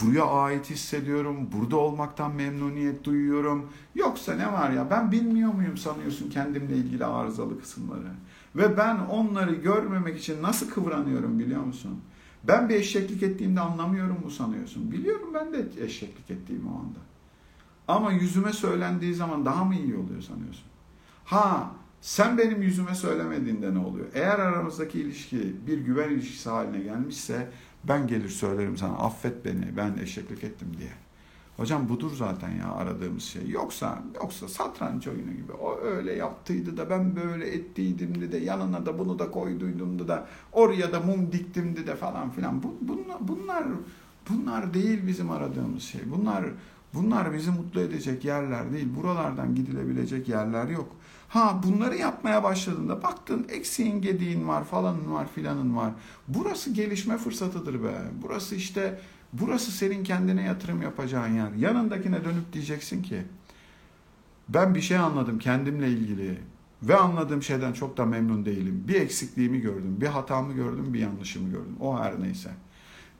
Buraya 0.00 0.24
ait 0.24 0.70
hissediyorum. 0.70 1.48
Burada 1.52 1.76
olmaktan 1.76 2.34
memnuniyet 2.34 3.04
duyuyorum. 3.04 3.68
Yoksa 3.94 4.34
ne 4.34 4.52
var 4.52 4.70
ya 4.70 4.90
ben 4.90 5.12
bilmiyor 5.12 5.54
muyum 5.54 5.76
sanıyorsun 5.76 6.30
kendimle 6.30 6.76
ilgili 6.76 7.04
arızalı 7.04 7.60
kısımları. 7.60 8.12
Ve 8.56 8.76
ben 8.76 8.98
onları 8.98 9.54
görmemek 9.54 10.18
için 10.18 10.42
nasıl 10.42 10.70
kıvranıyorum 10.70 11.38
biliyor 11.38 11.62
musun? 11.62 12.00
Ben 12.44 12.68
bir 12.68 12.74
eşeklik 12.74 13.22
ettiğimde 13.22 13.60
anlamıyorum 13.60 14.18
mu 14.24 14.30
sanıyorsun? 14.30 14.92
Biliyorum 14.92 15.28
ben 15.34 15.52
de 15.52 15.84
eşeklik 15.84 16.30
ettiğim 16.30 16.66
o 16.66 16.70
anda. 16.70 16.98
Ama 17.88 18.12
yüzüme 18.12 18.52
söylendiği 18.52 19.14
zaman 19.14 19.46
daha 19.46 19.64
mı 19.64 19.74
iyi 19.74 19.96
oluyor 19.96 20.22
sanıyorsun? 20.22 20.64
Ha 21.24 21.70
sen 22.00 22.38
benim 22.38 22.62
yüzüme 22.62 22.94
söylemediğinde 22.94 23.74
ne 23.74 23.78
oluyor? 23.78 24.06
Eğer 24.14 24.38
aramızdaki 24.38 25.00
ilişki 25.00 25.66
bir 25.66 25.78
güven 25.78 26.10
ilişkisi 26.10 26.50
haline 26.50 26.82
gelmişse 26.82 27.48
ben 27.84 28.06
gelir 28.06 28.28
söylerim 28.28 28.76
sana 28.76 28.92
affet 28.92 29.44
beni 29.44 29.76
ben 29.76 29.96
eşeklik 30.02 30.44
ettim 30.44 30.68
diye. 30.78 30.90
Hocam 31.56 31.88
budur 31.88 32.10
zaten 32.16 32.50
ya 32.50 32.72
aradığımız 32.72 33.22
şey. 33.22 33.48
Yoksa 33.48 34.02
yoksa 34.14 34.48
satranç 34.48 35.08
oyunu 35.08 35.32
gibi. 35.32 35.52
O 35.52 35.80
öyle 35.80 36.12
yaptıydı 36.12 36.76
da 36.76 36.90
ben 36.90 37.16
böyle 37.16 37.48
ettiydim 37.48 38.32
de 38.32 38.36
yanına 38.36 38.86
da 38.86 38.98
bunu 38.98 39.18
da 39.18 39.30
koyduydum 39.30 40.08
da 40.08 40.26
oraya 40.52 40.92
da 40.92 41.00
mum 41.00 41.32
diktim 41.32 41.76
de 41.86 41.96
falan 41.96 42.30
filan. 42.30 42.62
Bu, 42.62 42.74
bunlar, 42.80 43.16
bunlar 43.20 43.64
bunlar 44.30 44.74
değil 44.74 45.06
bizim 45.06 45.30
aradığımız 45.30 45.82
şey. 45.82 46.00
Bunlar 46.06 46.44
bunlar 46.94 47.34
bizi 47.34 47.50
mutlu 47.50 47.80
edecek 47.80 48.24
yerler 48.24 48.72
değil. 48.72 48.88
Buralardan 48.96 49.54
gidilebilecek 49.54 50.28
yerler 50.28 50.68
yok. 50.68 50.88
Ha 51.28 51.60
bunları 51.66 51.96
yapmaya 51.96 52.42
başladığında 52.42 53.02
baktın 53.02 53.46
eksiğin 53.48 54.02
gediğin 54.02 54.48
var 54.48 54.64
falanın 54.64 55.12
var 55.12 55.26
filanın 55.34 55.76
var. 55.76 55.92
Burası 56.28 56.70
gelişme 56.70 57.16
fırsatıdır 57.18 57.84
be. 57.84 57.94
Burası 58.22 58.54
işte 58.54 59.00
burası 59.32 59.70
senin 59.70 60.04
kendine 60.04 60.42
yatırım 60.42 60.82
yapacağın 60.82 61.34
yer. 61.34 61.52
Yanındakine 61.52 62.24
dönüp 62.24 62.52
diyeceksin 62.52 63.02
ki 63.02 63.22
ben 64.48 64.74
bir 64.74 64.80
şey 64.80 64.96
anladım 64.96 65.38
kendimle 65.38 65.88
ilgili 65.88 66.38
ve 66.82 66.96
anladığım 66.96 67.42
şeyden 67.42 67.72
çok 67.72 67.96
da 67.96 68.04
memnun 68.04 68.44
değilim. 68.44 68.84
Bir 68.88 68.94
eksikliğimi 68.94 69.60
gördüm, 69.60 69.96
bir 70.00 70.06
hatamı 70.06 70.52
gördüm, 70.52 70.94
bir 70.94 71.00
yanlışımı 71.00 71.50
gördüm. 71.50 71.76
O 71.80 71.98
her 71.98 72.22
neyse. 72.22 72.50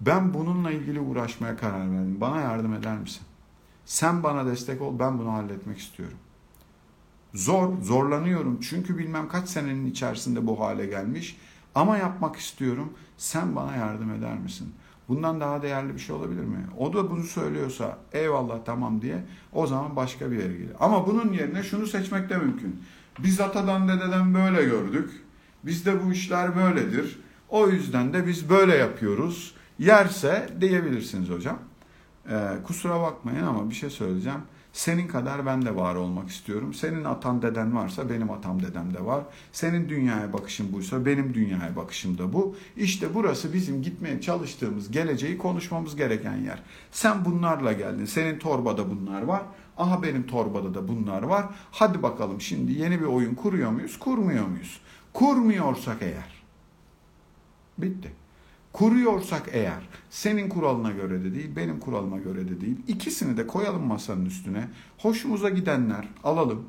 Ben 0.00 0.34
bununla 0.34 0.70
ilgili 0.70 1.00
uğraşmaya 1.00 1.56
karar 1.56 1.80
verdim. 1.80 2.20
Bana 2.20 2.40
yardım 2.40 2.74
eder 2.74 2.98
misin? 2.98 3.22
Sen 3.84 4.22
bana 4.22 4.46
destek 4.46 4.82
ol, 4.82 4.98
ben 4.98 5.18
bunu 5.18 5.32
halletmek 5.32 5.78
istiyorum. 5.78 6.18
Zor, 7.34 7.82
zorlanıyorum 7.82 8.60
çünkü 8.60 8.98
bilmem 8.98 9.28
kaç 9.28 9.48
senenin 9.48 9.86
içerisinde 9.86 10.46
bu 10.46 10.60
hale 10.60 10.86
gelmiş. 10.86 11.36
Ama 11.74 11.96
yapmak 11.96 12.36
istiyorum. 12.36 12.92
Sen 13.16 13.56
bana 13.56 13.76
yardım 13.76 14.10
eder 14.10 14.38
misin? 14.38 14.74
Bundan 15.08 15.40
daha 15.40 15.62
değerli 15.62 15.94
bir 15.94 15.98
şey 15.98 16.16
olabilir 16.16 16.44
mi? 16.44 16.66
O 16.78 16.92
da 16.92 17.10
bunu 17.10 17.22
söylüyorsa 17.22 17.98
eyvallah 18.12 18.58
tamam 18.64 19.02
diye 19.02 19.24
o 19.52 19.66
zaman 19.66 19.96
başka 19.96 20.30
bir 20.30 20.36
yere 20.36 20.52
gelir. 20.52 20.76
Ama 20.80 21.06
bunun 21.06 21.32
yerine 21.32 21.62
şunu 21.62 21.86
seçmek 21.86 22.30
de 22.30 22.36
mümkün. 22.38 22.82
Biz 23.18 23.40
atadan 23.40 23.88
dededen 23.88 24.34
böyle 24.34 24.64
gördük. 24.64 25.10
Bizde 25.64 26.04
bu 26.04 26.12
işler 26.12 26.56
böyledir. 26.56 27.20
O 27.48 27.68
yüzden 27.68 28.12
de 28.12 28.26
biz 28.26 28.50
böyle 28.50 28.76
yapıyoruz. 28.76 29.54
Yerse 29.78 30.48
diyebilirsiniz 30.60 31.30
hocam. 31.30 31.58
Ee, 32.30 32.48
kusura 32.66 33.00
bakmayın 33.00 33.42
ama 33.42 33.70
bir 33.70 33.74
şey 33.74 33.90
söyleyeceğim. 33.90 34.40
Senin 34.72 35.08
kadar 35.08 35.46
ben 35.46 35.62
de 35.62 35.76
var 35.76 35.94
olmak 35.94 36.28
istiyorum. 36.28 36.74
Senin 36.74 37.04
atan 37.04 37.42
deden 37.42 37.76
varsa 37.76 38.10
benim 38.10 38.30
atam 38.30 38.62
dedem 38.62 38.94
de 38.94 39.04
var. 39.04 39.24
Senin 39.52 39.88
dünyaya 39.88 40.32
bakışın 40.32 40.72
buysa 40.72 41.06
benim 41.06 41.34
dünyaya 41.34 41.76
bakışım 41.76 42.18
da 42.18 42.32
bu. 42.32 42.56
İşte 42.76 43.14
burası 43.14 43.52
bizim 43.52 43.82
gitmeye 43.82 44.20
çalıştığımız 44.20 44.90
geleceği 44.90 45.38
konuşmamız 45.38 45.96
gereken 45.96 46.36
yer. 46.36 46.62
Sen 46.90 47.24
bunlarla 47.24 47.72
geldin. 47.72 48.04
Senin 48.04 48.38
torbada 48.38 48.90
bunlar 48.90 49.22
var. 49.22 49.42
Aha 49.76 50.02
benim 50.02 50.26
torbada 50.26 50.74
da 50.74 50.88
bunlar 50.88 51.22
var. 51.22 51.46
Hadi 51.70 52.02
bakalım 52.02 52.40
şimdi 52.40 52.72
yeni 52.72 53.00
bir 53.00 53.06
oyun 53.06 53.34
kuruyor 53.34 53.70
muyuz? 53.70 53.98
Kurmuyor 53.98 54.46
muyuz? 54.46 54.80
Kurmuyorsak 55.12 56.02
eğer. 56.02 56.42
Bitti. 57.78 58.21
Kuruyorsak 58.72 59.48
eğer 59.52 59.88
senin 60.10 60.48
kuralına 60.48 60.90
göre 60.90 61.24
de 61.24 61.34
değil, 61.34 61.56
benim 61.56 61.80
kuralıma 61.80 62.18
göre 62.18 62.48
de 62.48 62.60
değil. 62.60 62.76
İkisini 62.88 63.36
de 63.36 63.46
koyalım 63.46 63.86
masanın 63.86 64.24
üstüne. 64.26 64.68
Hoşumuza 64.98 65.48
gidenler 65.48 66.08
alalım. 66.24 66.64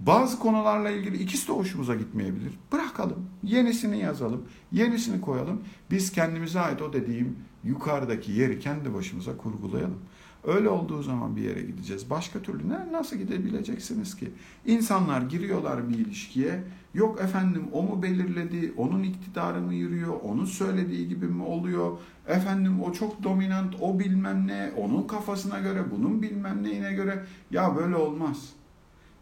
Bazı 0.00 0.38
konularla 0.38 0.90
ilgili 0.90 1.22
ikisi 1.22 1.48
de 1.48 1.52
hoşumuza 1.52 1.94
gitmeyebilir. 1.94 2.52
Bırakalım. 2.72 3.26
Yenisini 3.42 3.98
yazalım. 3.98 4.42
Yenisini 4.72 5.20
koyalım. 5.20 5.60
Biz 5.90 6.12
kendimize 6.12 6.60
ait 6.60 6.82
o 6.82 6.92
dediğim 6.92 7.36
yukarıdaki 7.64 8.32
yeri 8.32 8.60
kendi 8.60 8.94
başımıza 8.94 9.36
kurgulayalım. 9.36 9.98
Öyle 10.44 10.68
olduğu 10.68 11.02
zaman 11.02 11.36
bir 11.36 11.42
yere 11.42 11.62
gideceğiz. 11.62 12.10
Başka 12.10 12.42
türlü 12.42 12.68
ne, 12.68 12.92
nasıl 12.92 13.16
gidebileceksiniz 13.16 14.16
ki? 14.16 14.30
İnsanlar 14.66 15.22
giriyorlar 15.22 15.88
bir 15.88 15.98
ilişkiye. 15.98 16.62
Yok 16.94 17.20
efendim 17.20 17.64
o 17.72 17.82
mu 17.82 18.02
belirledi, 18.02 18.72
onun 18.76 19.02
iktidarı 19.02 19.60
mı 19.60 19.74
yürüyor, 19.74 20.14
onun 20.22 20.44
söylediği 20.44 21.08
gibi 21.08 21.26
mi 21.26 21.42
oluyor? 21.42 21.98
Efendim 22.26 22.82
o 22.82 22.92
çok 22.92 23.22
dominant, 23.22 23.74
o 23.80 23.98
bilmem 23.98 24.46
ne, 24.46 24.70
onun 24.76 25.02
kafasına 25.02 25.58
göre, 25.58 25.84
bunun 25.90 26.22
bilmem 26.22 26.62
neyine 26.62 26.92
göre. 26.92 27.24
Ya 27.50 27.76
böyle 27.76 27.96
olmaz. 27.96 28.52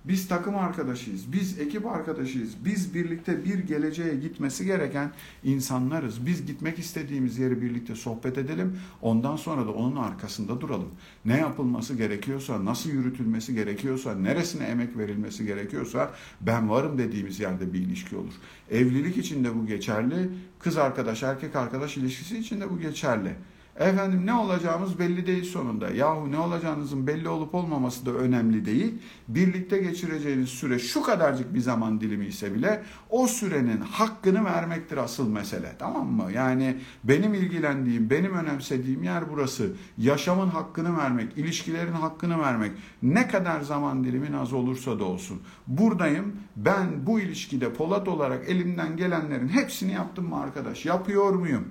Biz 0.05 0.29
takım 0.29 0.57
arkadaşıyız, 0.57 1.33
biz 1.33 1.59
ekip 1.59 1.87
arkadaşıyız, 1.87 2.51
biz 2.65 2.95
birlikte 2.95 3.45
bir 3.45 3.59
geleceğe 3.59 4.15
gitmesi 4.15 4.65
gereken 4.65 5.13
insanlarız. 5.45 6.27
Biz 6.27 6.47
gitmek 6.47 6.79
istediğimiz 6.79 7.39
yeri 7.39 7.63
birlikte 7.63 7.95
sohbet 7.95 8.39
edelim, 8.39 8.79
ondan 9.03 9.37
sonra 9.37 9.67
da 9.67 9.71
onun 9.71 9.97
arkasında 9.97 10.61
duralım. 10.61 10.89
Ne 11.25 11.37
yapılması 11.37 11.95
gerekiyorsa, 11.95 12.65
nasıl 12.65 12.91
yürütülmesi 12.91 13.55
gerekiyorsa, 13.55 14.15
neresine 14.15 14.65
emek 14.65 14.97
verilmesi 14.99 15.47
gerekiyorsa 15.47 16.11
ben 16.41 16.71
varım 16.71 16.99
dediğimiz 16.99 17.41
yerde 17.41 17.73
bir 17.73 17.79
ilişki 17.79 18.17
olur. 18.17 18.35
Evlilik 18.71 19.17
için 19.17 19.45
de 19.45 19.55
bu 19.55 19.67
geçerli, 19.67 20.31
kız 20.59 20.77
arkadaş, 20.77 21.23
erkek 21.23 21.57
arkadaş 21.57 21.97
ilişkisi 21.97 22.39
için 22.39 22.61
de 22.61 22.71
bu 22.71 22.79
geçerli. 22.79 23.35
Efendim 23.77 24.27
ne 24.27 24.35
olacağımız 24.35 24.99
belli 24.99 25.27
değil 25.27 25.45
sonunda. 25.45 25.91
Yahu 25.91 26.33
ne 26.33 26.39
olacağınızın 26.39 27.07
belli 27.07 27.29
olup 27.29 27.55
olmaması 27.55 28.07
da 28.07 28.11
önemli 28.11 28.65
değil. 28.65 28.95
Birlikte 29.29 29.79
geçireceğiniz 29.79 30.49
süre 30.49 30.79
şu 30.79 31.03
kadarcık 31.03 31.55
bir 31.55 31.61
zaman 31.61 32.01
dilimi 32.01 32.27
ise 32.27 32.55
bile 32.55 32.83
o 33.11 33.27
sürenin 33.27 33.81
hakkını 33.81 34.45
vermektir 34.45 34.97
asıl 34.97 35.29
mesele. 35.29 35.73
Tamam 35.79 36.07
mı? 36.07 36.33
Yani 36.33 36.77
benim 37.05 37.35
ilgilendiğim, 37.35 38.11
benim 38.11 38.35
önemsediğim 38.35 39.03
yer 39.03 39.31
burası. 39.33 39.73
Yaşamın 39.99 40.49
hakkını 40.49 40.99
vermek, 40.99 41.39
ilişkilerin 41.39 41.93
hakkını 41.93 42.39
vermek. 42.39 42.73
Ne 43.03 43.29
kadar 43.29 43.61
zaman 43.61 44.05
dilimin 44.05 44.33
az 44.33 44.53
olursa 44.53 44.99
da 44.99 45.05
olsun. 45.05 45.41
Buradayım. 45.67 46.37
Ben 46.57 47.07
bu 47.07 47.21
ilişkide 47.21 47.73
Polat 47.73 48.09
olarak 48.09 48.49
elimden 48.49 48.97
gelenlerin 48.97 49.49
hepsini 49.49 49.93
yaptım 49.93 50.29
mı 50.29 50.41
arkadaş? 50.41 50.87
Yapıyor 50.87 51.33
muyum? 51.33 51.69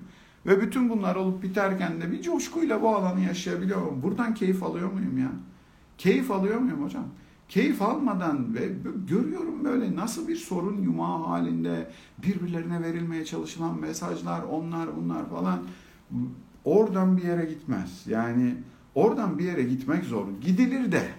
Ve 0.49 0.61
bütün 0.61 0.89
bunlar 0.89 1.15
olup 1.15 1.43
biterken 1.43 2.01
de 2.01 2.11
bir 2.11 2.21
coşkuyla 2.21 2.81
bu 2.81 2.95
alanı 2.95 3.21
yaşayabiliyor 3.21 3.81
muyum? 3.81 4.03
Buradan 4.03 4.33
keyif 4.33 4.63
alıyor 4.63 4.91
muyum 4.91 5.17
ya? 5.17 5.31
Keyif 5.97 6.31
alıyor 6.31 6.59
muyum 6.59 6.83
hocam? 6.83 7.05
Keyif 7.49 7.81
almadan 7.81 8.55
ve 8.55 8.69
görüyorum 9.07 9.63
böyle 9.63 9.95
nasıl 9.95 10.27
bir 10.27 10.35
sorun 10.35 10.81
yumağı 10.81 11.23
halinde 11.23 11.91
birbirlerine 12.23 12.81
verilmeye 12.81 13.25
çalışılan 13.25 13.79
mesajlar, 13.79 14.43
onlar 14.43 14.95
bunlar 14.97 15.29
falan 15.29 15.59
oradan 16.65 17.17
bir 17.17 17.23
yere 17.23 17.45
gitmez. 17.45 18.03
Yani 18.07 18.55
oradan 18.95 19.39
bir 19.39 19.43
yere 19.43 19.63
gitmek 19.63 20.03
zor. 20.03 20.25
Gidilir 20.41 20.91
de 20.91 21.09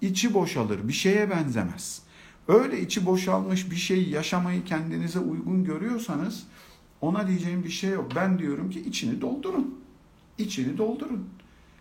içi 0.00 0.34
boşalır, 0.34 0.88
bir 0.88 0.92
şeye 0.92 1.30
benzemez. 1.30 2.02
Öyle 2.48 2.80
içi 2.80 3.06
boşalmış 3.06 3.70
bir 3.70 3.76
şeyi 3.76 4.10
yaşamayı 4.10 4.64
kendinize 4.64 5.18
uygun 5.18 5.64
görüyorsanız 5.64 6.46
ona 7.02 7.28
diyeceğim 7.28 7.64
bir 7.64 7.70
şey 7.70 7.90
yok. 7.90 8.12
Ben 8.16 8.38
diyorum 8.38 8.70
ki 8.70 8.80
içini 8.80 9.20
doldurun. 9.20 9.78
İçini 10.38 10.78
doldurun. 10.78 11.28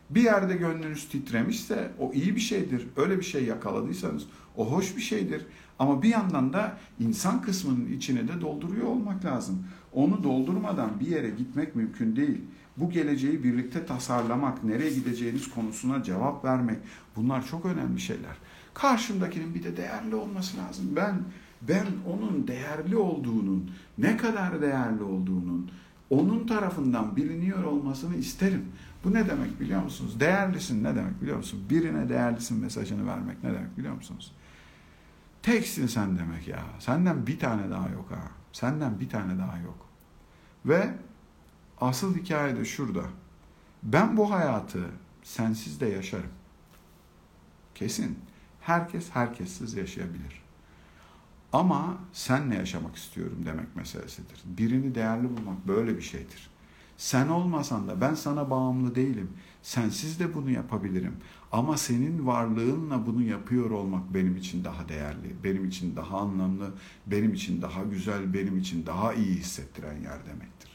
Bir 0.09 0.23
yerde 0.23 0.55
gönlünüz 0.55 1.09
titremişse 1.09 1.91
o 1.99 2.13
iyi 2.13 2.35
bir 2.35 2.41
şeydir. 2.41 2.87
Öyle 2.95 3.17
bir 3.17 3.23
şey 3.23 3.43
yakaladıysanız 3.43 4.23
o 4.57 4.71
hoş 4.71 4.97
bir 4.97 5.01
şeydir. 5.01 5.45
Ama 5.79 6.01
bir 6.01 6.09
yandan 6.09 6.53
da 6.53 6.77
insan 6.99 7.41
kısmının 7.41 7.91
içine 7.91 8.27
de 8.27 8.41
dolduruyor 8.41 8.87
olmak 8.87 9.25
lazım. 9.25 9.67
Onu 9.93 10.23
doldurmadan 10.23 10.99
bir 10.99 11.07
yere 11.07 11.29
gitmek 11.29 11.75
mümkün 11.75 12.15
değil. 12.15 12.41
Bu 12.77 12.89
geleceği 12.89 13.43
birlikte 13.43 13.85
tasarlamak, 13.85 14.63
nereye 14.63 14.89
gideceğiniz 14.89 15.49
konusuna 15.49 16.03
cevap 16.03 16.45
vermek 16.45 16.77
bunlar 17.15 17.45
çok 17.47 17.65
önemli 17.65 17.99
şeyler. 17.99 18.37
Karşımdakinin 18.73 19.55
bir 19.55 19.63
de 19.63 19.77
değerli 19.77 20.15
olması 20.15 20.57
lazım. 20.57 20.85
Ben 20.95 21.15
ben 21.67 21.85
onun 22.07 22.47
değerli 22.47 22.97
olduğunun, 22.97 23.71
ne 23.97 24.17
kadar 24.17 24.61
değerli 24.61 25.03
olduğunun 25.03 25.71
onun 26.09 26.47
tarafından 26.47 27.15
biliniyor 27.15 27.63
olmasını 27.63 28.15
isterim. 28.15 28.65
Bu 29.03 29.13
ne 29.13 29.29
demek 29.29 29.59
biliyor 29.59 29.83
musunuz? 29.83 30.19
Değerlisin 30.19 30.83
ne 30.83 30.95
demek 30.95 31.21
biliyor 31.21 31.37
musun? 31.37 31.63
Birine 31.69 32.09
değerlisin 32.09 32.59
mesajını 32.59 33.07
vermek 33.07 33.43
ne 33.43 33.53
demek 33.53 33.77
biliyor 33.77 33.93
musunuz? 33.93 34.31
Teksin 35.41 35.87
sen 35.87 36.17
demek 36.17 36.47
ya. 36.47 36.63
Senden 36.79 37.27
bir 37.27 37.39
tane 37.39 37.69
daha 37.69 37.89
yok 37.89 38.05
ha. 38.11 38.21
Senden 38.51 38.99
bir 38.99 39.09
tane 39.09 39.39
daha 39.39 39.57
yok. 39.57 39.85
Ve 40.65 40.93
asıl 41.81 42.15
hikaye 42.15 42.55
de 42.55 42.65
şurada. 42.65 43.03
Ben 43.83 44.17
bu 44.17 44.31
hayatı 44.31 44.85
sensiz 45.23 45.81
de 45.81 45.85
yaşarım. 45.85 46.31
Kesin. 47.75 48.19
Herkes 48.61 49.09
herkessiz 49.09 49.73
yaşayabilir. 49.73 50.40
Ama 51.53 51.97
senle 52.13 52.55
yaşamak 52.55 52.95
istiyorum 52.95 53.37
demek 53.45 53.75
meselesidir. 53.75 54.41
Birini 54.45 54.95
değerli 54.95 55.23
bulmak 55.23 55.67
böyle 55.67 55.97
bir 55.97 56.01
şeydir. 56.01 56.49
Sen 56.97 57.27
olmasan 57.27 57.87
da 57.87 58.01
ben 58.01 58.13
sana 58.13 58.49
bağımlı 58.49 58.95
değilim. 58.95 59.29
Sensiz 59.61 60.19
de 60.19 60.33
bunu 60.33 60.51
yapabilirim. 60.51 61.15
Ama 61.51 61.77
senin 61.77 62.27
varlığınla 62.27 63.05
bunu 63.05 63.23
yapıyor 63.23 63.71
olmak 63.71 64.13
benim 64.13 64.37
için 64.37 64.63
daha 64.63 64.89
değerli, 64.89 65.35
benim 65.43 65.65
için 65.65 65.95
daha 65.95 66.17
anlamlı, 66.17 66.71
benim 67.07 67.33
için 67.33 67.61
daha 67.61 67.83
güzel, 67.83 68.33
benim 68.33 68.57
için 68.57 68.85
daha 68.85 69.13
iyi 69.13 69.35
hissettiren 69.35 69.93
yer 69.93 70.25
demektir. 70.25 70.71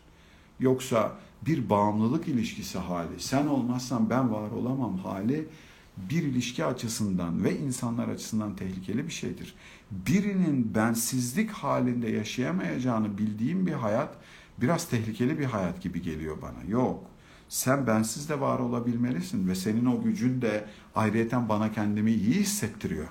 Yoksa 0.60 1.12
bir 1.46 1.70
bağımlılık 1.70 2.28
ilişkisi 2.28 2.78
hali, 2.78 3.20
sen 3.20 3.46
olmazsan 3.46 4.10
ben 4.10 4.32
var 4.32 4.50
olamam 4.50 4.98
hali 4.98 5.48
bir 5.96 6.22
ilişki 6.22 6.64
açısından 6.64 7.44
ve 7.44 7.58
insanlar 7.58 8.08
açısından 8.08 8.56
tehlikeli 8.56 9.06
bir 9.06 9.12
şeydir. 9.12 9.54
Birinin 9.90 10.74
bensizlik 10.74 11.50
halinde 11.50 12.08
yaşayamayacağını 12.08 13.18
bildiğim 13.18 13.66
bir 13.66 13.72
hayat 13.72 14.16
biraz 14.58 14.88
tehlikeli 14.88 15.38
bir 15.38 15.44
hayat 15.44 15.82
gibi 15.82 16.02
geliyor 16.02 16.42
bana. 16.42 16.70
Yok. 16.70 17.04
Sen 17.48 17.86
bensiz 17.86 18.28
de 18.28 18.40
var 18.40 18.58
olabilmelisin 18.58 19.48
ve 19.48 19.54
senin 19.54 19.86
o 19.86 20.02
gücün 20.02 20.42
de 20.42 20.66
ayrıyeten 20.94 21.48
bana 21.48 21.72
kendimi 21.72 22.12
iyi 22.12 22.34
hissettiriyor. 22.34 23.06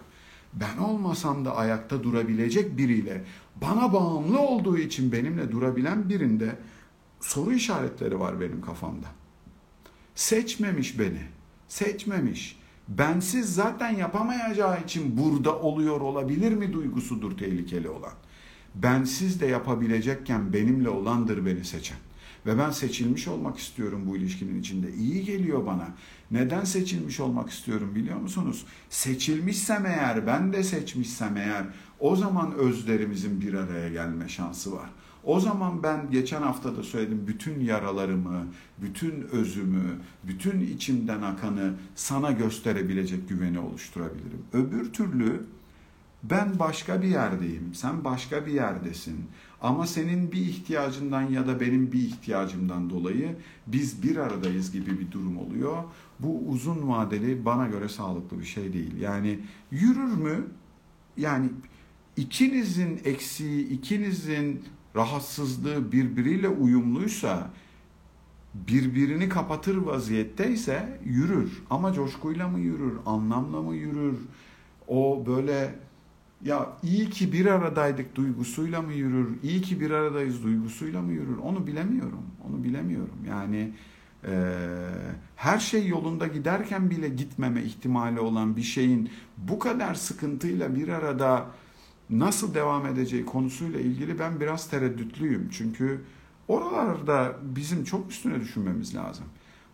Ben 0.54 0.78
olmasam 0.78 1.46
da 1.46 1.56
ayakta 1.56 2.04
durabilecek 2.04 2.78
biriyle, 2.78 3.24
bana 3.56 3.94
bağımlı 3.94 4.40
olduğu 4.40 4.78
için 4.78 5.12
benimle 5.12 5.52
durabilen 5.52 6.10
birinde 6.10 6.56
soru 7.20 7.54
işaretleri 7.54 8.20
var 8.20 8.42
benim 8.42 8.62
kafamda. 8.62 9.08
Seçmemiş 10.16 11.00
beni. 11.00 11.22
Seçmemiş 11.68 12.60
bensiz 12.88 13.56
zaten 13.56 13.90
yapamayacağı 13.90 14.84
için 14.84 15.18
burada 15.18 15.60
oluyor 15.60 16.02
olabilir 16.02 16.52
mi 16.52 16.74
duygusudur 16.74 17.38
tehlikeli 17.38 17.90
olan. 17.90 18.14
Bensiz 18.76 19.42
de 19.42 19.46
yapabilecekken 19.46 20.54
benimle 20.54 20.90
olandır 20.90 21.46
beni 21.46 21.66
seçen. 21.66 21.98
Ve 22.46 22.58
ben 22.58 22.72
seçilmiş 22.72 23.28
olmak 23.28 23.60
istiyorum 23.60 24.04
bu 24.06 24.18
ilişkinin 24.18 24.60
içinde. 24.60 24.94
İyi 24.94 25.26
geliyor 25.26 25.66
bana. 25.66 25.88
Neden 26.32 26.64
seçilmiş 26.64 27.20
olmak 27.20 27.50
istiyorum 27.50 27.96
biliyor 27.96 28.20
musunuz? 28.20 28.66
Seçilmişsem 28.90 29.86
eğer, 29.86 30.28
ben 30.28 30.54
de 30.54 30.64
seçmişsem 30.64 31.38
eğer 31.38 31.66
o 32.00 32.16
zaman 32.16 32.54
özlerimizin 32.54 33.42
bir 33.42 33.54
araya 33.54 33.90
gelme 33.90 34.30
şansı 34.30 34.72
var. 34.72 34.90
O 35.26 35.40
zaman 35.40 35.84
ben 35.84 36.12
geçen 36.12 36.42
hafta 36.42 36.78
da 36.78 36.84
söyledim 36.84 37.24
bütün 37.28 37.60
yaralarımı, 37.60 38.48
bütün 38.82 39.22
özümü, 39.22 40.00
bütün 40.24 40.60
içimden 40.60 41.22
akanı 41.22 41.74
sana 41.96 42.32
gösterebilecek 42.32 43.30
güveni 43.30 43.60
oluşturabilirim. 43.60 44.44
Öbür 44.54 44.94
türlü 44.94 45.46
ben 46.24 46.60
başka 46.60 47.02
bir 47.02 47.08
yerdeyim, 47.08 47.74
sen 47.74 48.04
başka 48.04 48.46
bir 48.46 48.52
yerdesin. 48.52 49.26
Ama 49.62 49.88
senin 49.88 50.32
bir 50.32 50.42
ihtiyacından 50.42 51.22
ya 51.22 51.48
da 51.48 51.60
benim 51.60 51.92
bir 51.92 52.00
ihtiyacımdan 52.00 52.90
dolayı 52.90 53.36
biz 53.68 54.04
bir 54.04 54.18
aradayız 54.18 54.72
gibi 54.72 55.00
bir 55.00 55.12
durum 55.12 55.38
oluyor. 55.38 55.84
Bu 56.20 56.40
uzun 56.48 56.90
vadeli 56.90 57.46
bana 57.46 57.68
göre 57.68 57.90
sağlıklı 57.90 58.40
bir 58.40 58.46
şey 58.46 58.74
değil. 58.74 58.98
Yani 59.02 59.40
yürür 59.72 60.14
mü? 60.14 60.48
Yani 61.18 61.50
ikinizin 62.18 63.02
eksiği, 63.06 63.70
ikinizin 63.70 64.64
rahatsızlığı 64.96 65.91
birbiriyle 65.91 66.50
uyumluysa, 66.50 67.50
birbirini 68.54 69.30
kapatır 69.30 69.78
vaziyetteyse 69.78 71.00
yürür. 71.06 71.64
Ama 71.70 71.93
coşkuyla 71.93 72.48
mı 72.48 72.60
yürür, 72.60 72.93
anlamla 73.06 73.62
mı 73.62 73.76
yürür? 73.76 74.18
O 74.88 75.24
böyle 75.28 75.76
ya 76.43 76.70
iyi 76.84 77.10
ki 77.10 77.34
bir 77.34 77.46
aradaydık 77.46 78.16
duygusuyla 78.16 78.82
mı 78.82 78.93
yürür? 78.93 79.28
İyi 79.43 79.62
ki 79.62 79.80
bir 79.80 79.91
aradayız 79.91 80.43
duygusuyla 80.43 81.02
mı 81.02 81.12
yürür? 81.12 81.38
Onu 81.38 81.68
bilemiyorum. 81.68 82.24
Onu 82.50 82.64
bilemiyorum. 82.64 83.18
Yani 83.30 83.74
e, 84.28 84.54
her 85.36 85.60
şey 85.60 85.88
yolunda 85.88 86.28
giderken 86.28 86.89
bile 86.89 87.10
gitmeme 87.10 87.64
ihtimali 87.64 88.20
olan 88.20 88.58
bir 88.58 88.62
şeyin 88.62 89.10
bu 89.38 89.60
kadar 89.60 89.93
sıkıntıyla 89.93 90.76
bir 90.76 90.88
arada 90.88 91.46
nasıl 92.10 92.53
devam 92.53 92.86
edeceği 92.86 93.26
konusuyla 93.26 93.80
ilgili 93.80 94.20
ben 94.20 94.39
biraz 94.39 94.70
tereddütlüyüm. 94.70 95.49
Çünkü 95.51 96.01
oralarda 96.47 97.36
bizim 97.41 97.84
çok 97.84 98.12
üstüne 98.12 98.39
düşünmemiz 98.39 98.95
lazım. 98.95 99.26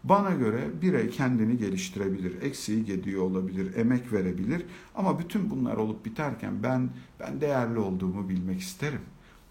Bana 0.04 0.30
göre 0.30 0.70
birey 0.82 1.10
kendini 1.10 1.58
geliştirebilir, 1.58 2.42
eksiği 2.42 2.86
gediyor 2.86 3.22
olabilir, 3.22 3.76
emek 3.76 4.14
verebilir 4.14 4.66
ama 4.96 5.20
bütün 5.20 5.50
bunlar 5.50 5.78
olup 5.78 6.06
biterken 6.06 6.64
ben 6.64 6.90
ben 7.20 7.42
değerli 7.42 7.80
olduğumu 7.80 8.30
bilmek 8.30 8.60
isterim. 8.60 9.02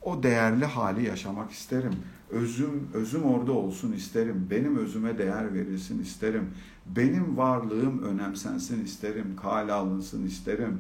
O 0.03 0.23
değerli 0.23 0.65
hali 0.65 1.07
yaşamak 1.07 1.51
isterim. 1.51 1.93
Özüm 2.31 2.89
özüm 2.95 3.23
orada 3.23 3.53
olsun 3.53 3.93
isterim. 3.93 4.47
Benim 4.51 4.77
özüme 4.77 5.19
değer 5.19 5.55
verilsin 5.55 6.03
isterim. 6.03 6.51
Benim 6.87 7.37
varlığım 7.37 8.03
önemsensin 8.03 8.85
isterim, 8.85 9.37
kale 9.43 9.73
alınsın 9.73 10.27
isterim 10.27 10.79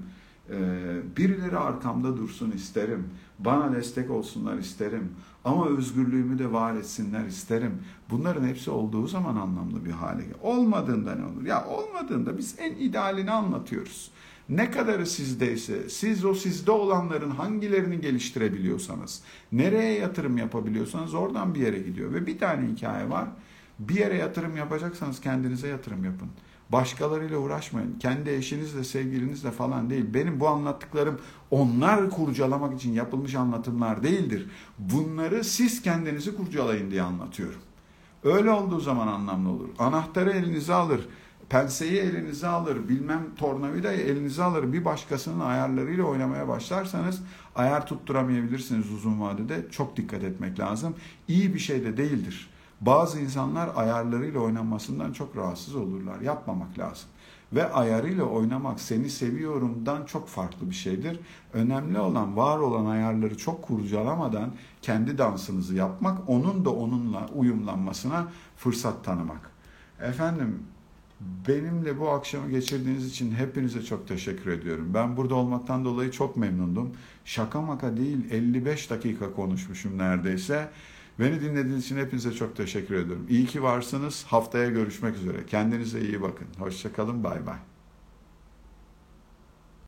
birileri 1.16 1.58
arkamda 1.58 2.16
dursun 2.16 2.50
isterim. 2.50 3.04
Bana 3.38 3.72
destek 3.72 4.10
olsunlar 4.10 4.58
isterim. 4.58 5.12
Ama 5.44 5.68
özgürlüğümü 5.68 6.38
de 6.38 6.52
var 6.52 6.74
etsinler 6.74 7.24
isterim. 7.24 7.72
Bunların 8.10 8.46
hepsi 8.46 8.70
olduğu 8.70 9.06
zaman 9.06 9.36
anlamlı 9.36 9.84
bir 9.84 9.90
hale 9.90 10.22
gelir. 10.22 10.36
Olmadığında 10.42 11.14
ne 11.14 11.24
olur? 11.24 11.44
Ya 11.46 11.66
olmadığında 11.66 12.38
biz 12.38 12.54
en 12.58 12.72
idealini 12.72 13.30
anlatıyoruz. 13.30 14.10
Ne 14.48 14.70
kadarı 14.70 15.06
sizdeyse, 15.06 15.88
siz 15.88 16.24
o 16.24 16.34
sizde 16.34 16.70
olanların 16.70 17.30
hangilerini 17.30 18.00
geliştirebiliyorsanız, 18.00 19.22
nereye 19.52 19.98
yatırım 19.98 20.38
yapabiliyorsanız 20.38 21.14
oradan 21.14 21.54
bir 21.54 21.60
yere 21.60 21.78
gidiyor. 21.78 22.12
Ve 22.12 22.26
bir 22.26 22.38
tane 22.38 22.68
hikaye 22.68 23.10
var. 23.10 23.28
Bir 23.78 23.94
yere 23.94 24.16
yatırım 24.16 24.56
yapacaksanız 24.56 25.20
kendinize 25.20 25.68
yatırım 25.68 26.04
yapın. 26.04 26.28
Başkalarıyla 26.72 27.38
uğraşmayın. 27.38 27.98
Kendi 27.98 28.30
eşinizle, 28.30 28.84
sevgilinizle 28.84 29.50
falan 29.50 29.90
değil. 29.90 30.04
Benim 30.14 30.40
bu 30.40 30.48
anlattıklarım 30.48 31.20
onlar 31.50 32.10
kurcalamak 32.10 32.74
için 32.74 32.92
yapılmış 32.92 33.34
anlatımlar 33.34 34.02
değildir. 34.02 34.50
Bunları 34.78 35.44
siz 35.44 35.82
kendinizi 35.82 36.36
kurcalayın 36.36 36.90
diye 36.90 37.02
anlatıyorum. 37.02 37.60
Öyle 38.24 38.50
olduğu 38.50 38.80
zaman 38.80 39.06
anlamlı 39.06 39.50
olur. 39.50 39.68
Anahtarı 39.78 40.30
elinize 40.30 40.74
alır, 40.74 41.08
penseyi 41.48 41.98
elinize 41.98 42.46
alır, 42.46 42.88
bilmem 42.88 43.22
tornavidayı 43.36 44.00
elinize 44.00 44.42
alır. 44.42 44.72
Bir 44.72 44.84
başkasının 44.84 45.40
ayarlarıyla 45.40 46.04
oynamaya 46.04 46.48
başlarsanız 46.48 47.22
ayar 47.54 47.86
tutturamayabilirsiniz 47.86 48.92
uzun 48.92 49.20
vadede. 49.20 49.66
Çok 49.70 49.96
dikkat 49.96 50.24
etmek 50.24 50.58
lazım. 50.58 50.94
İyi 51.28 51.54
bir 51.54 51.58
şey 51.58 51.84
de 51.84 51.96
değildir. 51.96 52.50
Bazı 52.80 53.20
insanlar 53.20 53.70
ayarlarıyla 53.76 54.40
oynanmasından 54.40 55.12
çok 55.12 55.36
rahatsız 55.36 55.74
olurlar. 55.74 56.20
Yapmamak 56.20 56.78
lazım. 56.78 57.08
Ve 57.52 57.72
ayarıyla 57.72 58.24
oynamak 58.24 58.80
seni 58.80 59.10
seviyorumdan 59.10 60.04
çok 60.04 60.28
farklı 60.28 60.70
bir 60.70 60.74
şeydir. 60.74 61.20
Önemli 61.52 61.98
olan 61.98 62.36
var 62.36 62.58
olan 62.58 62.86
ayarları 62.86 63.36
çok 63.36 63.62
kurcalamadan 63.62 64.52
kendi 64.82 65.18
dansınızı 65.18 65.74
yapmak, 65.74 66.28
onun 66.28 66.64
da 66.64 66.70
onunla 66.70 67.28
uyumlanmasına 67.34 68.28
fırsat 68.56 69.04
tanımak. 69.04 69.50
Efendim 70.00 70.62
benimle 71.48 72.00
bu 72.00 72.10
akşamı 72.10 72.50
geçirdiğiniz 72.50 73.06
için 73.06 73.34
hepinize 73.34 73.82
çok 73.82 74.08
teşekkür 74.08 74.50
ediyorum. 74.50 74.90
Ben 74.94 75.16
burada 75.16 75.34
olmaktan 75.34 75.84
dolayı 75.84 76.10
çok 76.10 76.36
memnundum. 76.36 76.90
Şaka 77.24 77.60
maka 77.60 77.96
değil 77.96 78.30
55 78.30 78.90
dakika 78.90 79.32
konuşmuşum 79.32 79.98
neredeyse. 79.98 80.68
Beni 81.18 81.40
dinlediğiniz 81.40 81.84
için 81.84 81.96
hepinize 81.96 82.32
çok 82.32 82.56
teşekkür 82.56 82.94
ediyorum. 82.94 83.26
İyi 83.28 83.46
ki 83.46 83.62
varsınız. 83.62 84.24
Haftaya 84.24 84.70
görüşmek 84.70 85.16
üzere. 85.16 85.46
Kendinize 85.46 86.00
iyi 86.00 86.22
bakın. 86.22 86.46
Hoşçakalın. 86.58 87.24
Bay 87.24 87.46
bay. 87.46 87.69